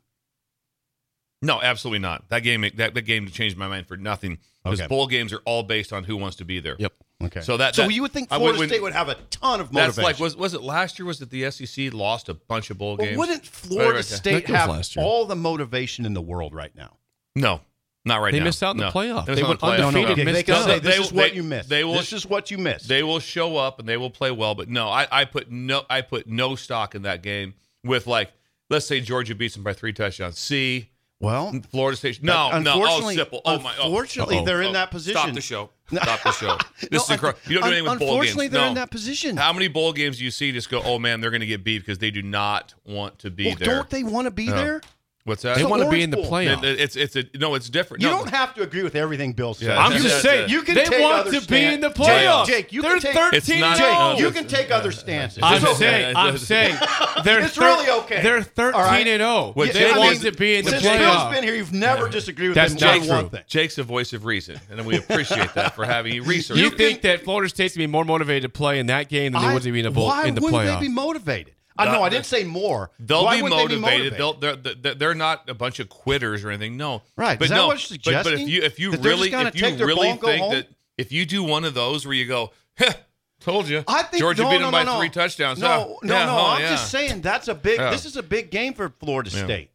No, 1.46 1.62
absolutely 1.62 2.00
not. 2.00 2.28
That 2.30 2.40
game 2.42 2.66
that, 2.76 2.94
that 2.94 3.02
game 3.04 3.28
changed 3.28 3.58
my 3.58 3.68
mind 3.68 3.88
for 3.88 3.98
nothing. 3.98 4.40
Because 4.64 4.82
Okay. 4.82 4.88
bowl 4.88 5.06
games 5.08 5.32
are 5.32 5.42
all 5.46 5.62
based 5.62 5.94
on 5.94 6.04
who 6.04 6.18
wants 6.18 6.38
to 6.38 6.46
be 6.46 6.60
there. 6.60 6.76
Yep. 6.80 6.94
Okay. 7.26 7.42
So 7.42 7.58
that, 7.58 7.76
so 7.76 7.84
that- 7.84 7.94
you 7.94 8.02
would 8.02 8.12
think 8.12 8.30
I 8.32 8.38
Florida 8.38 8.58
when- 8.60 8.68
State 8.68 8.82
would 8.82 8.94
have 8.94 9.10
a 9.10 9.16
ton 9.30 9.62
of 9.62 9.72
motivation. 9.72 9.96
That's 9.96 9.98
like 10.00 10.20
was 10.20 10.36
was 10.36 10.54
it 10.56 10.62
last 10.64 10.98
year? 10.98 11.06
Was 11.06 11.22
it 11.22 11.30
the 11.30 11.44
SEC 11.52 11.94
lost 11.94 12.30
a 12.30 12.34
bunch 12.34 12.70
of 12.72 12.78
bowl 12.80 12.98
Well, 12.98 13.06
games? 13.06 13.18
wouldn't 13.18 13.46
Florida 13.46 13.86
Right, 13.90 13.96
right, 13.98 14.06
State 14.06 14.48
have 14.48 14.70
last 14.70 14.96
year. 14.96 15.06
all 15.06 15.26
the 15.26 15.36
motivation 15.36 16.06
in 16.06 16.14
the 16.16 16.22
world 16.22 16.54
right 16.56 16.76
now? 16.76 16.98
No, 17.36 17.62
not 18.06 18.22
right 18.22 18.32
They 18.32 18.40
now. 18.40 18.44
They 18.44 18.48
missed 18.48 18.64
out 18.64 18.72
in 18.72 18.78
the 18.78 18.90
playoff. 18.90 19.26
They 19.28 19.36
They 19.36 19.44
went 19.44 19.64
out 19.64 19.70
in 19.76 19.78
the 19.78 19.84
playoff. 19.84 19.88
undefeated, 19.88 20.12
Okay, 20.14 20.24
missed 20.24 20.36
they 20.36 20.44
can 20.44 20.56
out. 20.56 20.66
say 20.66 20.80
this 20.80 20.96
They- 20.98 21.04
is 21.04 21.14
what 21.14 21.30
they- 21.30 21.36
you 21.36 21.44
missed. 21.44 21.70
they 21.70 21.84
will- 21.84 21.94
this 21.94 22.12
is 22.14 22.26
what 22.26 22.50
you 22.50 22.58
missed. 22.58 22.88
They 22.88 23.04
will 23.04 23.20
show 23.20 23.58
up 23.58 23.80
and 23.80 23.88
they 23.88 23.98
will 23.98 24.10
play 24.10 24.32
well, 24.32 24.56
but 24.56 24.68
no, 24.68 24.88
I, 24.90 25.08
I 25.12 25.26
put 25.26 25.52
no 25.52 25.86
I 25.90 26.02
put 26.02 26.26
no 26.28 26.56
stock 26.56 26.96
in 26.96 27.04
that 27.04 27.22
game 27.22 27.54
with 27.84 28.08
like 28.08 28.32
let's 28.72 28.88
say 28.88 29.00
Georgia 29.00 29.36
beats 29.36 29.54
them 29.54 29.64
by 29.64 29.74
three 29.74 29.94
touchdowns. 29.94 30.40
See 30.40 30.90
well, 31.20 31.54
Florida 31.72 31.98
State. 31.98 32.22
No, 32.22 32.50
But 32.52 32.60
no, 32.60 32.72
oh 32.72 32.74
unfortunately- 32.82 33.16
simple. 33.16 33.42
Oh 33.46 33.60
my. 33.60 33.74
oh, 33.80 33.86
unfortunately, 33.86 34.38
uh-oh. 34.38 34.46
they're 34.46 34.62
in 34.62 34.70
Oh, 34.70 34.74
that 34.74 34.92
position. 34.92 35.20
Stop 35.22 35.34
the 35.34 35.42
show. 35.42 35.70
Stop 35.92 36.24
the 36.24 36.32
show. 36.32 36.58
This 36.82 36.92
No, 36.92 36.98
is 37.00 37.10
incredible. 37.10 37.40
You 37.48 37.56
don't 37.56 37.64
do 37.64 37.68
anything 37.76 37.90
with 37.90 38.00
bowl 38.00 38.08
games. 38.08 38.12
Unfortunately, 38.12 38.48
they're 38.50 38.62
no. 38.62 38.68
in 38.70 38.74
that 38.76 38.92
position. 38.92 39.38
How 39.38 39.54
many 39.54 39.68
bowl 39.68 39.94
games 39.94 40.18
do 40.18 40.24
you 40.24 40.32
see 40.32 40.52
just 40.52 40.70
go? 40.70 40.82
Oh 40.84 41.00
man, 41.00 41.22
they're 41.22 41.32
going 41.32 41.42
to 41.42 41.46
get 41.48 41.64
beat 41.64 41.80
because 41.80 42.00
they 42.00 42.12
do 42.12 42.22
not 42.22 42.74
want 42.86 43.20
to 43.20 43.32
be 43.32 43.46
well, 43.48 43.56
there. 43.56 43.68
don't 43.68 43.90
they 43.90 44.04
want 44.04 44.26
to 44.26 44.32
be 44.32 44.50
there? 44.50 44.82
What's 45.26 45.42
that? 45.42 45.58
They 45.58 45.66
want 45.66 45.82
to 45.82 45.90
be 45.90 46.04
in 46.04 46.12
the 46.12 46.18
Bowl. 46.18 46.28
playoff. 46.30 46.64
It- 46.64 46.80
it's 46.80 46.96
it's 46.96 47.16
a 47.16 47.24
no. 47.34 47.56
It's 47.56 47.68
different. 47.68 48.04
You 48.04 48.10
No, 48.10 48.18
don't 48.20 48.30
have 48.30 48.54
to 48.54 48.62
agree 48.62 48.84
with 48.84 48.96
everything 48.96 49.34
Bill 49.34 49.56
says. 49.56 49.70
Yeah, 49.70 49.80
I'm 49.84 50.00
just 50.00 50.22
saying, 50.22 50.50
you 50.52 50.62
can 50.62 50.76
they 50.76 50.86
take 50.86 51.02
want 51.02 51.28
other 51.28 51.40
to 51.42 51.48
be 51.48 51.64
in 51.64 51.82
the 51.82 51.88
Jake, 51.90 51.98
playoffs. 51.98 52.46
Jake, 52.46 52.72
you 52.72 52.84
They're 52.84 53.00
can 53.00 53.02
take 53.02 53.16
13 53.16 53.60
not- 53.60 53.78
Jake, 53.78 53.88
no. 53.92 54.16
you 54.20 54.30
can 54.30 54.48
take 54.48 54.70
other 54.70 54.92
stances. 54.92 55.40
I'm 55.42 55.56
It's 55.56 55.66
okay. 55.66 55.74
saying, 55.80 56.16
I'm 56.16 56.38
saying, 56.38 56.76
they're 57.24 57.42
It's 57.42 57.56
thir- 57.56 57.64
really 57.66 57.90
okay. 58.04 58.22
They're 58.22 58.44
13 58.44 58.80
All 58.80 58.86
right. 58.86 59.08
and 59.08 59.20
0. 59.20 59.52
What 59.56 59.74
they 59.74 59.80
Jake 59.80 59.90
want 59.96 60.00
wants- 60.02 60.22
to 60.22 60.32
be 60.32 60.56
in 60.58 60.66
the 60.66 60.70
Since 60.80 60.84
Bill's 60.84 61.34
been 61.34 61.44
here, 61.44 61.56
you've 61.56 61.74
never 61.74 62.08
disagreed 62.08 62.50
with 62.50 62.56
That's 62.56 62.74
him 62.74 62.80
not 63.08 63.08
one 63.24 63.30
thing. 63.30 63.42
Jake's 63.48 63.78
the 63.78 63.84
voice 63.84 64.14
of 64.14 64.26
reason, 64.26 64.60
and 64.70 64.86
we 64.86 64.96
appreciate 64.98 65.56
that 65.56 65.74
for 65.76 65.86
having 65.86 66.14
you 66.14 66.22
research. 66.36 66.58
You 66.60 66.70
think 66.70 67.02
that 67.02 67.24
Florida 67.24 67.50
State's 67.50 67.76
gonna 67.76 67.88
be 67.88 67.92
more 67.92 68.06
motivated 68.06 68.44
to 68.44 68.50
play 68.50 68.78
in 68.78 68.86
that 68.88 69.10
game 69.10 69.32
than 69.32 69.42
they 69.42 69.52
would 69.56 69.64
to 69.64 69.72
be 69.72 69.80
in 69.80 69.86
the 69.86 69.92
bowl 69.92 70.06
why 70.06 70.26
in 70.28 70.36
the 70.36 70.42
wouldn't 70.42 70.80
they 70.82 70.86
be 70.86 70.94
motivated? 70.94 71.54
Uh, 71.78 71.84
I 71.84 71.92
know 71.92 72.04
I 72.04 72.10
didn't 72.10 72.26
say 72.26 72.44
more. 72.44 72.92
They'll 73.00 73.26
Why 73.26 73.38
be 73.38 73.44
wouldn't 73.44 73.70
they 73.70 73.78
motivated. 73.78 74.14
They'll, 74.14 74.34
they're, 74.34 74.56
they're 74.56 74.96
they're 74.96 75.16
not 75.16 75.50
a 75.50 75.54
bunch 75.54 75.80
of 75.80 75.90
quitters 75.90 76.44
or 76.46 76.50
anything. 76.50 76.78
No, 76.78 77.02
Right. 77.18 77.38
But 77.38 77.50
no, 77.50 77.68
but, 77.68 78.24
but 78.24 78.34
if 78.34 78.48
you 78.48 78.62
if 78.62 78.80
you 78.80 78.92
That 78.92 79.04
really 79.04 79.34
if 79.34 79.56
you 79.56 79.86
really 79.86 79.96
ball 79.96 80.04
and 80.06 80.20
go 80.20 80.28
think 80.28 80.52
that 80.54 80.68
if 80.98 81.12
you 81.12 81.26
do 81.26 81.44
one 81.44 81.66
of 81.66 81.74
those 81.74 82.06
where 82.06 82.16
you 82.16 82.26
go, 82.26 82.52
"Heh, 82.76 82.94
told 83.40 83.68
you, 83.68 83.84
I 83.88 84.04
think 84.04 84.22
Georgia 84.22 84.44
no, 84.44 84.50
beat 84.50 84.60
no, 84.60 84.66
them 84.66 84.72
no, 84.72 84.78
by 84.78 84.84
no. 84.84 85.00
three 85.00 85.10
touchdowns. 85.10 85.60
No, 85.60 85.68
Huh? 85.68 85.88
no, 86.04 86.14
Yeah, 86.16 86.26
no. 86.26 86.32
oh, 86.38 86.46
I'm 86.52 86.62
yeah. 86.62 86.70
just 86.72 86.92
saying 86.92 87.22
that's 87.22 87.48
a 87.48 87.56
big. 87.56 87.80
Yeah. 87.80 87.92
This 87.92 88.06
is 88.06 88.16
a 88.16 88.24
big 88.24 88.52
game 88.52 88.74
for 88.74 88.90
Florida. 88.90 89.30
State. 89.30 89.72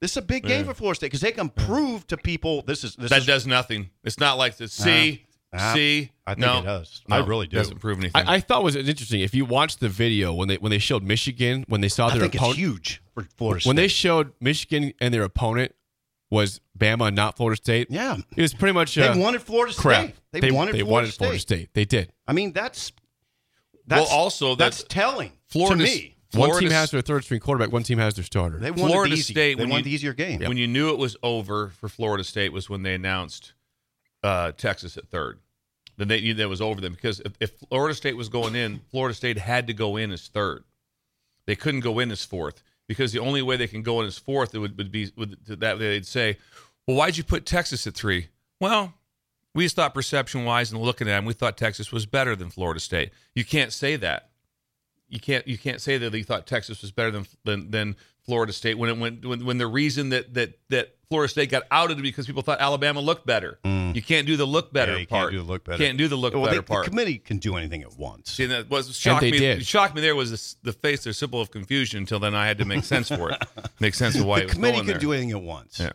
This 0.00 0.12
is 0.12 0.16
a 0.18 0.22
big 0.22 0.44
game 0.44 0.64
for 0.64 0.74
Florida 0.74 0.96
State 0.96 1.06
because 1.08 1.22
they 1.22 1.32
can 1.32 1.48
prove 1.48 2.06
to 2.06 2.16
people 2.16 2.62
this 2.62 2.84
is 2.84 2.94
this 2.94 3.10
that 3.10 3.20
is. 3.20 3.26
does 3.26 3.46
nothing. 3.46 3.90
It's 4.04 4.20
not 4.20 4.38
like 4.38 4.56
the 4.56 4.64
uh-huh. 4.64 4.84
see 4.84 5.26
Ah, 5.52 5.72
see. 5.74 6.10
I 6.26 6.34
think 6.34 6.40
no, 6.46 6.58
it 6.58 6.64
does. 6.64 7.02
No, 7.08 7.16
I 7.16 7.26
really 7.26 7.46
do. 7.46 7.56
Doesn't 7.56 7.78
prove 7.78 7.98
anything. 7.98 8.26
I, 8.28 8.34
I 8.34 8.40
thought 8.40 8.60
it 8.60 8.64
was 8.64 8.76
interesting. 8.76 9.20
If 9.20 9.34
you 9.34 9.44
watched 9.46 9.80
the 9.80 9.88
video 9.88 10.34
when 10.34 10.48
they 10.48 10.56
when 10.56 10.70
they 10.70 10.78
showed 10.78 11.02
Michigan 11.02 11.64
when 11.68 11.80
they 11.80 11.88
saw 11.88 12.10
their 12.10 12.24
opponent 12.24 12.56
huge 12.56 13.02
for 13.14 13.26
Florida 13.36 13.60
State. 13.62 13.68
when 13.70 13.76
they 13.76 13.88
showed 13.88 14.32
Michigan 14.40 14.92
and 15.00 15.14
their 15.14 15.22
opponent 15.22 15.74
was 16.30 16.60
Bama, 16.78 17.14
not 17.14 17.38
Florida 17.38 17.56
State. 17.56 17.86
yeah, 17.90 18.18
It 18.36 18.42
was 18.42 18.52
pretty 18.52 18.74
much 18.74 18.94
they 18.94 19.08
uh, 19.08 19.16
wanted 19.16 19.40
Florida 19.40 19.72
State. 19.72 19.82
crap. 19.82 20.12
They, 20.32 20.50
wanted 20.50 20.74
they 20.74 20.80
Florida, 20.80 20.84
wanted 20.92 21.06
State. 21.12 21.18
Florida 21.18 21.40
State. 21.40 21.68
They 21.72 21.84
did. 21.86 22.12
I 22.26 22.34
mean, 22.34 22.52
that's 22.52 22.92
that's 23.86 24.12
also, 24.12 24.54
that's, 24.54 24.82
that's- 24.82 24.94
telling 24.94 25.32
Florida- 25.46 25.82
to 25.86 25.90
me. 25.90 26.16
one 26.34 26.60
team 26.60 26.70
has 26.70 26.90
their 26.90 27.00
third 27.00 27.24
string 27.24 27.40
quarterback. 27.40 27.72
One 27.72 27.82
team 27.82 27.96
has 27.96 28.14
their 28.14 28.24
starter. 28.24 28.58
They 28.58 28.70
wanted 28.70 28.92
Florida 28.92 29.14
the 29.14 29.18
easy, 29.20 29.32
State, 29.32 29.56
They 29.56 29.62
when 29.64 29.70
wanted 29.70 29.86
you- 29.86 29.90
the 29.90 29.94
easier 29.94 30.12
game. 30.12 30.40
When 30.40 30.58
you 30.58 30.66
knew 30.66 30.90
it 30.90 30.98
was 30.98 31.16
over 31.22 31.68
for 31.68 31.88
Florida 31.88 32.22
State 32.24 32.52
was 32.52 32.68
when 32.68 32.82
they 32.82 32.92
announced 32.94 33.54
uh, 34.22 34.52
Texas 34.52 34.96
at 34.96 35.08
third. 35.08 35.38
Then 35.96 36.08
they 36.08 36.32
that 36.32 36.48
was 36.48 36.60
over 36.60 36.80
them 36.80 36.92
because 36.92 37.20
if, 37.20 37.32
if 37.40 37.52
Florida 37.68 37.94
State 37.94 38.16
was 38.16 38.28
going 38.28 38.54
in, 38.54 38.80
Florida 38.90 39.14
State 39.14 39.38
had 39.38 39.66
to 39.66 39.74
go 39.74 39.96
in 39.96 40.12
as 40.12 40.28
third. 40.28 40.64
They 41.46 41.56
couldn't 41.56 41.80
go 41.80 41.98
in 41.98 42.10
as 42.10 42.24
fourth 42.24 42.62
because 42.86 43.12
the 43.12 43.18
only 43.18 43.42
way 43.42 43.56
they 43.56 43.66
can 43.66 43.82
go 43.82 44.00
in 44.00 44.06
as 44.06 44.18
fourth 44.18 44.54
it 44.54 44.58
would, 44.58 44.78
would 44.78 44.92
be 44.92 45.10
would, 45.16 45.36
that 45.46 45.78
they'd 45.78 46.06
say, 46.06 46.38
"Well, 46.86 46.96
why'd 46.96 47.16
you 47.16 47.24
put 47.24 47.46
Texas 47.46 47.86
at 47.86 47.94
three? 47.94 48.28
Well, 48.60 48.94
we 49.54 49.64
just 49.64 49.74
thought 49.74 49.92
perception 49.92 50.44
wise 50.44 50.70
and 50.70 50.80
looking 50.80 51.08
at 51.08 51.16
them, 51.16 51.24
we 51.24 51.32
thought 51.32 51.56
Texas 51.56 51.90
was 51.90 52.06
better 52.06 52.36
than 52.36 52.50
Florida 52.50 52.78
State. 52.78 53.10
You 53.34 53.44
can't 53.44 53.72
say 53.72 53.96
that. 53.96 54.30
You 55.08 55.18
can't 55.18 55.48
you 55.48 55.58
can't 55.58 55.80
say 55.80 55.98
that 55.98 56.12
you 56.14 56.22
thought 56.22 56.46
Texas 56.46 56.82
was 56.82 56.92
better 56.92 57.10
than 57.10 57.26
than, 57.44 57.70
than 57.70 57.96
Florida 58.28 58.52
State 58.52 58.76
when 58.78 58.90
it 58.90 58.98
went 58.98 59.24
when, 59.26 59.44
when 59.44 59.58
the 59.58 59.66
reason 59.66 60.10
that 60.10 60.34
that 60.34 60.58
that 60.68 60.94
Florida 61.08 61.28
State 61.30 61.50
got 61.50 61.62
outed 61.70 62.00
because 62.02 62.26
people 62.26 62.42
thought 62.42 62.60
Alabama 62.60 63.00
looked 63.00 63.26
better. 63.26 63.58
You 63.64 64.02
can't 64.02 64.26
do 64.26 64.36
the 64.36 64.44
look 64.46 64.70
better 64.72 64.92
Mm. 64.92 64.94
Yeah, 64.96 65.00
you 65.00 65.06
part. 65.06 65.22
can't 65.22 65.32
do 65.32 65.38
the 65.46 65.50
look 65.52 65.64
better. 65.64 65.82
Can't 65.82 65.96
do 65.98 66.06
the 66.08 66.16
look 66.16 66.34
well, 66.34 66.44
better 66.44 66.56
they- 66.56 66.62
part. 66.62 66.84
The 66.84 66.90
committee 66.90 67.18
can 67.18 67.38
do 67.38 67.56
anything 67.56 67.80
at 67.82 67.96
once. 67.98 68.30
See, 68.32 68.44
that 68.46 68.68
was 68.68 68.94
shocked 68.94 69.22
me. 69.22 69.30
did. 69.30 69.64
Shocked 69.66 69.94
me. 69.94 70.02
There 70.02 70.14
was 70.14 70.30
this, 70.30 70.56
the 70.62 70.72
face, 70.74 71.04
the 71.04 71.14
symbol 71.14 71.40
of 71.40 71.50
confusion. 71.50 71.98
Until 72.00 72.20
then, 72.20 72.34
I 72.34 72.46
had 72.46 72.58
to 72.58 72.66
make 72.66 72.84
sense 72.84 73.08
for 73.08 73.30
it. 73.30 73.42
make 73.80 73.94
sense 73.94 74.14
of 74.16 74.26
why 74.26 74.36
the 74.40 74.42
it 74.42 74.46
was 74.48 74.54
committee 74.54 74.84
can 74.84 75.00
do 75.00 75.12
anything 75.14 75.30
at 75.32 75.40
once. 75.42 75.80
Yeah. 75.80 75.90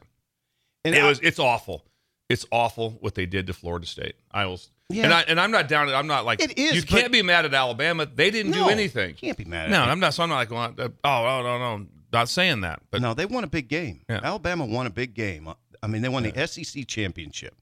And 0.84 0.96
it 0.96 1.04
I- 1.04 1.08
was. 1.08 1.20
It's 1.22 1.38
awful. 1.40 1.86
It's 2.30 2.46
awful 2.52 2.98
what 3.02 3.14
they 3.14 3.28
did 3.28 3.46
to 3.48 3.54
Florida 3.54 3.86
State. 3.86 4.16
I 4.32 4.48
will. 4.48 4.60
Yeah. 4.90 5.04
And 5.06 5.14
I 5.14 5.22
and 5.22 5.40
I'm 5.40 5.52
not 5.52 5.68
down. 5.68 5.90
I'm 5.90 6.08
not 6.08 6.26
like 6.26 6.42
It 6.42 6.58
is, 6.58 6.74
You 6.76 6.82
can't 6.84 7.12
be 7.12 7.22
mad 7.22 7.46
at 7.46 7.54
Alabama. 7.54 8.06
They 8.08 8.32
didn't 8.32 8.52
No, 8.54 8.66
do 8.66 8.70
anything. 8.70 9.10
you 9.12 9.16
can't 9.16 9.38
be 9.38 9.46
mad 9.46 9.66
at 9.66 9.70
No. 9.72 9.82
I'm 9.84 10.00
not. 10.00 10.14
So 10.16 10.24
I'm 10.24 10.30
not 10.30 10.50
like 10.52 10.52
uh, 10.80 10.90
Oh, 11.04 11.24
no, 11.24 11.44
no, 11.44 11.78
no. 11.78 11.86
Not 12.14 12.30
saying 12.30 12.62
that. 12.62 12.82
But 12.92 13.02
no, 13.02 13.14
they 13.14 13.26
won 13.26 13.44
a 13.44 13.48
big 13.48 13.68
game. 13.68 14.04
Yeah. 14.08 14.20
Alabama 14.24 14.66
won 14.66 14.86
a 14.86 14.90
big 14.92 15.14
game. 15.14 15.50
I 15.82 15.88
mean, 15.88 16.02
they 16.02 16.10
won 16.10 16.24
the 16.24 16.48
SEC 16.48 16.88
championship. 16.88 17.56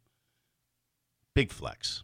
Big 1.34 1.52
flex. 1.52 2.04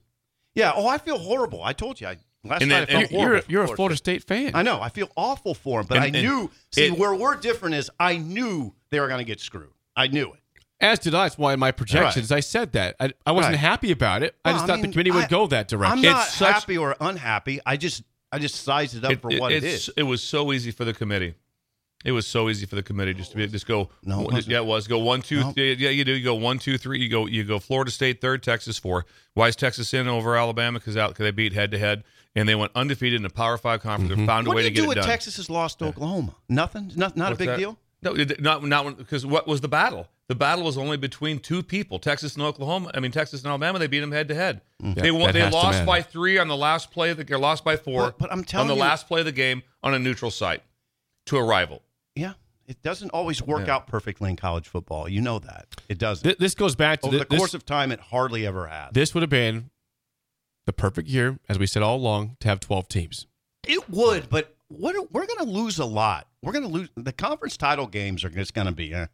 Yeah. 0.55 0.71
Oh, 0.75 0.87
I 0.87 0.97
feel 0.97 1.17
horrible. 1.17 1.61
I 1.63 1.73
told 1.73 1.99
you. 2.01 2.07
I 2.07 2.17
last 2.43 2.61
And 2.61 2.69
night 2.71 2.87
then- 2.87 2.97
I 2.97 2.99
and 3.01 3.09
felt 3.09 3.11
You're, 3.11 3.29
horrible. 3.29 3.45
you're 3.51 3.63
a 3.63 3.67
Florida 3.75 3.97
State 3.97 4.23
fan. 4.23 4.51
I 4.55 4.63
know. 4.63 4.81
I 4.81 4.89
feel 4.89 5.09
awful 5.17 5.53
for 5.53 5.79
them, 5.81 5.87
but 5.87 5.97
And- 5.97 6.03
I 6.03 6.07
and 6.19 6.27
knew. 6.27 6.51
See, 6.71 6.85
it- 6.85 6.97
where 6.97 7.13
we're 7.13 7.35
different 7.35 7.75
is 7.75 7.91
I 7.99 8.17
knew 8.17 8.73
they 8.89 8.99
were 8.99 9.07
going 9.07 9.19
to 9.19 9.25
get 9.25 9.39
screwed. 9.41 9.73
I 9.95 10.07
knew 10.07 10.31
it. 10.33 10.39
As 10.79 10.99
did 10.99 11.13
I. 11.15 11.25
That's 11.25 11.37
why 11.37 11.53
in 11.53 11.59
my 11.59 11.71
projections 11.71 12.31
I 12.31 12.39
said 12.39 12.71
that. 12.73 12.95
I, 12.99 13.11
I 13.25 13.31
wasn't 13.31 13.53
Right. 13.55 13.59
happy 13.59 13.91
about 13.91 14.21
it. 14.23 14.35
I 14.45 14.49
Well, 14.49 14.59
just 14.59 14.63
I 14.69 14.75
thought 14.75 14.81
the 14.83 14.91
committee 14.91 15.11
would 15.11 15.23
I- 15.25 15.27
go 15.27 15.47
that 15.47 15.67
direction. 15.67 15.97
I'm 15.97 16.01
not 16.03 16.27
It's 16.27 16.35
such- 16.35 16.53
happy 16.53 16.77
or 16.77 16.95
unhappy. 17.01 17.59
I 17.65 17.77
just, 17.77 18.03
I 18.31 18.39
just 18.39 18.55
sized 18.63 18.95
it 18.95 19.03
up 19.03 19.19
for 19.21 19.31
what 19.39 19.51
it 19.51 19.63
it's- 19.63 19.89
It 19.97 20.03
was 20.03 20.23
so 20.23 20.53
easy 20.53 20.71
for 20.71 20.85
the 20.85 20.93
committee. 20.93 21.33
It 22.05 22.11
was 22.11 22.27
so 22.27 22.47
easy 22.47 22.65
for 22.65 22.75
the 22.75 22.83
committee 22.83 23.13
just 23.13 23.31
to 23.31 23.37
be 23.37 23.47
just 23.47 23.65
go. 23.65 23.89
No, 24.03 24.21
it 24.21 24.31
wasn't. 24.31 24.47
yeah, 24.47 24.59
it 24.59 24.65
was 24.65 24.87
go 24.87 24.99
one, 24.99 25.21
two. 25.21 25.39
No. 25.39 25.53
yeah, 25.55 25.73
yeah, 25.77 25.89
you 25.89 26.05
do. 26.05 26.13
You 26.13 26.23
go 26.23 26.35
one, 26.35 26.59
two, 26.59 26.77
three. 26.77 26.99
You 26.99 27.09
go, 27.09 27.25
you 27.25 27.43
go. 27.43 27.59
Florida 27.59 27.89
State 27.89 28.21
third, 28.21 28.43
Texas 28.43 28.77
four. 28.77 29.05
Why 29.33 29.47
is 29.47 29.55
Texas 29.55 29.93
in 29.93 30.07
over 30.07 30.37
Alabama? 30.37 30.79
Because 30.79 30.95
out, 30.95 31.09
because 31.09 31.23
they 31.23 31.31
beat 31.31 31.53
head 31.53 31.71
to 31.71 31.79
head, 31.79 32.03
and 32.35 32.47
they 32.47 32.55
went 32.55 32.71
undefeated 32.75 33.19
in 33.19 33.25
a 33.25 33.29
Power 33.29 33.57
Five 33.57 33.81
conference 33.81 34.11
and 34.11 34.19
mm-hmm. 34.19 34.27
found 34.27 34.47
a 34.47 34.51
what 34.51 34.57
way 34.57 34.63
do 34.63 34.69
to 34.69 34.73
you 34.73 34.75
get 34.75 34.81
do 34.81 34.85
it 34.85 34.87
with 34.89 34.97
done. 34.97 35.07
Texas 35.07 35.37
has 35.37 35.49
lost 35.49 35.79
to 35.79 35.85
Oklahoma? 35.85 36.35
Nothing. 36.47 36.91
Not, 36.95 37.17
not 37.17 37.33
a 37.33 37.35
big 37.35 37.47
that? 37.47 37.57
deal. 37.57 37.77
No, 38.03 38.13
not 38.39 38.63
not 38.63 38.97
because 38.97 39.25
what 39.25 39.47
was 39.47 39.61
the 39.61 39.67
battle? 39.67 40.07
The 40.27 40.35
battle 40.35 40.65
was 40.65 40.77
only 40.77 40.97
between 40.97 41.39
two 41.39 41.63
people, 41.63 41.99
Texas 41.99 42.35
and 42.35 42.43
Oklahoma. 42.43 42.91
I 42.93 42.99
mean, 42.99 43.11
Texas 43.11 43.41
and 43.41 43.49
Alabama. 43.49 43.79
They 43.79 43.87
beat 43.87 44.01
them 44.01 44.11
head 44.11 44.27
mm. 44.27 44.29
to 44.29 44.35
head. 44.35 44.61
They 44.79 45.09
won. 45.09 45.33
They 45.33 45.49
lost 45.49 45.85
by 45.85 46.01
three 46.01 46.37
on 46.37 46.47
the 46.47 46.57
last 46.57 46.91
play. 46.91 47.09
of 47.09 47.17
They 47.17 47.35
lost 47.35 47.63
by 47.63 47.75
four. 47.75 48.07
But- 48.11 48.19
but 48.19 48.31
I'm 48.31 48.43
telling 48.43 48.65
on 48.65 48.67
the 48.67 48.75
you- 48.75 48.87
last 48.87 49.07
play 49.07 49.21
of 49.21 49.25
the 49.25 49.31
game 49.31 49.63
on 49.81 49.93
a 49.93 49.99
neutral 49.99 50.31
site 50.31 50.61
to 51.27 51.37
a 51.37 51.43
rival. 51.43 51.81
Yeah, 52.17 52.33
it 52.65 52.81
doesn't 52.81 53.11
always 53.11 53.41
work 53.41 53.67
Yeah. 53.67 53.75
out 53.75 53.87
perfectly 53.87 54.29
in 54.29 54.35
college 54.35 54.67
football. 54.67 55.07
You 55.07 55.21
know 55.21 55.39
that 55.39 55.67
it 55.89 55.97
doesn't. 55.97 56.23
Th- 56.23 56.37
this 56.37 56.55
goes 56.55 56.75
back 56.75 57.01
to 57.01 57.07
Over 57.07 57.17
thi- 57.17 57.19
the 57.19 57.25
course 57.37 57.51
this, 57.51 57.55
of 57.55 57.65
time, 57.65 57.91
it 57.91 57.99
hardly 57.99 58.45
ever 58.45 58.67
has. 58.67 58.91
this 58.93 59.13
would 59.13 59.21
have 59.21 59.29
been 59.29 59.69
the 60.65 60.73
perfect 60.73 61.07
year, 61.07 61.39
as 61.47 61.57
we 61.57 61.65
said 61.65 61.81
all 61.83 61.95
along, 61.97 62.35
to 62.41 62.47
have 62.49 62.59
12 62.59 62.87
teams. 62.87 63.25
It 63.67 63.89
would, 63.89 64.29
but 64.29 64.55
what 64.67 64.95
are- 64.95 65.03
we're 65.11 65.25
going 65.25 65.39
to 65.39 65.51
lose 65.51 65.79
a 65.79 65.85
lot. 65.85 66.27
We're 66.43 66.51
going 66.51 66.65
to 66.65 66.69
lose 66.71 66.89
the 66.95 67.13
conference 67.13 67.57
title 67.57 67.87
games 67.87 68.23
are 68.23 68.29
just 68.29 68.53
going 68.53 68.67
to 68.67 68.73
be. 68.73 68.93
Eh. 68.93 69.07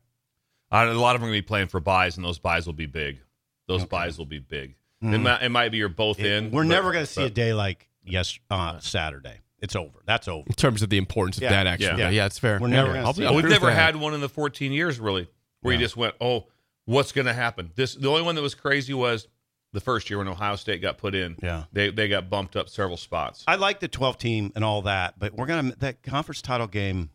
I, 0.72 0.84
a 0.86 0.94
lot 0.94 1.16
of 1.16 1.22
them 1.22 1.28
are 1.28 1.32
going 1.32 1.38
to 1.40 1.44
be 1.44 1.48
playing 1.48 1.68
for 1.68 1.80
buys, 1.80 2.16
and 2.18 2.26
those 2.26 2.40
buys 2.40 2.66
will 2.66 2.74
be 2.74 2.86
big. 2.88 3.20
Those 3.68 3.86
buys 3.86 4.18
will 4.18 4.26
be 4.26 4.40
big. 4.40 4.76
It, 5.02 5.20
might, 5.20 5.42
it 5.44 5.50
might 5.50 5.70
be 5.70 5.78
you're 5.78 5.90
both 5.90 6.20
in. 6.20 6.50
We're 6.52 6.64
but- 6.64 6.68
never 6.70 6.92
going 6.92 7.06
to 7.06 7.12
see 7.12 7.24
a 7.24 7.30
day 7.30 7.54
like 7.54 7.88
yes 8.04 8.40
uh, 8.50 8.80
Saturday. 8.80 9.40
It's 9.64 9.76
over. 9.76 10.00
That's 10.06 10.28
over. 10.28 10.44
in 10.46 10.54
terms 10.54 10.82
of 10.84 10.90
the 10.90 10.98
importance 10.98 11.38
of 11.38 11.44
Yeah, 11.44 11.50
that 11.52 11.68
actually. 11.68 11.88
yeah. 11.88 11.98
Yeah, 11.98 12.10
yeah, 12.10 12.26
it's 12.26 12.38
fair. 12.38 12.60
We're 12.60 12.68
never 12.68 12.94
yeah. 12.94 13.06
I'll 13.06 13.14
be, 13.14 13.26
we've 13.28 13.46
never 13.46 13.68
that. 13.68 13.74
had 13.76 13.96
one 13.96 14.14
in 14.14 14.20
the 14.22 14.28
14 14.30 14.72
years 14.74 15.00
really 15.00 15.30
where 15.62 15.74
you 15.74 15.80
just 15.80 15.96
went, 15.98 16.14
oh, 16.20 16.48
what's 16.86 17.12
going 17.14 17.28
to 17.28 17.34
happen? 17.34 17.72
This 17.76 17.96
the 17.96 18.10
only 18.10 18.22
one 18.24 18.36
that 18.36 18.42
was 18.42 18.56
crazy 18.56 18.94
was 18.94 19.28
the 19.72 19.80
first 19.80 20.10
year 20.10 20.20
when 20.20 20.28
Ohio 20.28 20.58
State 20.58 20.82
got 20.82 20.98
put 20.98 21.16
in. 21.16 21.38
Yeah. 21.42 21.64
they 21.72 21.90
they 21.90 22.08
got 22.10 22.30
bumped 22.30 22.56
up 22.58 22.68
several 22.70 22.98
spots. 22.98 23.44
I 23.48 23.56
like 23.56 23.80
the 23.80 23.88
12 23.88 24.18
team 24.18 24.52
and 24.56 24.64
all 24.66 24.82
that, 24.84 25.18
but 25.18 25.34
we're 25.34 25.46
gonna 25.48 25.74
that 25.80 26.04
conference 26.04 26.42
title 26.42 26.68
game. 26.68 27.10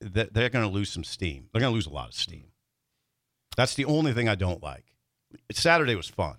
That 0.00 0.32
they're 0.34 0.50
gonna 0.50 0.68
lose 0.70 0.90
some 0.92 1.04
steam. 1.04 1.48
They're 1.52 1.60
gonna 1.60 1.74
lose 1.74 1.86
a 1.86 1.90
lot 1.90 2.08
of 2.08 2.14
steam. 2.14 2.44
That's 3.56 3.74
the 3.74 3.86
only 3.86 4.12
thing 4.12 4.28
I 4.28 4.34
don't 4.36 4.62
like. 4.62 4.84
Saturday 5.50 5.96
was 5.96 6.06
fun, 6.08 6.36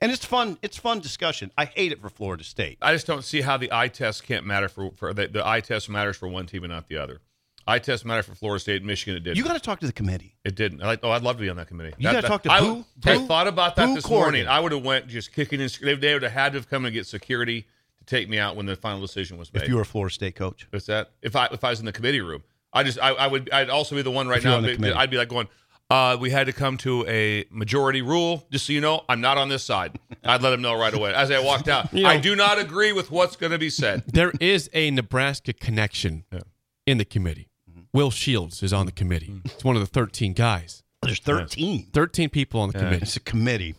and 0.00 0.12
it's 0.12 0.24
fun. 0.24 0.58
It's 0.62 0.76
fun 0.76 1.00
discussion. 1.00 1.50
I 1.58 1.64
hate 1.66 1.92
it 1.92 2.00
for 2.00 2.08
Florida 2.08 2.44
State. 2.44 2.78
I 2.80 2.92
just 2.92 3.06
don't 3.06 3.24
see 3.24 3.40
how 3.40 3.56
the 3.56 3.72
eye 3.72 3.88
test 3.88 4.24
can't 4.24 4.46
matter 4.46 4.68
for 4.68 4.92
for 4.96 5.12
the, 5.12 5.28
the 5.28 5.46
eye 5.46 5.60
test 5.60 5.88
matters 5.88 6.16
for 6.16 6.28
one 6.28 6.46
team 6.46 6.64
and 6.64 6.72
not 6.72 6.88
the 6.88 6.96
other. 6.98 7.20
Eye 7.66 7.80
test 7.80 8.06
matter 8.06 8.22
for 8.22 8.34
Florida 8.34 8.60
State, 8.60 8.76
and 8.76 8.86
Michigan. 8.86 9.14
It 9.16 9.20
didn't. 9.24 9.36
You 9.36 9.44
got 9.44 9.52
to 9.52 9.60
talk 9.60 9.78
to 9.80 9.86
the 9.86 9.92
committee. 9.92 10.34
It 10.42 10.54
didn't. 10.54 10.82
I, 10.82 10.96
oh, 11.02 11.10
I'd 11.10 11.22
love 11.22 11.36
to 11.36 11.42
be 11.42 11.50
on 11.50 11.56
that 11.56 11.68
committee. 11.68 11.92
You 11.98 12.10
gotta 12.10 12.26
talk 12.26 12.42
to 12.44 12.50
I, 12.50 12.60
Boo- 12.60 12.84
I 13.04 13.18
Boo- 13.18 13.26
thought 13.26 13.46
about 13.46 13.76
that 13.76 13.94
this 13.94 14.08
morning. 14.08 14.46
I 14.46 14.58
would 14.60 14.72
have 14.72 14.82
went 14.84 15.06
just 15.08 15.32
kicking 15.34 15.60
and 15.60 15.70
they, 15.82 15.94
they 15.94 16.14
would 16.14 16.22
have 16.22 16.32
had 16.32 16.52
to 16.52 16.58
have 16.58 16.68
come 16.70 16.86
and 16.86 16.94
get 16.94 17.06
security 17.06 17.66
to 17.98 18.04
take 18.06 18.26
me 18.28 18.38
out 18.38 18.56
when 18.56 18.64
the 18.64 18.74
final 18.74 19.02
decision 19.02 19.36
was 19.36 19.52
made. 19.52 19.64
If 19.64 19.68
you 19.68 19.74
were 19.76 19.82
a 19.82 19.84
Florida 19.86 20.14
State 20.14 20.34
coach, 20.34 20.66
What's 20.70 20.86
that? 20.86 21.10
If 21.20 21.36
I 21.36 21.46
if 21.52 21.62
I 21.62 21.68
was 21.70 21.80
in 21.80 21.84
the 21.86 21.92
committee 21.92 22.22
room, 22.22 22.42
I 22.72 22.84
just 22.84 22.98
I, 23.00 23.10
I 23.10 23.26
would 23.26 23.50
I'd 23.50 23.68
also 23.68 23.94
be 23.96 24.00
the 24.02 24.10
one 24.10 24.28
right 24.28 24.38
If 24.38 24.44
now. 24.44 24.60
that- 24.62 24.74
committee. 24.76 24.94
I'd 24.94 25.10
be 25.10 25.18
like 25.18 25.28
going. 25.28 25.48
Uh, 25.90 26.16
we 26.20 26.28
had 26.30 26.46
to 26.46 26.52
come 26.52 26.76
to 26.76 27.06
a 27.06 27.44
majority 27.50 28.02
rule. 28.02 28.46
Just 28.52 28.66
so 28.66 28.72
you 28.74 28.80
know, 28.80 29.04
I'm 29.08 29.20
not 29.22 29.38
on 29.38 29.48
this 29.48 29.64
side. 29.64 29.98
I'd 30.22 30.42
let 30.42 30.50
them 30.50 30.60
know 30.60 30.78
right 30.78 30.92
away 30.92 31.14
as 31.14 31.30
I 31.30 31.40
walked 31.40 31.68
out. 31.68 31.92
You 31.94 32.02
know- 32.02 32.10
I 32.10 32.18
do 32.18 32.36
not 32.36 32.58
agree 32.58 32.92
with 32.92 33.10
what's 33.10 33.36
going 33.36 33.52
to 33.52 33.58
be 33.58 33.70
said. 33.70 34.02
There 34.06 34.32
is 34.40 34.68
a 34.74 34.90
Nebraska 34.90 35.52
connection 35.54 36.24
Yeah. 36.30 36.40
in 36.86 36.98
the 36.98 37.04
committee. 37.06 37.48
Will 37.94 38.10
Shields 38.10 38.62
is 38.62 38.72
on 38.72 38.84
the 38.84 38.92
committee. 38.92 39.40
It's 39.46 39.64
one 39.64 39.76
of 39.76 39.80
the 39.80 39.86
13 39.86 40.34
guys. 40.34 40.82
there's 41.00 41.20
13. 41.20 41.86
13 41.92 42.28
people 42.28 42.60
on 42.60 42.70
the 42.70 42.78
committee. 42.78 43.02
It's 43.02 43.16
a 43.16 43.20
committee. 43.20 43.74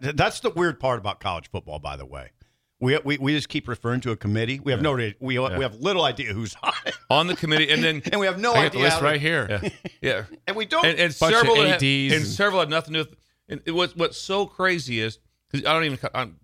That's 0.00 0.40
the 0.40 0.50
weird 0.50 0.80
part 0.80 0.98
about 0.98 1.20
college 1.20 1.48
football, 1.50 1.78
by 1.78 1.96
the 1.96 2.04
way. 2.04 2.30
We, 2.80 2.96
we, 3.04 3.18
we 3.18 3.34
just 3.34 3.48
keep 3.48 3.66
referring 3.66 4.00
to 4.02 4.12
a 4.12 4.16
committee. 4.16 4.60
We 4.60 4.70
have 4.70 4.80
no 4.82 4.92
re- 4.92 5.16
we, 5.18 5.36
we 5.38 5.62
have 5.62 5.74
little 5.80 6.04
idea 6.04 6.32
who's 6.32 6.54
on 6.62 6.72
it, 6.86 6.94
On 7.10 7.26
the 7.26 7.34
committee, 7.34 7.70
and 7.70 7.82
then 7.82 8.02
and 8.12 8.20
we 8.20 8.26
have 8.26 8.38
no 8.38 8.52
I 8.52 8.54
got 8.54 8.64
idea. 8.66 8.70
the 8.70 8.78
list 8.84 8.96
how- 8.98 9.04
right 9.04 9.20
here. 9.20 9.48
yeah, 9.50 9.70
yeah. 10.00 10.22
and 10.46 10.56
we 10.56 10.64
don't. 10.64 10.84
and, 10.86 10.98
and 10.98 11.16
Bunch 11.18 11.34
several 11.34 11.56
that 11.56 11.66
ADs 11.66 11.82
had, 11.82 11.82
and, 11.82 12.12
and- 12.12 12.26
several 12.26 12.60
had 12.60 12.70
nothing 12.70 12.94
to 12.94 13.04
do 13.04 13.10
with. 13.10 13.18
And 13.50 13.60
it 13.64 13.70
was 13.72 13.96
what's 13.96 14.18
so 14.18 14.46
crazy 14.46 15.00
is 15.00 15.18
because 15.50 15.66
I 15.66 15.72
don't 15.72 15.84
even. 15.84 15.98
I'm, 16.14 16.36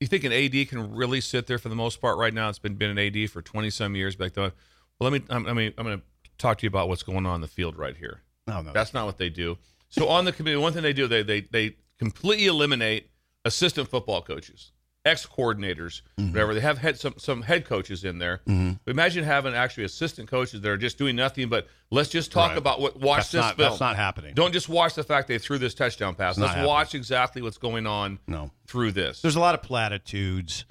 you 0.00 0.08
think 0.08 0.24
an 0.24 0.32
AD 0.32 0.68
can 0.68 0.94
really 0.94 1.20
sit 1.22 1.46
there 1.46 1.56
for 1.58 1.68
the 1.70 1.76
most 1.76 2.00
part 2.02 2.18
right 2.18 2.34
now? 2.34 2.48
It's 2.50 2.58
been 2.58 2.74
been 2.74 2.90
an 2.90 2.98
AD 2.98 3.30
for 3.30 3.40
twenty 3.42 3.70
some 3.70 3.94
years. 3.96 4.14
Back 4.16 4.34
then, 4.34 4.52
well, 5.00 5.10
let 5.10 5.12
me. 5.12 5.26
I'm, 5.30 5.46
I 5.46 5.52
mean, 5.54 5.72
I'm 5.78 5.84
going 5.86 5.98
to 5.98 6.04
talk 6.36 6.58
to 6.58 6.62
you 6.64 6.68
about 6.68 6.88
what's 6.88 7.02
going 7.04 7.24
on 7.24 7.36
in 7.36 7.40
the 7.40 7.48
field 7.48 7.78
right 7.78 7.96
here. 7.96 8.20
no, 8.46 8.60
no. 8.60 8.72
That's 8.72 8.92
not 8.92 9.06
what 9.06 9.16
they 9.18 9.30
do. 9.30 9.56
So 9.88 10.08
on 10.08 10.24
the 10.26 10.32
committee, 10.32 10.56
one 10.56 10.72
thing 10.74 10.82
they 10.82 10.92
do, 10.92 11.06
they 11.06 11.22
they 11.22 11.40
they 11.42 11.76
completely 11.98 12.46
eliminate 12.46 13.08
assistant 13.44 13.88
football 13.88 14.20
coaches, 14.20 14.72
ex 15.06 15.24
coordinators, 15.24 16.02
Mm-hmm. 16.18 16.32
whatever. 16.32 16.52
They 16.54 16.60
have 16.60 16.78
had 16.78 16.98
some 16.98 17.14
some 17.16 17.40
head 17.42 17.64
coaches 17.64 18.04
in 18.04 18.18
there. 18.18 18.40
But 18.46 18.90
imagine 18.90 19.24
having 19.24 19.54
actually 19.54 19.84
assistant 19.84 20.28
coaches 20.28 20.60
that 20.60 20.68
are 20.68 20.76
just 20.76 20.98
doing 20.98 21.16
nothing 21.16 21.48
but 21.48 21.66
let's 21.90 22.10
just 22.10 22.32
talk 22.32 22.50
Right. 22.50 22.58
about 22.58 22.80
what 22.80 22.98
watch 23.00 23.18
That's 23.18 23.30
this 23.30 23.40
not- 23.40 23.56
film. 23.56 23.68
that's 23.70 23.80
not 23.80 23.96
happening. 23.96 24.34
Don't 24.34 24.52
just 24.52 24.68
watch 24.68 24.94
the 24.94 25.04
fact 25.04 25.28
they 25.28 25.38
threw 25.38 25.56
this 25.58 25.72
touchdown 25.74 26.14
pass. 26.14 26.36
It's 26.36 26.42
Let's 26.46 26.66
watch 26.66 26.94
exactly 26.94 27.40
what's 27.40 27.58
going 27.58 27.86
on 27.86 28.18
No. 28.26 28.50
through 28.66 28.92
this. 28.92 29.22
There's 29.22 29.36
a 29.36 29.40
lot 29.40 29.54
of 29.54 29.62
platitudes. 29.62 30.64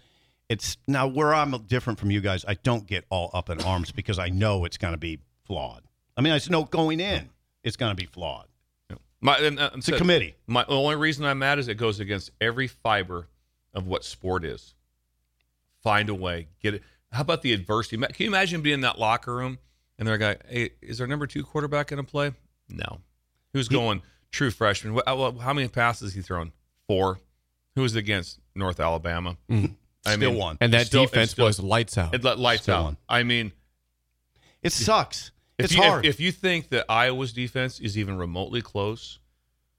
It's 0.50 0.78
now 0.88 1.08
where 1.08 1.34
I'm 1.34 1.52
different 1.65 1.98
from 2.00 2.12
you 2.12 2.21
guys. 2.21 2.45
I 2.48 2.54
don't 2.54 2.86
get 2.86 3.06
all 3.10 3.32
up 3.34 3.50
in 3.50 3.62
arms 3.62 3.91
because 3.91 4.19
I 4.19 4.30
know 4.30 4.63
it's 4.65 4.78
going 4.78 4.93
to 4.93 4.98
be 5.00 5.19
flawed. 5.48 5.82
I 6.15 6.21
mean, 6.21 6.34
I 6.34 6.38
just 6.38 6.52
know 6.52 6.63
going 6.65 7.00
in 7.00 7.30
it's 7.63 7.78
going 7.78 7.89
to 7.91 7.95
be 7.95 8.06
flawed. 8.06 8.45
My, 9.21 9.38
and, 9.38 9.60
uh, 9.60 9.71
It's 9.76 9.88
a 9.88 9.98
committee. 9.98 10.36
My 10.45 10.63
the 10.65 10.71
only 10.76 10.98
reason 10.98 11.26
I'm 11.26 11.39
mad 11.39 11.58
is 11.58 11.67
it 11.67 11.76
goes 11.76 12.00
against 12.00 12.30
every 12.39 12.67
fiber 12.67 13.28
of 13.75 13.85
what 13.88 14.03
sport 14.03 14.43
is. 14.43 14.73
Find 15.83 16.09
a 16.09 16.15
way, 16.15 16.47
get 16.61 16.73
it. 16.75 16.83
How 17.11 17.21
about 17.21 17.41
the 17.43 17.53
adversity? 17.53 17.97
Can 17.97 18.09
you 18.17 18.27
imagine 18.27 18.61
being 18.61 18.75
in 18.75 18.81
that 18.81 18.97
locker 18.97 19.35
room 19.35 19.59
and 19.99 20.07
they're 20.07 20.17
going, 20.17 20.38
"Hey, 20.49 20.71
is 20.81 20.99
our 20.99 21.07
number 21.07 21.27
two 21.27 21.43
quarterback 21.43 21.88
going 21.88 22.03
to 22.03 22.09
play?" 22.09 22.31
No. 22.67 23.01
Who's 23.53 23.67
going? 23.67 24.01
True 24.31 24.49
freshman. 24.51 24.99
How 25.07 25.53
many 25.53 25.67
passes 25.67 26.13
he 26.13 26.21
thrown? 26.21 26.51
Four. 26.88 27.19
Who 27.75 27.81
was 27.81 27.95
against? 27.95 28.39
North 28.55 28.79
Alabama. 28.79 29.38
I 29.49 29.53
Mm-hmm. 29.53 29.65
Still 30.07 30.17
mean, 30.31 30.38
won. 30.39 30.57
And 30.61 30.73
that 30.73 30.88
Still- 30.88 31.03
defense 31.05 31.31
still- 31.31 31.45
was 31.45 31.59
lights 31.59 31.97
out. 31.97 32.13
It 32.15 32.23
let 32.23 32.39
lights 32.39 32.63
Still 32.63 32.75
out. 32.75 32.83
won. 32.83 32.97
I 33.09 33.23
mean, 33.23 33.51
It 34.61 34.71
sucks. 34.71 35.31
if 35.57 35.65
it's 35.65 35.73
you, 35.75 35.81
if- 35.81 35.88
hard. 35.89 36.05
If, 36.05 36.19
you 36.19 36.31
think 36.31 36.69
that 36.69 36.85
Iowa's 36.89 37.33
defense 37.33 37.79
is 37.79 37.97
even 37.97 38.17
remotely 38.17 38.61
close 38.61 39.19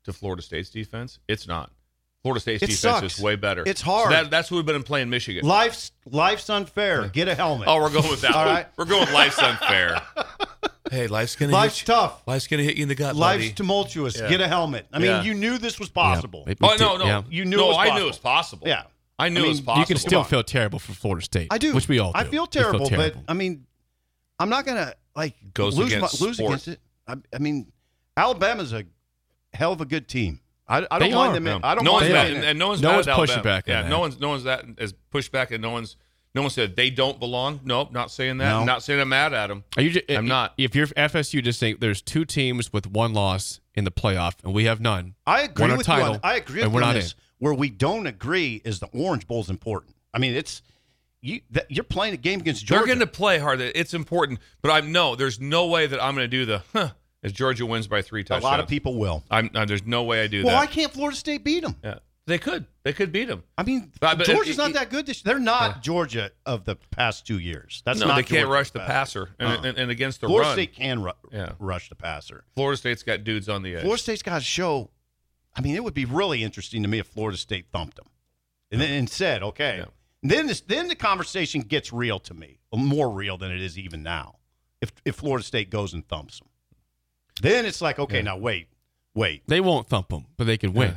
to 0.05 0.13
Florida 0.13 0.43
State's 0.43 0.71
defense, 0.71 1.19
it's 1.29 1.47
not. 1.47 1.71
Florida 2.23 2.41
State's 2.41 2.63
It 2.63 2.67
defense 2.67 2.81
sucks. 2.81 3.17
is 3.19 3.21
way 3.23 3.37
better. 3.37 3.63
It's 3.67 3.81
So 3.81 3.87
hard. 3.91 4.13
that, 4.13 4.31
that's 4.31 4.51
what 4.51 4.57
we've 4.57 4.67
been 4.67 4.83
playing 4.83 5.11
Michigan. 5.11 5.47
life's 5.47 5.93
life's 6.07 6.51
unfair. 6.51 7.09
Get 7.09 7.29
a 7.29 7.35
helmet. 7.35 7.69
oh, 7.69 7.81
we're 7.81 7.91
going 7.91 8.09
with 8.11 8.21
that. 8.23 8.35
All 8.35 8.45
right, 8.45 8.67
We're 8.77 8.85
going 8.85 9.01
with 9.03 9.13
life's 9.13 9.39
unfair. 9.39 10.03
hey, 10.91 11.07
life's 11.07 11.37
gonna 11.37 11.53
Life's 11.53 11.79
hit 11.81 11.89
you. 11.89 11.95
tough. 11.95 12.23
Life's 12.27 12.47
gonna 12.49 12.63
hit 12.65 12.77
you 12.77 12.83
in 12.83 12.89
the 12.89 12.95
gut, 12.97 13.15
Life's 13.15 13.45
buddy. 13.45 13.55
tumultuous. 13.55 14.19
Yeah. 14.19 14.29
Get 14.29 14.41
a 14.41 14.49
helmet. 14.49 14.87
I 14.93 14.99
mean, 14.99 15.07
Yeah. 15.09 15.23
you 15.23 15.35
knew 15.35 15.59
this 15.59 15.79
was 15.79 15.89
possible. 15.89 16.45
Yeah. 16.49 16.55
oh 16.63 16.77
no, 16.81 16.97
no, 16.97 17.05
Yeah. 17.05 17.23
You 17.31 17.45
knew 17.45 17.57
No, 17.59 17.65
it 17.67 17.69
was 17.69 17.77
I 17.77 17.85
knew 17.85 17.91
possible. 17.91 18.03
it 18.03 18.09
was 18.09 18.19
possible. 18.19 18.69
Yeah. 18.69 18.83
I 19.19 19.29
knew 19.29 19.43
I 19.43 19.45
it 19.45 19.49
was 19.49 19.61
possible. 19.61 19.81
You 19.81 19.87
can 19.87 19.97
still 19.99 20.25
feel 20.25 20.43
terrible 20.43 20.79
for 20.79 20.93
Florida 20.93 21.25
State. 21.25 21.49
I 21.51 21.59
do. 21.59 21.75
Which 21.75 21.89
we 21.89 21.99
all 22.01 22.13
do. 22.13 22.19
I 22.19 22.25
feel 22.25 22.43
We 22.43 22.49
terrible, 22.49 22.91
but. 22.91 23.15
I 23.29 23.35
mean, 23.35 23.67
I'm 24.39 24.49
not 24.51 24.67
gonna 24.67 24.95
like 25.15 25.35
Goes 25.55 25.79
lose, 25.79 25.93
against 25.93 26.21
my, 26.21 26.27
lose 26.27 26.41
against 26.41 26.69
it. 26.69 26.81
I, 27.07 27.15
I 27.33 27.39
mean, 27.39 27.73
Alabama's 28.17 28.73
a 28.73 28.85
hell 29.55 29.73
of 29.73 29.81
a 29.81 29.87
good 29.87 30.09
team. 30.09 30.41
I, 30.69 30.79
I 30.91 30.99
don't 30.99 31.09
They 31.11 31.15
mind 31.15 31.35
them. 31.37 31.47
in- 31.47 31.61
No. 31.61 31.67
I 31.69 31.75
don't 31.75 31.85
no 31.85 31.93
one's 31.95 32.03
mind 32.05 32.13
mad, 32.15 32.27
them. 32.27 32.35
and, 32.37 32.45
in 32.45 32.51
and 32.51 32.59
no 32.59 32.69
one's 32.69 32.83
No 32.83 32.95
one's 32.95 33.07
pushing 33.07 33.43
back 33.43 33.67
Yeah, 33.69 33.83
that. 33.83 33.89
no 33.91 34.01
one's 34.01 34.19
no 34.19 34.29
one's 34.31 34.45
that 34.45 34.65
as 34.79 34.95
pushback, 35.13 35.51
and 35.53 35.63
no 35.63 35.71
one's 35.71 35.97
no 36.35 36.43
one 36.43 36.51
said 36.51 36.77
they 36.77 36.91
don't 36.91 37.19
belong. 37.19 37.61
Nope, 37.65 37.93
not 37.93 38.11
saying 38.11 38.39
that. 38.39 38.51
No. 38.51 38.65
Not 38.65 38.83
saying 38.83 39.01
I'm 39.01 39.09
mad 39.09 39.33
at 39.33 39.47
them. 39.47 39.65
Are 39.77 39.83
you? 39.83 39.91
Just, 39.91 40.11
I'm 40.11 40.27
not. 40.29 40.53
If 40.59 40.75
you're 40.75 40.87
FSU, 40.89 41.43
just 41.43 41.59
saying 41.59 41.79
there's 41.81 42.03
two 42.03 42.27
teams 42.27 42.73
with 42.75 42.87
one 42.87 43.15
loss 43.15 43.61
in 43.75 43.85
the 43.85 43.91
playoff, 43.91 44.35
and 44.45 44.53
we 44.53 44.65
have 44.65 44.79
none. 44.79 45.15
I 45.27 45.43
agree 45.43 45.75
with 45.75 45.87
title, 45.87 46.09
you. 46.09 46.15
On, 46.15 46.21
I 46.23 46.35
agree 46.37 46.63
with 46.63 46.73
we're 46.73 46.81
you 46.81 46.87
not 46.87 46.93
this. 46.95 47.15
Where 47.39 47.55
we 47.55 47.71
don't 47.71 48.07
agree 48.07 48.61
is 48.65 48.81
the 48.81 48.87
Orange 48.89 49.27
Bowl 49.27 49.41
is 49.41 49.49
important. 49.49 49.95
I 50.13 50.19
mean, 50.19 50.35
it's 50.35 50.61
you. 51.23 51.41
That, 51.53 51.71
you're 51.71 51.85
playing 51.85 52.13
a 52.13 52.19
game 52.19 52.41
against 52.41 52.67
Georgia. 52.67 52.81
They're 52.85 52.95
going 52.97 53.07
to 53.07 53.11
play 53.11 53.39
hard. 53.39 53.61
It's 53.63 53.95
important, 53.95 54.41
but 54.61 54.71
I'm 54.71 54.93
no. 54.93 55.17
There's 55.17 55.41
no 55.41 55.67
way 55.69 55.87
that 55.87 56.03
I'm 56.05 56.15
going 56.15 56.25
to 56.25 56.29
do 56.29 56.45
the 56.45 56.63
huh 56.75 56.91
as 57.27 57.33
Georgia 57.33 57.67
wins 57.67 57.87
by 57.87 58.01
three 58.01 58.25
touchdowns. 58.25 58.45
a 58.45 58.47
lot 58.47 58.61
of 58.61 58.69
people 58.69 58.95
will. 58.97 59.23
I'm 59.31 59.51
no, 59.53 59.67
there's 59.67 59.85
no 59.85 60.05
way 60.05 60.23
I 60.23 60.27
do 60.29 60.39
Well, 60.39 60.47
that. 60.47 60.53
Well, 60.53 60.61
why 60.63 60.67
can't 60.67 60.93
Florida 60.93 61.17
State 61.17 61.45
beat 61.45 61.63
them? 61.63 61.77
Yeah, 61.85 61.99
they 62.27 62.39
could. 62.39 62.65
They 62.85 62.93
could 62.93 63.11
beat 63.13 63.27
them. 63.27 63.43
I 63.59 63.65
mean, 63.65 63.93
But- 64.01 64.17
but 64.19 64.27
Georgia's 64.27 64.55
it- 64.55 64.59
not 64.59 64.71
it- 64.71 64.75
that 64.75 64.91
good. 64.91 65.05
This, 65.07 65.21
they're 65.23 65.39
not 65.39 65.83
Georgia 65.83 66.31
of 66.47 66.65
the 66.65 66.77
past 66.93 67.27
two 67.27 67.39
years. 67.39 67.83
That's 67.85 68.01
no, 68.01 68.07
not 68.07 68.17
they 68.17 68.23
can't 68.23 68.49
rush 68.49 68.71
the 68.71 68.79
passer, 68.81 69.31
and, 69.39 69.49
Uh-uh. 69.49 69.63
and, 69.65 69.77
and 69.79 69.91
against 69.91 70.21
the 70.23 70.29
Florida 70.29 70.49
run, 70.51 70.57
State 70.57 70.75
can 70.75 71.03
ru- 71.03 71.13
Yeah. 71.33 71.53
rush 71.59 71.89
the 71.91 71.97
passer. 71.97 72.45
Florida 72.55 72.77
State's 72.79 73.03
got 73.03 73.25
dudes 73.25 73.49
on 73.49 73.63
the 73.63 73.75
edge. 73.75 73.83
Florida 73.83 74.03
State's 74.03 74.23
got 74.23 74.39
to 74.39 74.45
show. 74.45 74.91
I 75.55 75.61
mean, 75.63 75.75
it 75.75 75.83
would 75.83 75.95
be 75.95 76.05
really 76.05 76.43
interesting 76.43 76.83
to 76.83 76.89
me 76.89 76.99
if 77.01 77.07
Florida 77.09 77.37
State 77.39 77.67
thumped 77.73 77.97
them, 77.97 78.07
and 78.71 78.81
then 78.81 78.91
and 78.91 79.11
said, 79.11 79.43
"Okay." 79.43 79.79
Yeah. 79.79 79.85
Then 80.23 80.47
this, 80.49 80.61
then 80.61 80.89
the 80.89 80.95
conversation 80.97 81.61
gets 81.61 81.93
real 81.93 82.19
to 82.21 82.35
me, 82.35 82.59
more 82.75 83.11
real 83.11 83.37
than 83.37 83.51
it 83.53 83.61
is 83.61 83.79
even 83.79 84.03
now. 84.03 84.37
If 84.81 84.93
if 85.05 85.17
Florida 85.17 85.45
State 85.45 85.71
goes 85.71 85.93
and 85.95 86.07
thumps 86.07 86.39
them, 86.41 86.49
then 87.43 87.67
it's 87.67 87.81
like, 87.81 87.99
okay, 87.99 88.17
Yeah. 88.19 88.23
now 88.23 88.37
wait, 88.39 88.69
wait. 89.15 89.43
They 89.47 89.61
won't 89.61 89.89
thump 89.89 90.09
them, 90.09 90.27
but 90.37 90.45
they 90.45 90.57
can 90.59 90.73
win. 90.73 90.91
Yeah. 90.91 90.97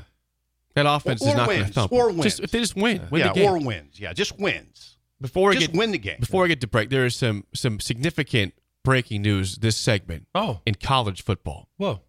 That 0.75 0.85
offense 0.85 1.21
Or 1.21 1.29
is 1.29 1.35
not 1.35 1.47
going 1.47 1.65
to 1.65 1.73
thump. 1.73 1.91
or 1.91 2.09
'em. 2.09 2.21
Just 2.21 2.39
wins. 2.39 2.45
if 2.45 2.51
they 2.51 2.59
just 2.59 2.75
win, 2.75 3.07
win 3.11 3.21
yeah, 3.21 3.27
the 3.29 3.33
game. 3.33 3.49
or 3.49 3.59
wins. 3.59 3.99
Yeah, 3.99 4.13
just 4.13 4.39
wins. 4.39 4.97
before 5.19 5.49
we 5.49 5.55
just 5.55 5.71
get 5.71 5.77
win 5.77 5.91
the 5.91 5.97
game. 5.97 6.17
before 6.19 6.45
I 6.45 6.47
get 6.47 6.61
to 6.61 6.67
break, 6.67 6.89
there 6.89 7.05
is 7.05 7.15
some 7.15 7.43
some 7.53 7.79
significant 7.79 8.53
breaking 8.83 9.21
news 9.23 9.57
this 9.57 9.75
segment 9.75 10.27
Oh, 10.33 10.61
in 10.65 10.75
college 10.75 11.21
football. 11.23 11.67
whoa! 11.77 12.01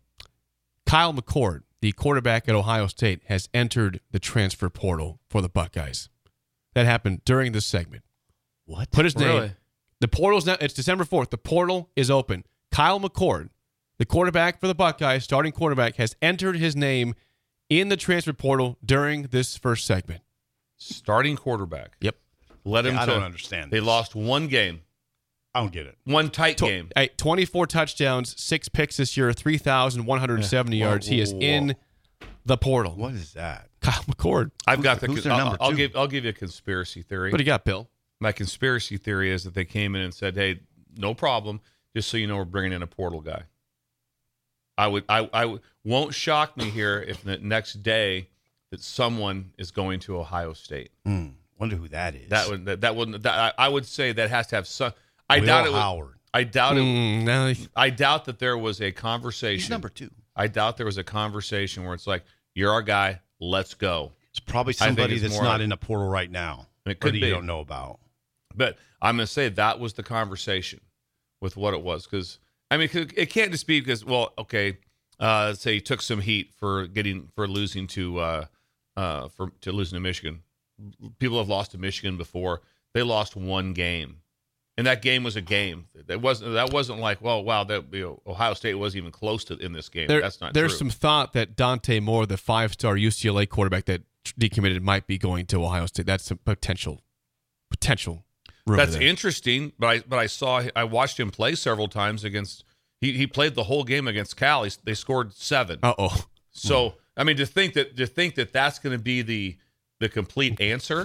Kyle 0.86 1.12
McCord, 1.12 1.62
the 1.80 1.92
quarterback 1.92 2.48
at 2.48 2.54
Ohio 2.54 2.86
State, 2.86 3.22
has 3.26 3.48
entered 3.54 4.00
the 4.10 4.18
transfer 4.20 4.68
portal 4.70 5.20
for 5.28 5.40
the 5.42 5.48
Buckeyes. 5.48 6.08
That 6.74 6.86
happened 6.86 7.22
during 7.24 7.52
this 7.52 7.66
segment. 7.66 8.04
What? 8.66 8.90
Put 8.92 9.04
his 9.04 9.16
name. 9.16 9.28
Really? 9.28 9.52
The 10.00 10.08
portal's 10.08 10.46
now. 10.46 10.56
It's 10.60 10.74
December 10.74 11.04
fourth. 11.04 11.30
The 11.30 11.38
portal 11.38 11.90
is 11.96 12.10
open. 12.10 12.44
Kyle 12.70 13.00
McCord, 13.00 13.48
the 14.00 14.06
quarterback 14.06 14.58
for 14.58 14.66
the 14.66 14.74
Buckeyes, 14.74 15.24
starting 15.24 15.52
quarterback, 15.52 15.96
has 15.96 16.16
entered 16.22 16.56
his 16.56 16.74
name 16.74 17.14
in 17.68 17.90
the 17.90 17.98
transfer 17.98 18.32
portal 18.32 18.78
during 18.82 19.24
this 19.24 19.58
first 19.58 19.84
segment. 19.84 20.22
Starting 20.78 21.36
quarterback. 21.36 21.98
Yep. 22.00 22.16
Let 22.64 22.86
him. 22.86 22.94
Yeah, 22.94 23.02
I 23.02 23.04
to- 23.04 23.12
don't 23.12 23.22
understand 23.22 23.70
They 23.70 23.78
this. 23.78 23.86
lost 23.86 24.14
one 24.14 24.48
game. 24.48 24.80
I 25.54 25.60
don't 25.60 25.70
get 25.70 25.86
it. 25.86 25.98
One 26.04 26.30
tight 26.30 26.56
Tw- 26.56 26.60
game. 26.62 26.88
Hey, 26.96 27.10
24 27.18 27.66
touchdowns, 27.66 28.40
six 28.40 28.70
picks 28.70 28.96
this 28.96 29.18
year, 29.18 29.34
3,170 29.34 30.78
Whoa, 30.80 30.86
yards. 30.88 31.06
he 31.06 31.20
is 31.20 31.34
whoa, 31.34 31.40
whoa. 31.40 31.44
in 31.46 31.76
the 32.46 32.56
portal. 32.56 32.94
What 32.96 33.12
is 33.12 33.34
that? 33.34 33.68
Kyle 33.82 34.02
McCord. 34.04 34.50
I've 34.66 34.82
got 34.82 35.00
the. 35.00 35.08
who's 35.08 35.24
their 35.24 35.34
I'll, 35.34 35.38
number 35.40 35.58
I'll 35.60 35.70
two? 35.72 35.76
give. 35.76 35.96
I'll 35.96 36.06
give 36.06 36.24
you 36.24 36.30
a 36.30 36.32
conspiracy 36.32 37.02
theory. 37.02 37.32
What 37.32 37.36
do 37.36 37.44
you 37.44 37.46
got, 37.46 37.66
Bill? 37.66 37.90
My 38.18 38.32
conspiracy 38.32 38.96
theory 38.96 39.30
is 39.30 39.44
that 39.44 39.52
they 39.52 39.66
came 39.66 39.94
in 39.94 40.00
and 40.00 40.14
said, 40.14 40.36
"Hey, 40.36 40.60
no 40.96 41.12
problem. 41.12 41.60
Just 41.94 42.08
so 42.08 42.16
you 42.16 42.26
know, 42.26 42.36
we're 42.36 42.44
bringing 42.46 42.72
in 42.72 42.82
a 42.82 42.86
portal 42.86 43.20
guy." 43.20 43.42
I 44.78 44.86
would. 44.86 45.04
I. 45.08 45.28
I 45.32 45.58
won't 45.84 46.14
shock 46.14 46.56
me 46.56 46.70
here 46.70 47.04
if 47.06 47.22
the 47.22 47.38
next 47.38 47.82
day 47.82 48.28
that 48.70 48.80
someone 48.82 49.52
is 49.58 49.70
going 49.70 50.00
to 50.00 50.16
Ohio 50.18 50.52
State. 50.52 50.90
Hmm. 51.04 51.28
Wonder 51.58 51.76
who 51.76 51.88
that 51.88 52.14
is. 52.14 52.28
That 52.30 52.48
would. 52.48 52.64
That, 52.66 52.80
that 52.82 52.96
wouldn't. 52.96 53.22
That, 53.22 53.54
I 53.58 53.66
I 53.66 53.68
would 53.68 53.84
say 53.86 54.12
that 54.12 54.30
has 54.30 54.46
to 54.48 54.56
have 54.56 54.66
some. 54.66 54.92
I 55.28 55.40
Will 55.40 55.46
doubt 55.46 55.66
it. 55.66 55.72
would- 55.72 55.78
Howard. 55.80 56.14
I 56.32 56.44
doubt 56.44 56.76
it. 56.76 56.80
Mm, 56.82 57.24
no, 57.24 57.52
I 57.74 57.90
doubt 57.90 58.26
that 58.26 58.38
there 58.38 58.56
was 58.56 58.80
a 58.80 58.92
conversation. 58.92 59.58
He's 59.62 59.68
number 59.70 59.88
two. 59.88 60.10
I 60.36 60.46
doubt 60.46 60.76
there 60.76 60.86
was 60.86 60.96
a 60.96 61.02
conversation 61.04 61.84
where 61.84 61.92
it's 61.92 62.06
like, 62.06 62.22
"You're 62.54 62.70
our 62.70 62.82
guy. 62.82 63.20
Let's 63.40 63.74
go." 63.74 64.12
It's 64.30 64.38
probably 64.38 64.72
somebody 64.74 65.14
it's 65.14 65.22
that's 65.22 65.34
more 65.34 65.42
not 65.42 65.54
like- 65.54 65.62
in 65.62 65.70
the 65.70 65.76
portal 65.76 66.08
right 66.08 66.30
now. 66.30 66.68
It 66.86 67.00
could 67.00 67.14
that 67.14 67.20
be. 67.20 67.26
you 67.26 67.34
don't 67.34 67.46
know 67.46 67.58
about. 67.60 67.98
But 68.54 68.78
I'm 69.02 69.16
going 69.16 69.26
to 69.26 69.32
say 69.32 69.48
that 69.48 69.80
was 69.80 69.94
the 69.94 70.02
conversation 70.04 70.80
with 71.40 71.56
what 71.56 71.74
it 71.74 71.82
was 71.82 72.04
because 72.06 72.38
I 72.70 72.76
mean, 72.76 72.88
it 72.92 73.30
can't 73.30 73.50
just 73.50 73.66
be 73.66 73.80
because 73.80 74.04
well 74.04 74.32
okay 74.38 74.78
uh, 75.20 75.46
let's 75.48 75.60
say 75.60 75.74
he 75.74 75.80
took 75.80 76.00
some 76.00 76.20
heat 76.20 76.52
for 76.54 76.86
getting 76.86 77.28
for 77.34 77.46
losing 77.46 77.86
to 77.88 78.18
uh, 78.18 78.44
uh, 78.96 79.28
for 79.28 79.50
to 79.60 79.70
losing 79.72 79.96
to 79.96 80.00
Michigan. 80.00 80.42
People 81.18 81.38
have 81.38 81.48
lost 81.48 81.72
to 81.72 81.78
Michigan 81.78 82.16
before. 82.16 82.62
They 82.94 83.02
lost 83.02 83.36
one 83.36 83.74
game, 83.74 84.22
and 84.78 84.86
that 84.86 85.02
game 85.02 85.22
was 85.22 85.36
a 85.36 85.42
game. 85.42 85.88
That 86.06 86.22
wasn't 86.22 86.54
that 86.54 86.72
wasn't 86.72 87.00
like 87.00 87.20
well 87.20 87.44
wow 87.44 87.64
that 87.64 87.92
you 87.92 88.00
know, 88.00 88.22
Ohio 88.26 88.54
State 88.54 88.74
wasn't 88.74 89.02
even 89.02 89.12
close 89.12 89.44
to 89.44 89.58
in 89.58 89.72
this 89.74 89.90
game. 89.90 90.08
there- 90.08 90.22
That's 90.22 90.40
not 90.40 90.54
there's 90.54 90.72
true. 90.72 90.78
some 90.78 90.90
thought 90.90 91.34
that 91.34 91.54
Dante 91.54 92.00
Moore, 92.00 92.24
the 92.24 92.38
five-star 92.38 92.94
UCLA 92.94 93.46
quarterback 93.46 93.84
that 93.84 94.02
decommitted, 94.24 94.80
might 94.80 95.06
be 95.06 95.18
going 95.18 95.44
to 95.46 95.62
Ohio 95.62 95.84
State. 95.84 96.06
That's 96.06 96.30
a 96.30 96.36
potential, 96.36 97.02
potential. 97.70 98.24
Rumor 98.66 98.76
That's 98.84 98.96
there. 98.96 99.02
interesting, 99.02 99.72
but 99.78 99.86
I 99.86 99.98
but 100.00 100.18
I 100.18 100.26
saw 100.26 100.62
I 100.76 100.84
watched 100.84 101.18
him 101.18 101.30
play 101.30 101.54
several 101.54 101.88
times 101.88 102.24
against. 102.24 102.64
He, 103.00 103.12
he 103.12 103.26
played 103.26 103.54
the 103.54 103.64
whole 103.64 103.84
game 103.84 104.06
against 104.06 104.36
Cal. 104.36 104.64
He, 104.64 104.70
they 104.84 104.94
scored 104.94 105.32
seven. 105.32 105.78
Uh 105.82 105.94
oh. 105.98 106.24
So 106.50 106.94
I 107.16 107.24
mean, 107.24 107.36
to 107.38 107.46
think 107.46 107.74
that 107.74 107.96
to 107.96 108.06
think 108.06 108.34
that 108.34 108.52
that's 108.52 108.78
going 108.78 108.96
to 108.96 109.02
be 109.02 109.22
the 109.22 109.56
the 110.00 110.08
complete 110.08 110.60
answer. 110.60 111.04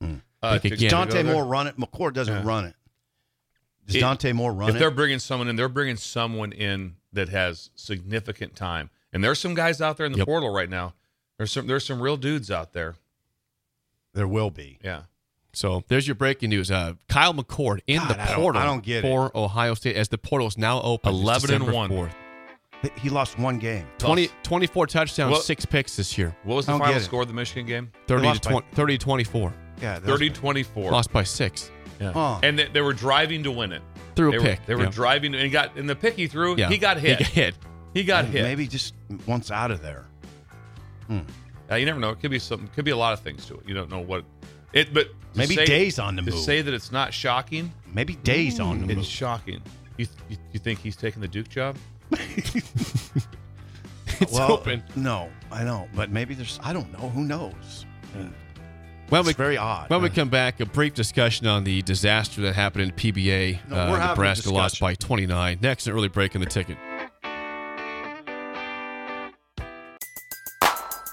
uh, 0.42 0.58
to- 0.58 0.66
again. 0.68 0.78
to 0.78 0.88
Dante 0.88 1.22
go. 1.22 1.32
Moore 1.32 1.44
run 1.44 1.66
it. 1.66 1.76
McCord 1.78 2.14
doesn't 2.14 2.34
Yeah. 2.34 2.46
run 2.46 2.64
it. 2.66 2.74
Does 3.86 3.96
It- 3.96 4.00
Dante 4.00 4.32
Moore 4.32 4.52
run 4.52 4.68
If 4.70 4.74
it? 4.74 4.76
If 4.76 4.80
they're 4.80 4.90
bringing 4.90 5.18
someone 5.18 5.48
in, 5.48 5.56
they're 5.56 5.68
bringing 5.68 5.96
someone 5.96 6.52
in 6.52 6.96
that 7.12 7.28
has 7.28 7.70
significant 7.76 8.56
time. 8.56 8.90
And 9.12 9.22
there's 9.22 9.38
some 9.38 9.54
guys 9.54 9.80
out 9.80 9.96
there 9.96 10.06
in 10.06 10.12
the 10.12 10.18
Yep. 10.18 10.26
portal 10.26 10.50
right 10.52 10.68
now. 10.70 10.94
There's 11.36 11.52
some 11.52 11.66
there's 11.66 11.84
some 11.84 12.00
real 12.00 12.16
dudes 12.16 12.50
out 12.50 12.72
there. 12.72 12.94
There 14.14 14.28
will 14.28 14.50
be. 14.50 14.78
Yeah. 14.82 15.02
So 15.56 15.84
there's 15.88 16.06
your 16.06 16.14
breaking 16.14 16.50
news. 16.50 16.70
Uh, 16.70 16.94
Kyle 17.08 17.34
McCord 17.34 17.80
in 17.86 17.98
God, 17.98 18.10
the 18.10 18.20
I 18.22 18.26
don't- 18.26 18.36
portal 18.36 18.62
I 18.62 18.64
don't 18.66 18.82
get 18.82 18.98
it. 19.04 19.08
for 19.08 19.30
Ohio 19.36 19.74
State 19.74 19.96
as 19.96 20.08
the 20.08 20.18
portal 20.18 20.46
is 20.48 20.58
now 20.58 20.80
open. 20.82 21.12
11 21.14 21.50
and 21.54 21.64
December 21.64 21.72
one. 21.72 21.90
4th. 21.90 22.12
He 22.98 23.08
lost 23.08 23.38
one 23.38 23.58
game. 23.58 23.86
20, 23.98 24.28
24 24.42 24.86
touchdowns, 24.86 25.32
What- 25.32 25.42
six 25.44 25.64
picks 25.64 25.96
this 25.96 26.18
year. 26.18 26.36
What 26.44 26.56
was 26.56 26.66
the 26.66 26.76
final 26.78 27.00
score 27.00 27.22
of 27.22 27.28
the 27.28 27.34
Michigan 27.34 27.64
game? 27.66 27.92
30 28.08 28.22
to, 28.22 28.28
lost 28.28 28.42
by- 28.44 28.50
20, 28.50 28.66
30 28.74 28.98
to 28.98 29.04
24. 29.04 29.52
Yeah, 29.80 29.98
there's- 29.98 30.04
30 30.06 30.30
24. 30.30 30.90
Lost 30.90 31.10
by 31.12 31.22
six. 31.24 31.70
Yeah. 32.00 32.12
Huh. 32.12 32.40
And 32.42 32.58
they, 32.58 32.66
they 32.68 32.80
were 32.82 32.92
driving 32.92 33.42
to 33.44 33.50
win 33.52 33.72
it. 33.72 33.80
Threw 34.16 34.28
a 34.28 34.32
they 34.32 34.38
pick. 34.38 34.60
Were, 34.60 34.64
they 34.66 34.74
were 34.74 34.82
yeah. 34.84 34.90
driving 34.90 35.32
to, 35.32 35.38
and 35.38 35.50
got 35.50 35.76
in 35.76 35.86
the 35.86 35.96
pick 35.96 36.14
he 36.14 36.26
threw, 36.26 36.56
Yeah. 36.56 36.68
he 36.68 36.76
got 36.76 36.98
hit. 36.98 37.18
He 37.20 37.24
got 37.24 37.32
hit. 37.32 37.54
He 37.94 38.04
got 38.04 38.24
hit. 38.26 38.42
Maybe 38.42 38.66
just 38.66 38.92
once 39.26 39.50
out 39.50 39.70
of 39.70 39.80
there. 39.80 40.04
Uh, 41.70 41.76
you 41.76 41.86
never 41.86 41.98
know. 41.98 42.10
It 42.10 42.20
could 42.20 42.30
be 42.30 42.38
something. 42.38 42.68
Could 42.74 42.84
be 42.84 42.90
a 42.90 42.96
lot 42.96 43.12
of 43.14 43.20
things 43.20 43.46
to 43.46 43.54
it. 43.54 43.60
You 43.66 43.72
don't 43.74 43.88
know 43.90 44.00
what 44.00 44.24
it. 44.74 44.92
But 44.92 45.08
Maybe 45.34 45.54
say- 45.54 45.64
Day's 45.64 45.98
on 45.98 46.16
the 46.16 46.22
to 46.22 46.30
move. 46.32 46.40
say 46.40 46.60
that 46.62 46.74
it's 46.74 46.92
not 46.92 47.12
shocking. 47.14 47.72
Maybe 47.92 48.16
Day's 48.16 48.60
on 48.60 48.80
the 48.80 48.86
move. 48.86 48.98
It's 48.98 49.08
shocking. 49.08 49.62
You, 49.96 50.06
you 50.28 50.36
you 50.52 50.60
think 50.60 50.80
he's 50.80 50.96
taking 50.96 51.22
the 51.22 51.28
Duke 51.28 51.48
job? 51.48 51.76
It's 54.20 54.32
well, 54.32 54.52
open. 54.52 54.82
No, 54.94 55.28
I 55.50 55.64
know, 55.64 55.88
but 55.94 56.10
maybe 56.10 56.34
there's. 56.34 56.60
I 56.62 56.72
don't 56.72 56.92
know. 56.92 57.08
Who 57.10 57.24
knows? 57.24 57.84
I 58.14 58.18
mean, 58.18 58.34
When 59.08 59.20
it's 59.20 59.26
we, 59.28 59.32
very 59.34 59.56
odd. 59.56 59.90
when 59.90 60.02
we 60.02 60.10
come 60.10 60.28
back, 60.28 60.60
a 60.60 60.66
brief 60.66 60.94
discussion 60.94 61.46
on 61.48 61.64
the 61.64 61.82
disaster 61.82 62.40
that 62.42 62.54
happened 62.54 62.84
in 62.84 62.90
PBA. 62.92 63.68
No, 63.68 63.76
uh, 63.76 63.90
we're 63.90 63.96
having 63.98 64.04
a 64.04 64.08
Nebraska 64.10 64.50
lost 64.52 64.78
by 64.78 64.94
29. 64.94 65.58
Next, 65.60 65.86
an 65.88 65.94
early 65.94 66.08
break 66.08 66.34
in 66.36 66.40
the 66.40 66.46
ticket. 66.46 66.76